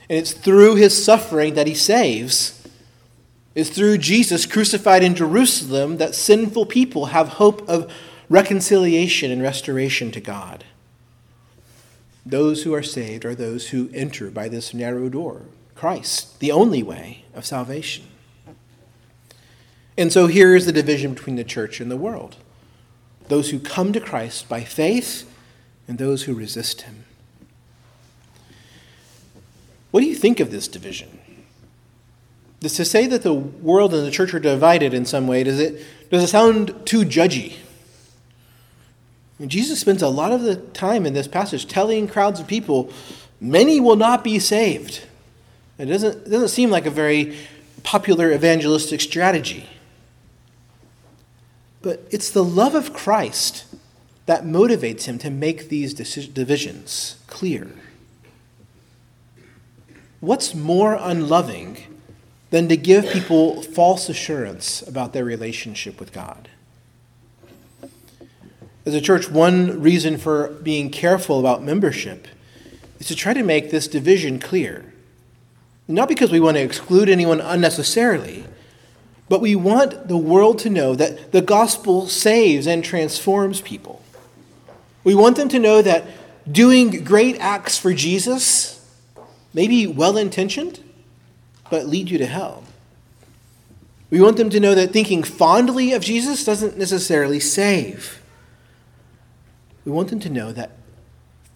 And 0.09 0.19
it's 0.19 0.33
through 0.33 0.75
his 0.75 1.05
suffering 1.05 1.55
that 1.55 1.69
he 1.69 1.75
saves. 1.75 2.57
It's 3.55 3.71
through 3.71 3.99
Jesus 3.99 4.47
crucified 4.47 5.03
in 5.03 5.15
Jerusalem 5.15 5.99
that 5.99 6.15
sinful 6.15 6.67
people 6.67 7.07
have 7.07 7.29
hope 7.29 7.69
of 7.69 7.93
reconciliation 8.31 9.31
and 9.31 9.43
restoration 9.43 10.11
to 10.13 10.21
God. 10.21 10.65
Those 12.25 12.63
who 12.63 12.73
are 12.73 12.83
saved 12.83 13.25
are 13.25 13.35
those 13.35 13.71
who 13.71 13.91
enter 13.93 14.31
by 14.31 14.49
this 14.49 14.73
narrow 14.73 15.11
door, 15.11 15.43
Christ, 15.75 16.39
the 16.39 16.53
only 16.53 16.83
way 16.83 17.25
of 17.35 17.45
salvation. 17.45 18.05
And 19.99 20.13
so 20.13 20.29
here 20.29 20.55
is 20.55 20.65
the 20.65 20.73
division 20.73 21.13
between 21.13 21.37
the 21.37 21.45
church 21.45 21.81
and 21.81 21.91
the 21.91 21.97
world 21.97 22.37
those 23.29 23.51
who 23.51 23.61
come 23.61 23.93
to 23.93 24.01
Christ 24.01 24.49
by 24.49 24.65
faith 24.65 25.33
and 25.87 25.99
those 25.99 26.25
who 26.25 26.35
resist 26.35 26.83
him. 26.83 27.05
What 29.93 30.01
do 30.01 30.07
you 30.07 30.17
think 30.17 30.41
of 30.41 30.51
this 30.51 30.67
division? 30.67 31.21
Does 32.59 32.75
to 32.75 32.85
say 32.85 33.07
that 33.07 33.23
the 33.23 33.33
world 33.33 33.95
and 33.95 34.05
the 34.05 34.11
church 34.11 34.35
are 34.35 34.41
divided 34.41 34.93
in 34.93 35.05
some 35.05 35.29
way, 35.29 35.45
does 35.45 35.61
it, 35.61 35.81
does 36.11 36.25
it 36.25 36.27
sound 36.27 36.75
too 36.85 37.03
judgy? 37.03 37.55
Jesus 39.47 39.81
spends 39.81 40.03
a 40.03 40.09
lot 40.09 40.33
of 40.33 40.43
the 40.43 40.57
time 40.57 41.07
in 41.07 41.15
this 41.15 41.29
passage 41.29 41.67
telling 41.67 42.09
crowds 42.09 42.41
of 42.41 42.47
people, 42.47 42.93
many 43.41 43.81
will 43.81 43.97
not 43.97 44.23
be 44.23 44.39
saved. 44.39 45.03
It 45.79 45.87
doesn't, 45.87 46.27
it 46.27 46.31
doesn't 46.31 46.49
seem 46.49 46.71
like 46.71 46.87
a 46.87 46.91
very 46.91 47.37
popular 47.83 48.33
evangelistic 48.33 49.01
strategy. 49.01 49.67
But 51.81 52.07
it's 52.11 52.31
the 52.31 52.45
love 52.45 52.75
of 52.75 52.93
Christ 52.93 53.65
that 54.27 54.45
motivates 54.45 55.05
him 55.05 55.19
to 55.19 55.31
make 55.31 55.71
these 55.71 55.95
divisions 55.95 57.17
clear. 57.27 57.69
What's 60.21 60.55
more 60.55 60.99
unloving 61.01 61.79
than 62.51 62.69
to 62.69 62.77
give 62.77 63.09
people 63.11 63.63
false 63.63 64.09
assurance 64.09 64.83
about 64.83 65.13
their 65.13 65.25
relationship 65.25 65.99
with 65.99 66.13
God. 66.13 66.49
As 68.87 68.95
a 68.95 69.01
church, 69.01 69.31
one 69.31 69.83
reason 69.83 70.17
for 70.17 70.49
being 70.63 70.91
careful 70.91 71.39
about 71.39 71.63
membership 71.63 72.27
is 72.99 73.09
to 73.09 73.15
try 73.15 73.35
to 73.35 73.43
make 73.43 73.71
this 73.71 73.87
division 73.87 74.39
clear. 74.39 74.93
Not 75.87 76.09
because 76.09 76.31
we 76.31 76.41
want 76.41 76.57
to 76.57 76.63
exclude 76.63 77.09
anyone 77.09 77.41
unnecessarily, 77.41 78.45
but 79.29 79.41
we 79.41 79.55
want 79.55 80.09
the 80.09 80.17
world 80.17 80.59
to 80.61 80.71
know 80.71 80.95
that 80.95 81.33
the 81.33 81.43
gospel 81.43 82.07
saves 82.07 82.67
and 82.67 82.83
transforms 82.83 83.61
people. 83.61 84.03
We 85.05 85.15
want 85.15 85.37
them 85.37 85.49
to 85.51 85.59
know 85.59 85.83
that 85.83 86.05
doing 86.51 87.05
great 87.05 87.39
acts 87.39 87.79
for 87.79 87.93
Jesus 87.93 88.77
may 89.53 89.67
be 89.67 89.87
well 89.87 90.17
intentioned, 90.17 90.83
but 91.71 91.87
lead 91.87 92.11
you 92.11 92.19
to 92.19 92.27
hell. 92.27 92.65
We 94.11 94.21
want 94.21 94.37
them 94.37 94.51
to 94.51 94.61
know 94.61 94.75
that 94.75 94.93
thinking 94.93 95.23
fondly 95.23 95.93
of 95.93 96.03
Jesus 96.03 96.45
doesn't 96.45 96.77
necessarily 96.77 97.41
save. 97.41 98.20
We 99.91 99.97
want 99.97 100.11
them 100.11 100.21
to 100.21 100.31
know 100.31 100.53
that 100.53 100.71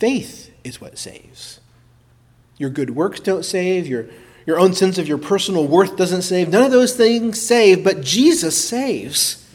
faith 0.01 0.51
is 0.65 0.81
what 0.81 0.99
saves. 0.99 1.61
Your 2.59 2.69
good 2.69 2.91
works 2.91 3.21
don't 3.21 3.45
save, 3.45 3.87
your, 3.87 4.07
your 4.45 4.59
own 4.59 4.75
sense 4.75 4.99
of 4.99 5.07
your 5.07 5.19
personal 5.19 5.69
worth 5.69 5.97
doesn't 5.97 6.23
save. 6.23 6.49
None 6.49 6.65
of 6.65 6.73
those 6.73 6.97
things 6.97 7.41
save, 7.41 7.85
but 7.85 8.01
Jesus 8.01 8.69
saves. 8.69 9.49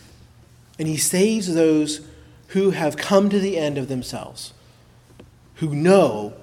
And 0.79 0.87
he 0.87 0.95
saves 0.95 1.53
those 1.53 2.07
who 2.47 2.71
have 2.71 2.95
come 2.95 3.29
to 3.29 3.37
the 3.37 3.57
end 3.57 3.77
of 3.77 3.89
themselves, 3.89 4.53
who 5.55 5.75
know 5.75 6.33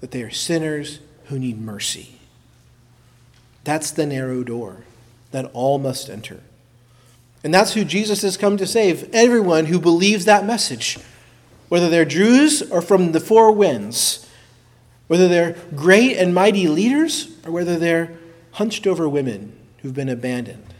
that 0.00 0.12
they 0.12 0.22
are 0.22 0.30
sinners 0.30 1.00
who 1.24 1.40
need 1.40 1.60
mercy. 1.60 2.20
That's 3.64 3.90
the 3.90 4.06
narrow 4.06 4.44
door 4.44 4.84
that 5.32 5.50
all 5.54 5.80
must 5.80 6.08
enter. 6.08 6.38
And 7.42 7.52
that's 7.52 7.74
who 7.74 7.84
Jesus 7.84 8.22
has 8.22 8.36
come 8.36 8.56
to 8.58 8.66
save 8.66 9.12
everyone 9.12 9.66
who 9.66 9.80
believes 9.80 10.26
that 10.26 10.46
message, 10.46 10.96
whether 11.70 11.88
they're 11.88 12.04
Jews 12.04 12.62
or 12.62 12.82
from 12.82 13.12
the 13.12 13.20
four 13.20 13.52
winds, 13.52 14.28
whether 15.06 15.28
they're 15.28 15.56
great 15.74 16.16
and 16.16 16.34
mighty 16.34 16.66
leaders 16.68 17.30
or 17.46 17.52
whether 17.52 17.78
they're 17.78 18.18
hunched 18.52 18.86
over 18.86 19.08
women 19.08 19.56
who've 19.78 19.94
been 19.94 20.08
abandoned. 20.08 20.74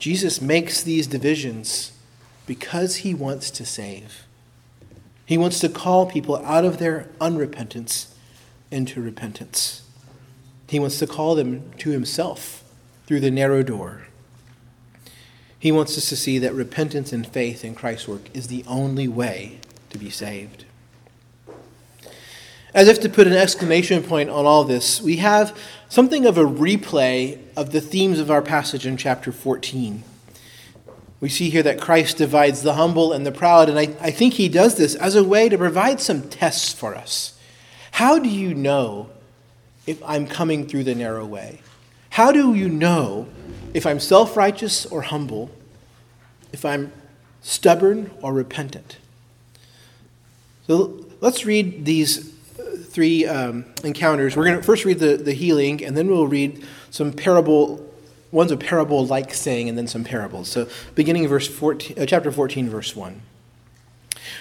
Jesus 0.00 0.40
makes 0.40 0.82
these 0.82 1.06
divisions 1.06 1.92
because 2.46 2.96
he 2.96 3.14
wants 3.14 3.48
to 3.52 3.64
save. 3.64 4.24
He 5.24 5.38
wants 5.38 5.60
to 5.60 5.68
call 5.68 6.06
people 6.06 6.36
out 6.44 6.64
of 6.64 6.78
their 6.78 7.08
unrepentance 7.20 8.08
into 8.72 9.00
repentance. 9.00 9.82
He 10.66 10.80
wants 10.80 10.98
to 10.98 11.06
call 11.06 11.36
them 11.36 11.70
to 11.78 11.90
himself 11.90 12.64
through 13.06 13.20
the 13.20 13.30
narrow 13.30 13.62
door. 13.62 14.08
He 15.60 15.70
wants 15.70 15.96
us 15.98 16.08
to 16.08 16.16
see 16.16 16.38
that 16.38 16.54
repentance 16.54 17.12
and 17.12 17.26
faith 17.26 17.64
in 17.64 17.74
Christ's 17.74 18.08
work 18.08 18.34
is 18.34 18.48
the 18.48 18.64
only 18.66 19.06
way 19.06 19.60
to 19.90 19.98
be 19.98 20.08
saved. 20.08 20.64
As 22.72 22.88
if 22.88 22.98
to 23.00 23.10
put 23.10 23.26
an 23.26 23.34
exclamation 23.34 24.02
point 24.02 24.30
on 24.30 24.46
all 24.46 24.64
this, 24.64 25.02
we 25.02 25.16
have 25.16 25.56
something 25.90 26.24
of 26.24 26.38
a 26.38 26.44
replay 26.44 27.38
of 27.56 27.72
the 27.72 27.80
themes 27.82 28.18
of 28.18 28.30
our 28.30 28.40
passage 28.40 28.86
in 28.86 28.96
chapter 28.96 29.32
14. 29.32 30.02
We 31.20 31.28
see 31.28 31.50
here 31.50 31.64
that 31.64 31.78
Christ 31.80 32.16
divides 32.16 32.62
the 32.62 32.74
humble 32.74 33.12
and 33.12 33.26
the 33.26 33.32
proud, 33.32 33.68
and 33.68 33.78
I, 33.78 33.94
I 34.00 34.10
think 34.10 34.34
he 34.34 34.48
does 34.48 34.76
this 34.76 34.94
as 34.94 35.14
a 35.14 35.22
way 35.22 35.50
to 35.50 35.58
provide 35.58 36.00
some 36.00 36.22
tests 36.30 36.72
for 36.72 36.94
us. 36.94 37.38
How 37.92 38.18
do 38.18 38.30
you 38.30 38.54
know 38.54 39.10
if 39.86 40.02
I'm 40.06 40.26
coming 40.26 40.66
through 40.66 40.84
the 40.84 40.94
narrow 40.94 41.26
way? 41.26 41.60
How 42.10 42.32
do 42.32 42.54
you 42.54 42.68
know 42.68 43.28
if 43.72 43.86
I'm 43.86 44.00
self 44.00 44.36
righteous 44.36 44.86
or 44.86 45.02
humble, 45.02 45.50
if 46.52 46.64
I'm 46.64 46.92
stubborn 47.40 48.10
or 48.20 48.32
repentant? 48.32 48.98
So 50.66 51.04
let's 51.20 51.44
read 51.46 51.84
these 51.84 52.32
three 52.84 53.26
um, 53.26 53.64
encounters. 53.84 54.36
We're 54.36 54.44
going 54.44 54.56
to 54.56 54.62
first 54.62 54.84
read 54.84 54.98
the, 54.98 55.16
the 55.16 55.32
healing, 55.32 55.84
and 55.84 55.96
then 55.96 56.08
we'll 56.08 56.26
read 56.26 56.64
some 56.90 57.12
parable 57.12 57.86
one's 58.32 58.52
a 58.52 58.56
parable 58.56 59.06
like 59.06 59.34
saying 59.34 59.68
and 59.68 59.76
then 59.76 59.86
some 59.86 60.04
parables. 60.04 60.48
So 60.48 60.68
beginning 60.94 61.26
verse 61.26 61.48
14, 61.48 61.98
uh, 61.98 62.06
chapter 62.06 62.30
14, 62.30 62.68
verse 62.68 62.94
1. 62.94 63.20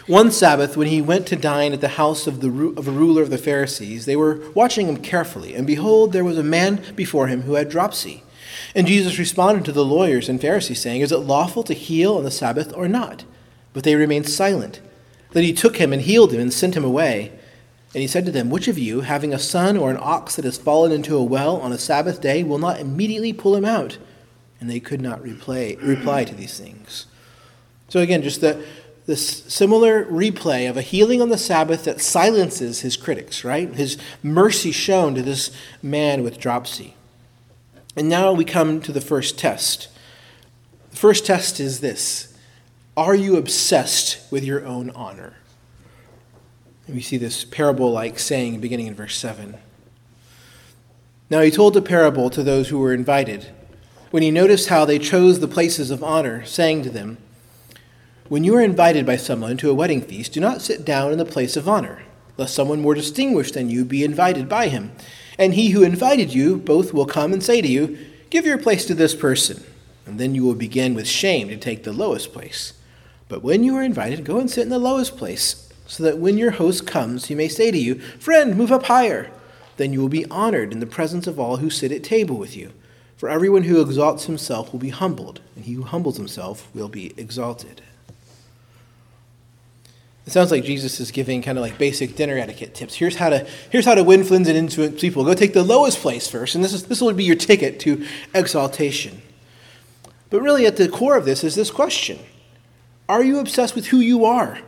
One 0.09 0.31
Sabbath, 0.31 0.75
when 0.75 0.87
he 0.87 1.03
went 1.03 1.27
to 1.27 1.35
dine 1.35 1.71
at 1.71 1.81
the 1.81 1.89
house 1.89 2.25
of, 2.25 2.41
the, 2.41 2.47
of 2.75 2.87
a 2.87 2.91
ruler 2.91 3.21
of 3.21 3.29
the 3.29 3.37
Pharisees, 3.37 4.07
they 4.07 4.15
were 4.15 4.41
watching 4.55 4.87
him 4.87 4.97
carefully, 4.97 5.53
and 5.53 5.67
behold, 5.67 6.13
there 6.13 6.23
was 6.23 6.39
a 6.39 6.41
man 6.41 6.83
before 6.95 7.27
him 7.27 7.43
who 7.43 7.53
had 7.53 7.69
dropsy. 7.69 8.23
And 8.73 8.87
Jesus 8.87 9.19
responded 9.19 9.65
to 9.65 9.71
the 9.71 9.85
lawyers 9.85 10.27
and 10.27 10.41
Pharisees, 10.41 10.81
saying, 10.81 11.01
Is 11.01 11.11
it 11.11 11.17
lawful 11.17 11.61
to 11.61 11.75
heal 11.75 12.17
on 12.17 12.23
the 12.23 12.31
Sabbath 12.31 12.73
or 12.75 12.87
not? 12.87 13.23
But 13.71 13.83
they 13.83 13.93
remained 13.93 14.27
silent. 14.27 14.81
Then 15.33 15.43
he 15.43 15.53
took 15.53 15.77
him 15.77 15.93
and 15.93 16.01
healed 16.01 16.33
him 16.33 16.41
and 16.41 16.51
sent 16.51 16.75
him 16.75 16.83
away. 16.83 17.31
And 17.93 18.01
he 18.01 18.07
said 18.07 18.25
to 18.25 18.31
them, 18.31 18.49
Which 18.49 18.67
of 18.67 18.79
you, 18.79 19.01
having 19.01 19.31
a 19.31 19.37
son 19.37 19.77
or 19.77 19.91
an 19.91 19.99
ox 20.01 20.35
that 20.37 20.45
has 20.45 20.57
fallen 20.57 20.91
into 20.91 21.17
a 21.17 21.23
well 21.23 21.57
on 21.57 21.71
a 21.71 21.77
Sabbath 21.77 22.19
day, 22.19 22.41
will 22.41 22.57
not 22.57 22.79
immediately 22.79 23.31
pull 23.31 23.55
him 23.55 23.63
out? 23.63 23.99
And 24.59 24.71
they 24.71 24.79
could 24.79 25.01
not 25.01 25.21
reply, 25.21 25.77
reply 25.79 26.23
to 26.23 26.33
these 26.33 26.59
things. 26.59 27.05
So 27.89 27.99
again, 27.99 28.21
just 28.23 28.41
the, 28.41 28.63
this 29.09 29.43
similar 29.51 30.05
replay 30.05 30.69
of 30.69 30.77
a 30.77 30.83
healing 30.83 31.19
on 31.19 31.29
the 31.29 31.37
Sabbath 31.37 31.85
that 31.85 31.99
silences 31.99 32.81
his 32.81 32.95
critics, 32.95 33.43
right? 33.43 33.73
His 33.73 33.97
mercy 34.21 34.71
shown 34.71 35.15
to 35.15 35.23
this 35.23 35.49
man 35.81 36.21
with 36.21 36.39
dropsy. 36.39 36.93
And 37.95 38.07
now 38.07 38.31
we 38.33 38.45
come 38.45 38.79
to 38.81 38.91
the 38.91 39.01
first 39.01 39.39
test. 39.39 39.87
The 40.91 40.97
first 40.97 41.25
test 41.25 41.59
is 41.59 41.79
this 41.79 42.37
Are 42.95 43.15
you 43.15 43.35
obsessed 43.35 44.31
with 44.31 44.43
your 44.43 44.63
own 44.63 44.91
honor? 44.91 45.33
And 46.85 46.95
we 46.95 47.01
see 47.01 47.17
this 47.17 47.43
parable 47.43 47.91
like 47.91 48.19
saying 48.19 48.61
beginning 48.61 48.85
in 48.85 48.93
verse 48.93 49.17
7. 49.17 49.57
Now 51.31 51.41
he 51.41 51.49
told 51.49 51.75
a 51.75 51.81
parable 51.81 52.29
to 52.29 52.43
those 52.43 52.69
who 52.69 52.77
were 52.77 52.93
invited, 52.93 53.47
when 54.11 54.21
he 54.21 54.29
noticed 54.29 54.69
how 54.69 54.85
they 54.85 54.99
chose 54.99 55.39
the 55.39 55.47
places 55.47 55.89
of 55.89 56.03
honor, 56.03 56.45
saying 56.45 56.83
to 56.83 56.91
them, 56.91 57.17
When 58.29 58.43
you 58.43 58.55
are 58.57 58.61
invited 58.61 59.07
by 59.07 59.17
someone 59.17 59.57
to 59.57 59.71
a 59.71 59.73
wedding 59.73 60.01
feast, 60.01 60.33
do 60.33 60.39
not 60.39 60.61
sit 60.61 60.85
down 60.85 61.11
in 61.11 61.17
the 61.17 61.25
place 61.25 61.57
of 61.57 61.67
honor, 61.67 62.03
lest 62.37 62.53
someone 62.53 62.79
more 62.79 62.93
distinguished 62.93 63.55
than 63.55 63.71
you 63.71 63.83
be 63.83 64.03
invited 64.03 64.47
by 64.47 64.67
him. 64.67 64.91
And 65.39 65.55
he 65.55 65.71
who 65.71 65.81
invited 65.81 66.31
you 66.31 66.57
both 66.57 66.93
will 66.93 67.07
come 67.07 67.33
and 67.33 67.41
say 67.41 67.59
to 67.59 67.67
you, 67.67 67.97
Give 68.29 68.45
your 68.45 68.59
place 68.59 68.85
to 68.85 68.93
this 68.93 69.15
person. 69.15 69.63
And 70.05 70.19
then 70.19 70.35
you 70.35 70.43
will 70.43 70.53
begin 70.53 70.93
with 70.93 71.07
shame 71.07 71.47
to 71.47 71.57
take 71.57 71.83
the 71.83 71.91
lowest 71.91 72.31
place. 72.31 72.73
But 73.29 73.41
when 73.41 73.63
you 73.63 73.75
are 73.77 73.81
invited, 73.81 74.25
go 74.25 74.37
and 74.37 74.47
sit 74.47 74.61
in 74.61 74.69
the 74.69 74.77
lowest 74.77 75.17
place 75.17 75.67
so 75.87 76.03
that 76.03 76.19
when 76.19 76.37
your 76.37 76.51
host 76.51 76.85
comes, 76.85 77.25
he 77.25 77.35
may 77.35 77.47
say 77.47 77.71
to 77.71 77.77
you, 77.79 77.95
Friend, 78.19 78.55
move 78.55 78.71
up 78.71 78.83
higher. 78.83 79.31
Then 79.77 79.91
you 79.91 80.01
will 80.01 80.07
be 80.07 80.27
honored 80.27 80.71
in 80.71 80.81
the 80.81 80.85
presence 80.85 81.25
of 81.25 81.39
all 81.39 81.57
who 81.57 81.71
sit 81.71 81.91
at 81.91 82.03
table 82.03 82.37
with 82.37 82.55
you. 82.55 82.73
For 83.17 83.27
everyone 83.27 83.63
who 83.63 83.81
exalts 83.81 84.25
himself 84.25 84.71
will 84.71 84.79
be 84.79 84.89
humbled, 84.89 85.41
and 85.55 85.65
he 85.65 85.73
who 85.73 85.81
humbles 85.81 86.17
himself 86.17 86.69
will 86.75 86.89
be 86.89 87.15
exalted. 87.17 87.81
It 90.29 90.33
sounds 90.33 90.51
like 90.51 90.63
Jesus 90.63 90.99
is 90.99 91.09
giving 91.09 91.41
kind 91.41 91.57
of 91.57 91.63
like 91.63 91.79
basic 91.79 92.15
dinner 92.15 92.37
etiquette 92.37 92.75
tips. 92.75 92.93
Here's 92.93 93.15
how 93.15 93.29
to 93.29 93.47
here's 93.71 93.85
how 93.85 93.95
to 93.95 94.03
win 94.03 94.23
friends 94.23 94.47
and 94.47 94.55
influence 94.55 95.01
people. 95.01 95.25
Go 95.25 95.33
take 95.33 95.53
the 95.53 95.63
lowest 95.63 95.97
place 95.97 96.27
first, 96.27 96.53
and 96.53 96.63
this 96.63 96.71
is 96.71 96.83
this 96.83 97.01
will 97.01 97.11
be 97.13 97.23
your 97.23 97.35
ticket 97.35 97.79
to 97.79 98.05
exaltation. 98.35 99.23
But 100.29 100.43
really, 100.43 100.67
at 100.67 100.77
the 100.77 100.87
core 100.87 101.17
of 101.17 101.25
this 101.25 101.43
is 101.43 101.55
this 101.55 101.71
question: 101.71 102.19
Are 103.09 103.23
you 103.23 103.39
obsessed 103.39 103.73
with 103.73 103.87
who 103.87 103.97
you 103.97 104.23
are? 104.23 104.59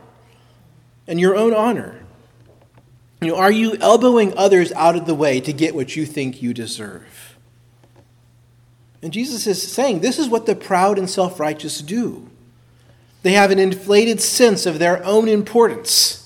and 1.06 1.20
your 1.20 1.36
own 1.36 1.54
honor? 1.54 2.00
You 3.20 3.28
know, 3.28 3.36
are 3.36 3.52
you 3.52 3.76
elbowing 3.76 4.36
others 4.36 4.72
out 4.72 4.96
of 4.96 5.06
the 5.06 5.14
way 5.14 5.40
to 5.40 5.52
get 5.52 5.76
what 5.76 5.94
you 5.94 6.06
think 6.06 6.42
you 6.42 6.52
deserve? 6.52 7.36
And 9.00 9.12
Jesus 9.12 9.46
is 9.46 9.62
saying 9.62 10.00
this 10.00 10.18
is 10.18 10.28
what 10.28 10.46
the 10.46 10.56
proud 10.56 10.98
and 10.98 11.08
self 11.08 11.38
righteous 11.38 11.80
do. 11.80 12.31
They 13.22 13.32
have 13.32 13.50
an 13.50 13.58
inflated 13.58 14.20
sense 14.20 14.66
of 14.66 14.78
their 14.78 15.04
own 15.04 15.28
importance. 15.28 16.18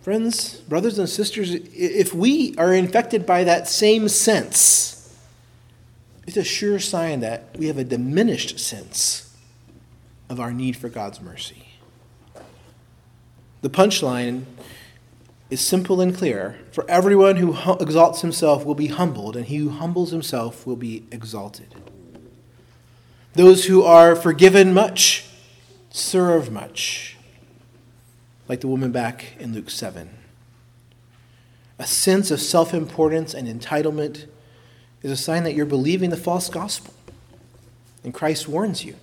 Friends, 0.00 0.54
brothers, 0.60 0.98
and 0.98 1.08
sisters, 1.08 1.52
if 1.52 2.14
we 2.14 2.54
are 2.56 2.72
infected 2.72 3.26
by 3.26 3.44
that 3.44 3.68
same 3.68 4.08
sense, 4.08 5.18
it's 6.26 6.36
a 6.36 6.44
sure 6.44 6.78
sign 6.78 7.20
that 7.20 7.56
we 7.58 7.66
have 7.66 7.76
a 7.76 7.84
diminished 7.84 8.58
sense 8.58 9.36
of 10.28 10.40
our 10.40 10.52
need 10.52 10.76
for 10.76 10.88
God's 10.88 11.20
mercy. 11.20 11.66
The 13.62 13.68
punchline 13.68 14.44
is 15.50 15.60
simple 15.60 16.00
and 16.00 16.16
clear. 16.16 16.58
For 16.72 16.88
everyone 16.88 17.36
who 17.36 17.56
exalts 17.80 18.22
himself 18.22 18.64
will 18.64 18.76
be 18.76 18.86
humbled, 18.86 19.36
and 19.36 19.46
he 19.46 19.56
who 19.56 19.70
humbles 19.70 20.12
himself 20.12 20.66
will 20.66 20.76
be 20.76 21.04
exalted. 21.10 21.74
Those 23.34 23.66
who 23.66 23.82
are 23.82 24.16
forgiven 24.16 24.74
much 24.74 25.26
serve 25.90 26.50
much, 26.50 27.16
like 28.48 28.60
the 28.60 28.66
woman 28.68 28.90
back 28.90 29.36
in 29.38 29.52
Luke 29.52 29.70
7. 29.70 30.10
A 31.78 31.86
sense 31.86 32.30
of 32.30 32.40
self 32.40 32.74
importance 32.74 33.32
and 33.32 33.48
entitlement 33.48 34.26
is 35.02 35.10
a 35.10 35.16
sign 35.16 35.44
that 35.44 35.54
you're 35.54 35.64
believing 35.64 36.10
the 36.10 36.16
false 36.16 36.48
gospel. 36.48 36.92
And 38.02 38.12
Christ 38.12 38.48
warns 38.48 38.84
you 38.84 38.96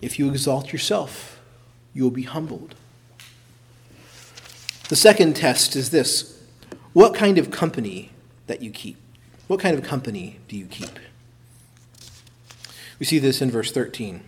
if 0.00 0.18
you 0.18 0.28
exalt 0.28 0.72
yourself, 0.72 1.40
you 1.92 2.02
will 2.02 2.10
be 2.10 2.22
humbled. 2.22 2.74
The 4.88 4.96
second 4.96 5.36
test 5.36 5.76
is 5.76 5.90
this 5.90 6.42
what 6.92 7.14
kind 7.14 7.36
of 7.36 7.50
company 7.50 8.12
that 8.46 8.62
you 8.62 8.70
keep? 8.70 8.96
What 9.46 9.60
kind 9.60 9.78
of 9.78 9.84
company 9.84 10.38
do 10.48 10.56
you 10.56 10.66
keep? 10.66 10.98
We 12.98 13.06
see 13.06 13.18
this 13.18 13.42
in 13.42 13.50
verse 13.50 13.72
13. 13.72 14.22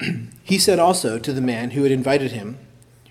he 0.42 0.58
said 0.58 0.78
also 0.78 1.18
to 1.18 1.32
the 1.32 1.40
man 1.40 1.70
who 1.70 1.82
had 1.82 1.92
invited 1.92 2.32
him, 2.32 2.58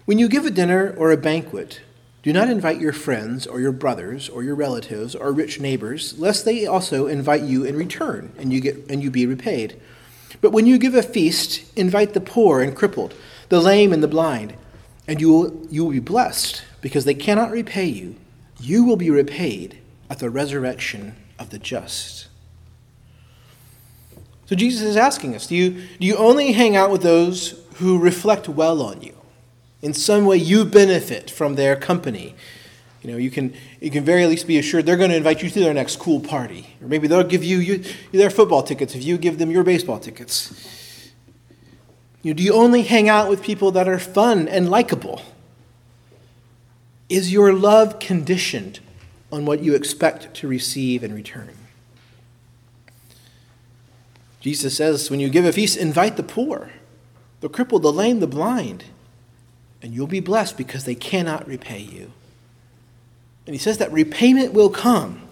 When 0.06 0.20
you 0.20 0.28
give 0.28 0.46
a 0.46 0.52
dinner 0.52 0.94
or 0.98 1.12
a 1.12 1.18
banquet, 1.18 1.82
do 2.24 2.34
not 2.34 2.50
invite 2.50 2.80
your 2.80 2.94
friends 2.94 3.46
or 3.46 3.60
your 3.60 3.72
brothers 3.72 4.30
or 4.30 4.44
your 4.44 4.56
relatives 4.56 5.16
or 5.16 5.32
rich 5.32 5.60
neighbors, 5.60 6.18
lest 6.20 6.46
they 6.46 6.66
also 6.66 7.08
invite 7.08 7.44
you 7.44 7.64
in 7.64 7.76
return 7.76 8.32
and 8.38 8.52
you, 8.52 8.62
get, 8.62 8.90
and 8.90 9.04
you 9.04 9.12
be 9.12 9.26
repaid. 9.26 9.80
But 10.42 10.52
when 10.52 10.66
you 10.66 10.78
give 10.78 10.96
a 10.96 11.04
feast, 11.04 11.64
invite 11.78 12.14
the 12.14 12.22
poor 12.22 12.62
and 12.62 12.76
crippled, 12.76 13.14
the 13.50 13.62
lame 13.62 13.94
and 13.94 14.02
the 14.02 14.08
blind 14.08 14.56
and 15.08 15.22
you 15.22 15.32
will, 15.32 15.68
you 15.70 15.84
will 15.84 15.92
be 15.92 16.00
blessed 16.00 16.64
because 16.82 17.06
they 17.06 17.14
cannot 17.14 17.52
repay 17.52 17.86
you. 17.86 18.16
You 18.60 18.84
will 18.84 18.96
be 18.96 19.10
repaid 19.10 19.80
at 20.10 20.20
the 20.20 20.30
resurrection 20.30 21.16
of 21.38 21.50
the 21.50 21.60
just. 21.60 22.28
So 24.46 24.56
Jesus 24.56 24.82
is 24.82 24.98
asking 24.98 25.36
us 25.36 25.48
do 25.48 25.56
you, 25.56 25.72
do 25.72 26.06
you 26.06 26.16
only 26.18 26.52
hang 26.52 26.76
out 26.76 26.92
with 26.92 27.02
those 27.02 27.64
who 27.76 28.00
reflect 28.00 28.48
well 28.48 28.82
on 28.82 29.02
you? 29.02 29.16
In 29.82 29.94
some 29.94 30.26
way, 30.26 30.38
you 30.38 30.66
benefit 30.66 31.30
from 31.30 31.56
their 31.56 31.76
company. 31.76 32.36
You 33.02 33.12
know, 33.12 33.18
you 33.18 33.30
can, 33.30 33.54
you 33.80 33.92
can 33.92 34.04
very 34.04 34.24
at 34.24 34.30
least 34.30 34.48
be 34.48 34.58
assured 34.58 34.86
they're 34.86 34.98
going 34.98 35.12
to 35.12 35.16
invite 35.16 35.44
you 35.44 35.50
to 35.50 35.60
their 35.60 35.74
next 35.74 35.98
cool 35.98 36.20
party. 36.20 36.76
Or 36.82 36.88
maybe 36.88 37.08
they'll 37.08 37.24
give 37.24 37.44
you, 37.44 37.60
you 37.60 37.84
their 38.12 38.32
football 38.32 38.64
tickets 38.64 38.96
if 38.96 39.04
you 39.04 39.18
give 39.18 39.38
them 39.38 39.52
your 39.52 39.64
baseball 39.64 40.00
tickets. 40.00 41.12
You 42.24 42.34
know, 42.34 42.38
do 42.38 42.44
you 42.44 42.54
only 42.54 42.82
hang 42.82 43.08
out 43.08 43.30
with 43.30 43.44
people 43.44 43.72
that 43.72 43.88
are 43.88 44.00
fun 44.00 44.48
and 44.48 44.70
likable? 44.70 45.22
Is 47.08 47.32
your 47.32 47.54
love 47.54 48.00
conditioned 48.00 48.80
on 49.32 49.46
what 49.46 49.60
you 49.60 49.76
expect 49.76 50.34
to 50.36 50.48
receive 50.48 51.04
in 51.04 51.14
return? 51.14 51.65
Jesus 54.46 54.78
says, 54.78 55.10
when 55.10 55.20
you 55.20 55.28
give 55.28 55.44
a 55.44 55.52
feast, 55.52 55.76
invite 55.76 56.18
the 56.18 56.24
poor, 56.24 56.70
the 57.40 57.50
crippled, 57.50 57.82
the 57.82 57.92
lame, 57.92 58.20
the 58.20 58.28
blind, 58.28 58.84
and 59.82 59.92
you'll 59.92 60.06
be 60.06 60.20
blessed 60.20 60.56
because 60.56 60.86
they 60.86 60.94
cannot 60.94 61.48
repay 61.48 61.80
you. 61.80 62.12
And 63.48 63.56
he 63.56 63.58
says 63.58 63.80
that 63.80 63.92
repayment 63.92 64.54
will 64.54 64.70
come 64.70 65.28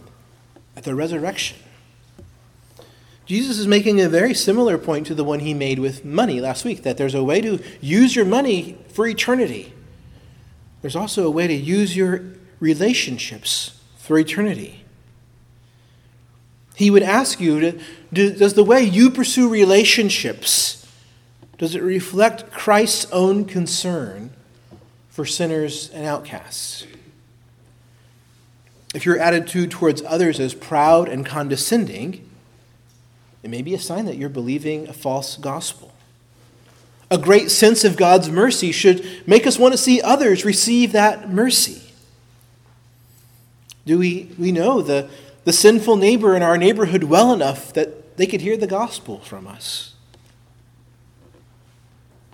at 0.75 0.83
the 0.83 0.95
resurrection. 0.95 1.59
Jesus 3.27 3.59
is 3.59 3.67
making 3.67 4.01
a 4.01 4.09
very 4.09 4.33
similar 4.33 4.79
point 4.79 5.05
to 5.05 5.13
the 5.13 5.23
one 5.23 5.41
he 5.41 5.53
made 5.53 5.77
with 5.77 6.03
money 6.03 6.41
last 6.41 6.65
week 6.65 6.81
that 6.81 6.97
there's 6.97 7.13
a 7.13 7.23
way 7.23 7.39
to 7.39 7.63
use 7.81 8.15
your 8.15 8.25
money 8.25 8.79
for 8.87 9.05
eternity. 9.05 9.73
There's 10.81 10.95
also 10.95 11.27
a 11.27 11.29
way 11.29 11.45
to 11.45 11.53
use 11.53 11.95
your 11.95 12.23
relationships 12.59 13.79
for 13.95 14.17
eternity. 14.17 14.82
He 16.75 16.89
would 16.89 17.03
ask 17.03 17.39
you 17.39 17.79
to, 18.13 18.31
does 18.31 18.53
the 18.53 18.63
way 18.63 18.83
you 18.83 19.09
pursue 19.09 19.49
relationships 19.49 20.83
does 21.57 21.75
it 21.75 21.81
reflect 21.81 22.51
Christ's 22.51 23.09
own 23.11 23.45
concern 23.45 24.31
for 25.09 25.25
sinners 25.25 25.89
and 25.91 26.05
outcasts? 26.05 26.85
If 28.93 29.05
your 29.05 29.17
attitude 29.17 29.71
towards 29.71 30.03
others 30.03 30.39
is 30.39 30.53
proud 30.53 31.07
and 31.07 31.25
condescending, 31.25 32.29
it 33.43 33.49
may 33.49 33.61
be 33.61 33.73
a 33.73 33.79
sign 33.79 34.05
that 34.05 34.17
you're 34.17 34.29
believing 34.29 34.87
a 34.87 34.93
false 34.93 35.37
gospel. 35.37 35.93
A 37.09 37.17
great 37.17 37.49
sense 37.49 37.83
of 37.83 37.95
God's 37.95 38.29
mercy 38.29 38.71
should 38.71 39.23
make 39.27 39.47
us 39.47 39.57
want 39.57 39.73
to 39.73 39.77
see 39.77 40.01
others 40.01 40.43
receive 40.43 40.91
that 40.91 41.29
mercy. 41.29 41.81
Do 43.85 43.99
we, 43.99 44.31
we 44.37 44.51
know 44.51 44.81
the, 44.81 45.09
the 45.43 45.53
sinful 45.53 45.97
neighbor 45.97 46.35
in 46.35 46.43
our 46.43 46.57
neighborhood 46.57 47.03
well 47.03 47.33
enough 47.33 47.73
that 47.73 48.17
they 48.17 48.25
could 48.25 48.41
hear 48.41 48.57
the 48.57 48.67
gospel 48.67 49.19
from 49.19 49.47
us? 49.47 49.93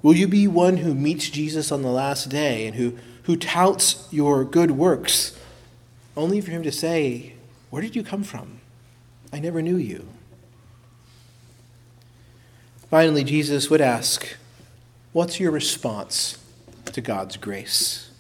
Will 0.02 0.16
you 0.16 0.28
be 0.28 0.48
one 0.48 0.78
who 0.78 0.94
meets 0.94 1.30
Jesus 1.30 1.72
on 1.72 1.82
the 1.82 1.90
last 1.90 2.30
day 2.30 2.66
and 2.66 2.76
who, 2.76 2.98
who 3.24 3.36
touts 3.36 4.08
your 4.12 4.46
good 4.46 4.72
works 4.72 5.38
only 6.16 6.42
for 6.42 6.52
him 6.52 6.64
to 6.64 6.72
say, 6.72 7.34
Where 7.70 7.82
did 7.82 7.96
you 7.96 8.04
come 8.04 8.24
from? 8.24 8.62
I 9.34 9.40
never 9.40 9.62
knew 9.62 9.78
you. 9.78 10.08
Finally, 12.90 13.24
Jesus 13.24 13.70
would 13.70 13.82
ask, 13.82 14.36
What's 15.12 15.40
your 15.40 15.52
response 15.52 16.38
to 16.86 17.02
God's 17.02 17.38
grace? 17.38 18.12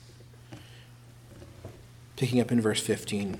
Picking 2.17 2.41
up 2.41 2.51
in 2.51 2.59
verse 2.59 2.81
15. 2.81 3.39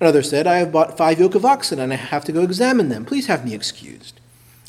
Another 0.00 0.22
said, 0.22 0.46
I 0.46 0.58
have 0.58 0.72
bought 0.72 0.96
five 0.96 1.18
yoke 1.18 1.34
of 1.34 1.44
oxen, 1.44 1.78
and 1.78 1.92
I 1.92 1.96
have 1.96 2.24
to 2.26 2.32
go 2.32 2.42
examine 2.42 2.88
them. 2.88 3.04
Please 3.04 3.26
have 3.26 3.44
me 3.44 3.54
excused. 3.54 4.20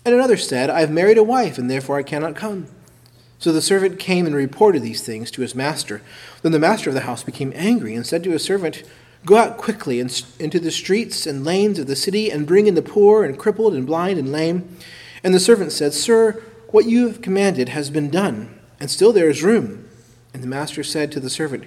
And 0.03 0.15
another 0.15 0.37
said, 0.37 0.69
I 0.69 0.79
have 0.79 0.89
married 0.89 1.17
a 1.17 1.23
wife, 1.23 1.57
and 1.57 1.69
therefore 1.69 1.97
I 1.97 2.03
cannot 2.03 2.35
come. 2.35 2.67
So 3.37 3.51
the 3.51 3.61
servant 3.61 3.99
came 3.99 4.25
and 4.25 4.35
reported 4.35 4.81
these 4.81 5.01
things 5.01 5.31
to 5.31 5.41
his 5.41 5.55
master. 5.55 6.01
Then 6.41 6.51
the 6.51 6.59
master 6.59 6.89
of 6.89 6.93
the 6.93 7.01
house 7.01 7.23
became 7.23 7.53
angry 7.55 7.95
and 7.95 8.05
said 8.05 8.23
to 8.23 8.31
his 8.31 8.43
servant, 8.43 8.83
Go 9.25 9.37
out 9.37 9.57
quickly 9.57 9.99
into 9.99 10.59
the 10.59 10.71
streets 10.71 11.27
and 11.27 11.45
lanes 11.45 11.77
of 11.77 11.87
the 11.87 11.95
city 11.95 12.31
and 12.31 12.47
bring 12.47 12.67
in 12.67 12.75
the 12.75 12.81
poor 12.81 13.23
and 13.23 13.37
crippled 13.37 13.73
and 13.73 13.85
blind 13.85 14.17
and 14.17 14.31
lame. 14.31 14.77
And 15.23 15.33
the 15.33 15.39
servant 15.39 15.71
said, 15.71 15.93
Sir, 15.93 16.41
what 16.69 16.85
you 16.85 17.07
have 17.07 17.21
commanded 17.21 17.69
has 17.69 17.89
been 17.89 18.09
done, 18.09 18.57
and 18.79 18.89
still 18.89 19.11
there 19.11 19.29
is 19.29 19.43
room. 19.43 19.87
And 20.33 20.43
the 20.43 20.47
master 20.47 20.83
said 20.83 21.11
to 21.11 21.19
the 21.19 21.29
servant, 21.29 21.65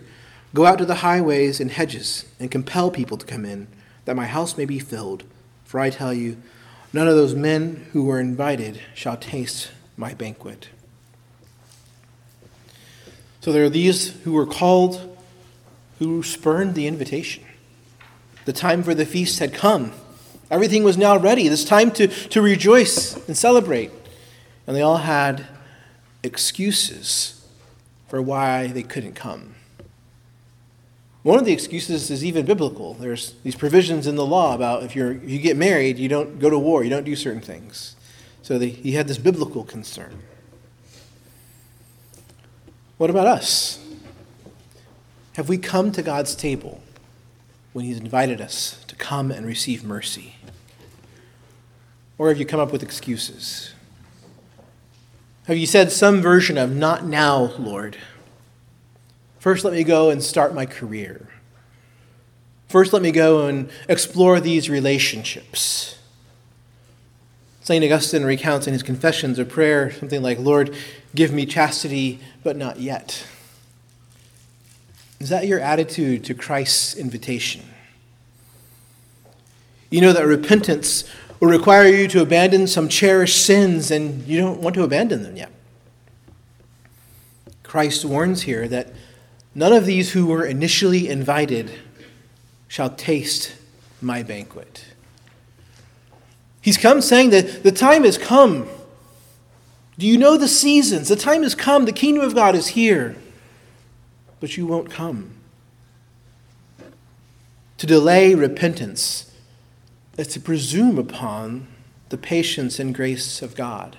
Go 0.54 0.66
out 0.66 0.78
to 0.78 0.84
the 0.84 0.96
highways 0.96 1.60
and 1.60 1.70
hedges 1.70 2.26
and 2.38 2.50
compel 2.50 2.90
people 2.90 3.16
to 3.16 3.26
come 3.26 3.44
in, 3.44 3.68
that 4.04 4.16
my 4.16 4.26
house 4.26 4.58
may 4.58 4.64
be 4.64 4.78
filled. 4.78 5.24
For 5.64 5.80
I 5.80 5.90
tell 5.90 6.12
you, 6.12 6.36
none 6.92 7.08
of 7.08 7.16
those 7.16 7.34
men 7.34 7.86
who 7.92 8.04
were 8.04 8.20
invited 8.20 8.80
shall 8.94 9.16
taste 9.16 9.70
my 9.96 10.12
banquet. 10.12 10.68
So 13.40 13.50
there 13.50 13.64
are 13.64 13.70
these 13.70 14.10
who 14.22 14.32
were 14.32 14.46
called 14.46 15.16
who 15.98 16.22
spurned 16.22 16.74
the 16.74 16.86
invitation. 16.86 17.44
The 18.44 18.52
time 18.52 18.82
for 18.82 18.94
the 18.94 19.06
feast 19.06 19.38
had 19.38 19.54
come. 19.54 19.92
Everything 20.50 20.84
was 20.84 20.98
now 20.98 21.16
ready. 21.16 21.46
It's 21.46 21.64
time 21.64 21.90
to, 21.92 22.08
to 22.08 22.42
rejoice 22.42 23.16
and 23.26 23.36
celebrate. 23.36 23.90
And 24.66 24.76
they 24.76 24.82
all 24.82 24.98
had 24.98 25.46
excuses 26.22 27.46
for 28.08 28.20
why 28.20 28.66
they 28.66 28.82
couldn't 28.82 29.14
come. 29.14 29.54
One 31.22 31.38
of 31.38 31.44
the 31.44 31.52
excuses 31.52 32.10
is 32.10 32.24
even 32.24 32.44
biblical. 32.44 32.94
There's 32.94 33.34
these 33.44 33.54
provisions 33.54 34.06
in 34.06 34.16
the 34.16 34.26
law 34.26 34.54
about 34.54 34.82
if, 34.82 34.96
you're, 34.96 35.12
if 35.12 35.30
you 35.30 35.38
get 35.38 35.56
married, 35.56 35.98
you 35.98 36.08
don't 36.08 36.40
go 36.40 36.50
to 36.50 36.58
war, 36.58 36.82
you 36.82 36.90
don't 36.90 37.04
do 37.04 37.14
certain 37.14 37.40
things. 37.40 37.94
So 38.42 38.58
they, 38.58 38.70
he 38.70 38.92
had 38.92 39.06
this 39.06 39.18
biblical 39.18 39.62
concern. 39.62 40.20
What 42.98 43.08
about 43.08 43.28
us? 43.28 43.78
Have 45.34 45.48
we 45.48 45.58
come 45.58 45.92
to 45.92 46.02
God's 46.02 46.34
table 46.34 46.82
when 47.72 47.84
He's 47.84 47.98
invited 47.98 48.40
us 48.40 48.84
to 48.88 48.96
come 48.96 49.30
and 49.30 49.46
receive 49.46 49.82
mercy? 49.82 50.34
Or 52.18 52.28
have 52.28 52.38
you 52.38 52.46
come 52.46 52.60
up 52.60 52.70
with 52.70 52.82
excuses? 52.82 53.72
Have 55.46 55.56
you 55.56 55.66
said 55.66 55.90
some 55.90 56.20
version 56.20 56.58
of, 56.58 56.74
Not 56.74 57.04
now, 57.04 57.54
Lord? 57.58 57.96
First, 59.42 59.64
let 59.64 59.74
me 59.74 59.82
go 59.82 60.08
and 60.08 60.22
start 60.22 60.54
my 60.54 60.66
career. 60.66 61.26
First, 62.68 62.92
let 62.92 63.02
me 63.02 63.10
go 63.10 63.48
and 63.48 63.68
explore 63.88 64.38
these 64.38 64.70
relationships. 64.70 65.98
St. 67.60 67.84
Augustine 67.84 68.22
recounts 68.22 68.68
in 68.68 68.72
his 68.72 68.84
Confessions 68.84 69.40
of 69.40 69.48
Prayer 69.48 69.90
something 69.90 70.22
like, 70.22 70.38
Lord, 70.38 70.76
give 71.16 71.32
me 71.32 71.44
chastity, 71.44 72.20
but 72.44 72.56
not 72.56 72.78
yet. 72.78 73.26
Is 75.18 75.30
that 75.30 75.48
your 75.48 75.58
attitude 75.58 76.22
to 76.26 76.34
Christ's 76.34 76.94
invitation? 76.94 77.62
You 79.90 80.02
know 80.02 80.12
that 80.12 80.24
repentance 80.24 81.02
will 81.40 81.48
require 81.48 81.88
you 81.88 82.06
to 82.06 82.22
abandon 82.22 82.68
some 82.68 82.88
cherished 82.88 83.44
sins, 83.44 83.90
and 83.90 84.24
you 84.24 84.38
don't 84.38 84.60
want 84.60 84.76
to 84.76 84.84
abandon 84.84 85.24
them 85.24 85.34
yet. 85.34 85.50
Christ 87.64 88.04
warns 88.04 88.42
here 88.42 88.68
that 88.68 88.92
none 89.54 89.72
of 89.72 89.86
these 89.86 90.12
who 90.12 90.26
were 90.26 90.44
initially 90.44 91.08
invited 91.08 91.72
shall 92.68 92.90
taste 92.90 93.54
my 94.00 94.22
banquet. 94.22 94.86
He's 96.60 96.78
come 96.78 97.00
saying 97.00 97.30
that 97.30 97.62
the 97.62 97.72
time 97.72 98.04
has 98.04 98.18
come. 98.18 98.68
Do 99.98 100.06
you 100.06 100.16
know 100.16 100.36
the 100.36 100.48
seasons? 100.48 101.08
The 101.08 101.16
time 101.16 101.42
has 101.42 101.54
come. 101.54 101.84
The 101.84 101.92
kingdom 101.92 102.24
of 102.24 102.34
God 102.34 102.54
is 102.54 102.68
here 102.68 103.16
but 104.42 104.56
you 104.56 104.66
won't 104.66 104.90
come. 104.90 105.30
To 107.78 107.86
delay 107.86 108.34
repentance 108.34 109.32
is 110.18 110.26
to 110.28 110.40
presume 110.40 110.98
upon 110.98 111.68
the 112.08 112.18
patience 112.18 112.80
and 112.80 112.92
grace 112.92 113.40
of 113.40 113.54
God. 113.54 113.96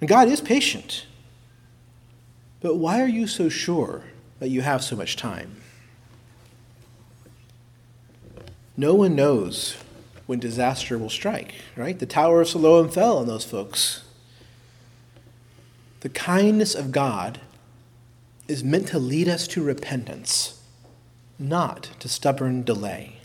And 0.00 0.08
God 0.08 0.28
is 0.28 0.40
patient. 0.40 1.06
But 2.60 2.76
why 2.76 3.00
are 3.00 3.08
you 3.08 3.26
so 3.26 3.48
sure 3.48 4.04
that 4.38 4.50
you 4.50 4.62
have 4.62 4.82
so 4.82 4.96
much 4.96 5.16
time? 5.16 5.56
No 8.76 8.94
one 8.94 9.14
knows 9.14 9.76
when 10.26 10.38
disaster 10.38 10.96
will 10.96 11.10
strike, 11.10 11.54
right? 11.76 11.98
The 11.98 12.06
Tower 12.06 12.42
of 12.42 12.48
Siloam 12.48 12.88
fell 12.88 13.18
on 13.18 13.26
those 13.26 13.44
folks. 13.44 14.04
The 16.00 16.08
kindness 16.08 16.74
of 16.74 16.92
God 16.92 17.40
is 18.48 18.64
meant 18.64 18.88
to 18.88 18.98
lead 18.98 19.28
us 19.28 19.46
to 19.48 19.62
repentance, 19.62 20.62
not 21.38 21.90
to 22.00 22.08
stubborn 22.08 22.62
delay. 22.62 23.16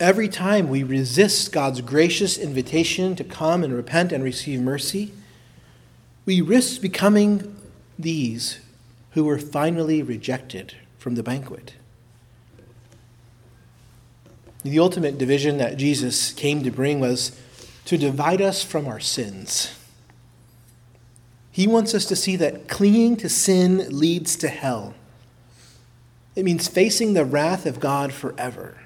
Every 0.00 0.28
time 0.28 0.68
we 0.68 0.82
resist 0.82 1.52
God's 1.52 1.80
gracious 1.80 2.38
invitation 2.38 3.16
to 3.16 3.24
come 3.24 3.64
and 3.64 3.74
repent 3.74 4.12
and 4.12 4.22
receive 4.22 4.60
mercy, 4.60 5.12
we 6.28 6.42
risk 6.42 6.82
becoming 6.82 7.56
these 7.98 8.58
who 9.12 9.24
were 9.24 9.38
finally 9.38 10.02
rejected 10.02 10.74
from 10.98 11.14
the 11.14 11.22
banquet. 11.22 11.72
The 14.62 14.78
ultimate 14.78 15.16
division 15.16 15.56
that 15.56 15.78
Jesus 15.78 16.34
came 16.34 16.62
to 16.64 16.70
bring 16.70 17.00
was 17.00 17.34
to 17.86 17.96
divide 17.96 18.42
us 18.42 18.62
from 18.62 18.86
our 18.86 19.00
sins. 19.00 19.74
He 21.50 21.66
wants 21.66 21.94
us 21.94 22.04
to 22.04 22.14
see 22.14 22.36
that 22.36 22.68
clinging 22.68 23.16
to 23.16 23.30
sin 23.30 23.86
leads 23.88 24.36
to 24.36 24.48
hell. 24.48 24.92
It 26.36 26.44
means 26.44 26.68
facing 26.68 27.14
the 27.14 27.24
wrath 27.24 27.64
of 27.64 27.80
God 27.80 28.12
forever. 28.12 28.76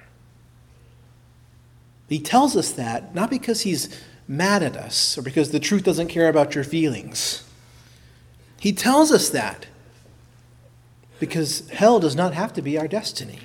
He 2.08 2.20
tells 2.20 2.56
us 2.56 2.70
that 2.70 3.16
not 3.16 3.30
because 3.30 3.62
he's 3.62 3.88
mad 4.28 4.62
at 4.62 4.76
us 4.76 5.16
or 5.18 5.22
because 5.22 5.50
the 5.50 5.60
truth 5.60 5.84
doesn't 5.84 6.08
care 6.08 6.28
about 6.28 6.54
your 6.54 6.64
feelings. 6.64 7.44
He 8.58 8.72
tells 8.72 9.10
us 9.10 9.28
that 9.30 9.66
because 11.18 11.68
hell 11.70 12.00
does 12.00 12.16
not 12.16 12.34
have 12.34 12.52
to 12.54 12.62
be 12.62 12.78
our 12.78 12.88
destiny. 12.88 13.40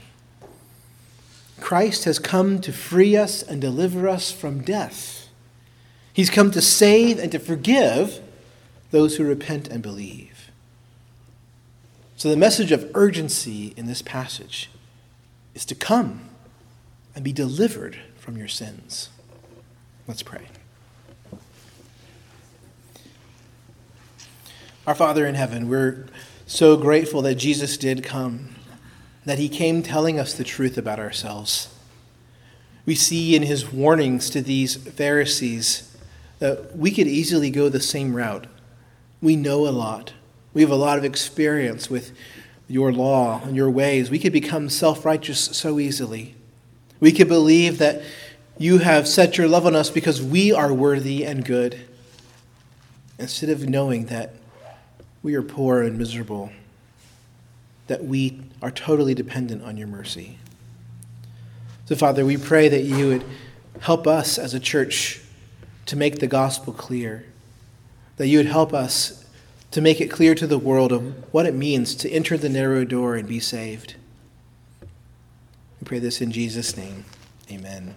Christ 1.59 2.05
has 2.05 2.19
come 2.19 2.59
to 2.61 2.71
free 2.71 3.15
us 3.15 3.43
and 3.43 3.59
deliver 3.61 4.07
us 4.07 4.31
from 4.31 4.61
death. 4.61 5.27
He's 6.13 6.29
come 6.29 6.51
to 6.51 6.61
save 6.61 7.19
and 7.19 7.31
to 7.31 7.39
forgive 7.39 8.21
those 8.91 9.17
who 9.17 9.23
repent 9.23 9.67
and 9.67 9.83
believe. 9.83 10.49
So, 12.15 12.29
the 12.29 12.37
message 12.37 12.71
of 12.71 12.89
urgency 12.95 13.73
in 13.77 13.85
this 13.85 14.01
passage 14.01 14.71
is 15.53 15.65
to 15.65 15.75
come 15.75 16.29
and 17.13 17.23
be 17.23 17.31
delivered 17.31 17.99
from 18.17 18.37
your 18.37 18.47
sins. 18.47 19.09
Let's 20.07 20.23
pray. 20.23 20.47
Our 24.87 24.95
Father 24.95 25.25
in 25.25 25.35
heaven, 25.35 25.67
we're 25.67 26.05
so 26.45 26.77
grateful 26.77 27.21
that 27.23 27.35
Jesus 27.35 27.75
did 27.75 28.05
come 28.05 28.55
that 29.25 29.37
he 29.37 29.49
came 29.49 29.83
telling 29.83 30.17
us 30.17 30.33
the 30.33 30.45
truth 30.45 30.77
about 30.77 30.97
ourselves. 30.97 31.75
We 32.85 32.95
see 32.95 33.35
in 33.35 33.43
his 33.43 33.69
warnings 33.69 34.29
to 34.29 34.41
these 34.41 34.77
Pharisees 34.77 35.93
that 36.39 36.77
we 36.77 36.91
could 36.91 37.05
easily 37.05 37.49
go 37.49 37.67
the 37.67 37.81
same 37.81 38.15
route. 38.15 38.47
We 39.21 39.35
know 39.35 39.67
a 39.67 39.75
lot, 39.75 40.13
we 40.53 40.61
have 40.61 40.71
a 40.71 40.75
lot 40.75 40.97
of 40.97 41.03
experience 41.03 41.89
with 41.89 42.13
your 42.69 42.93
law 42.93 43.41
and 43.43 43.57
your 43.57 43.69
ways. 43.69 44.09
We 44.09 44.19
could 44.19 44.31
become 44.31 44.69
self 44.69 45.03
righteous 45.03 45.41
so 45.41 45.79
easily. 45.79 46.35
We 47.01 47.11
could 47.11 47.27
believe 47.27 47.77
that 47.79 48.03
you 48.57 48.77
have 48.77 49.05
set 49.05 49.37
your 49.37 49.49
love 49.49 49.65
on 49.65 49.75
us 49.75 49.89
because 49.89 50.21
we 50.21 50.53
are 50.53 50.73
worthy 50.73 51.25
and 51.25 51.43
good, 51.43 51.77
instead 53.19 53.49
of 53.49 53.67
knowing 53.67 54.05
that 54.05 54.33
we 55.27 55.35
are 55.35 55.43
poor 55.43 55.81
and 55.81 55.97
miserable 55.97 56.53
that 57.87 58.05
we 58.05 58.39
are 58.61 58.71
totally 58.71 59.13
dependent 59.13 59.61
on 59.61 59.75
your 59.75 59.85
mercy. 59.85 60.37
So, 61.83 61.97
Father, 61.97 62.25
we 62.25 62.37
pray 62.37 62.69
that 62.69 62.83
you 62.83 63.09
would 63.09 63.25
help 63.81 64.07
us 64.07 64.37
as 64.37 64.53
a 64.53 64.59
church 64.61 65.19
to 65.87 65.97
make 65.97 66.19
the 66.19 66.27
gospel 66.27 66.71
clear, 66.71 67.25
that 68.15 68.27
you 68.27 68.37
would 68.37 68.45
help 68.45 68.73
us 68.73 69.25
to 69.71 69.81
make 69.81 69.99
it 69.99 70.07
clear 70.07 70.33
to 70.33 70.47
the 70.47 70.57
world 70.57 70.93
of 70.93 71.33
what 71.33 71.45
it 71.45 71.53
means 71.53 71.93
to 71.95 72.09
enter 72.09 72.37
the 72.37 72.47
narrow 72.47 72.85
door 72.85 73.17
and 73.17 73.27
be 73.27 73.41
saved. 73.41 73.95
We 74.79 75.83
pray 75.83 75.99
this 75.99 76.21
in 76.21 76.31
Jesus' 76.31 76.77
name. 76.77 77.03
Amen. 77.51 77.95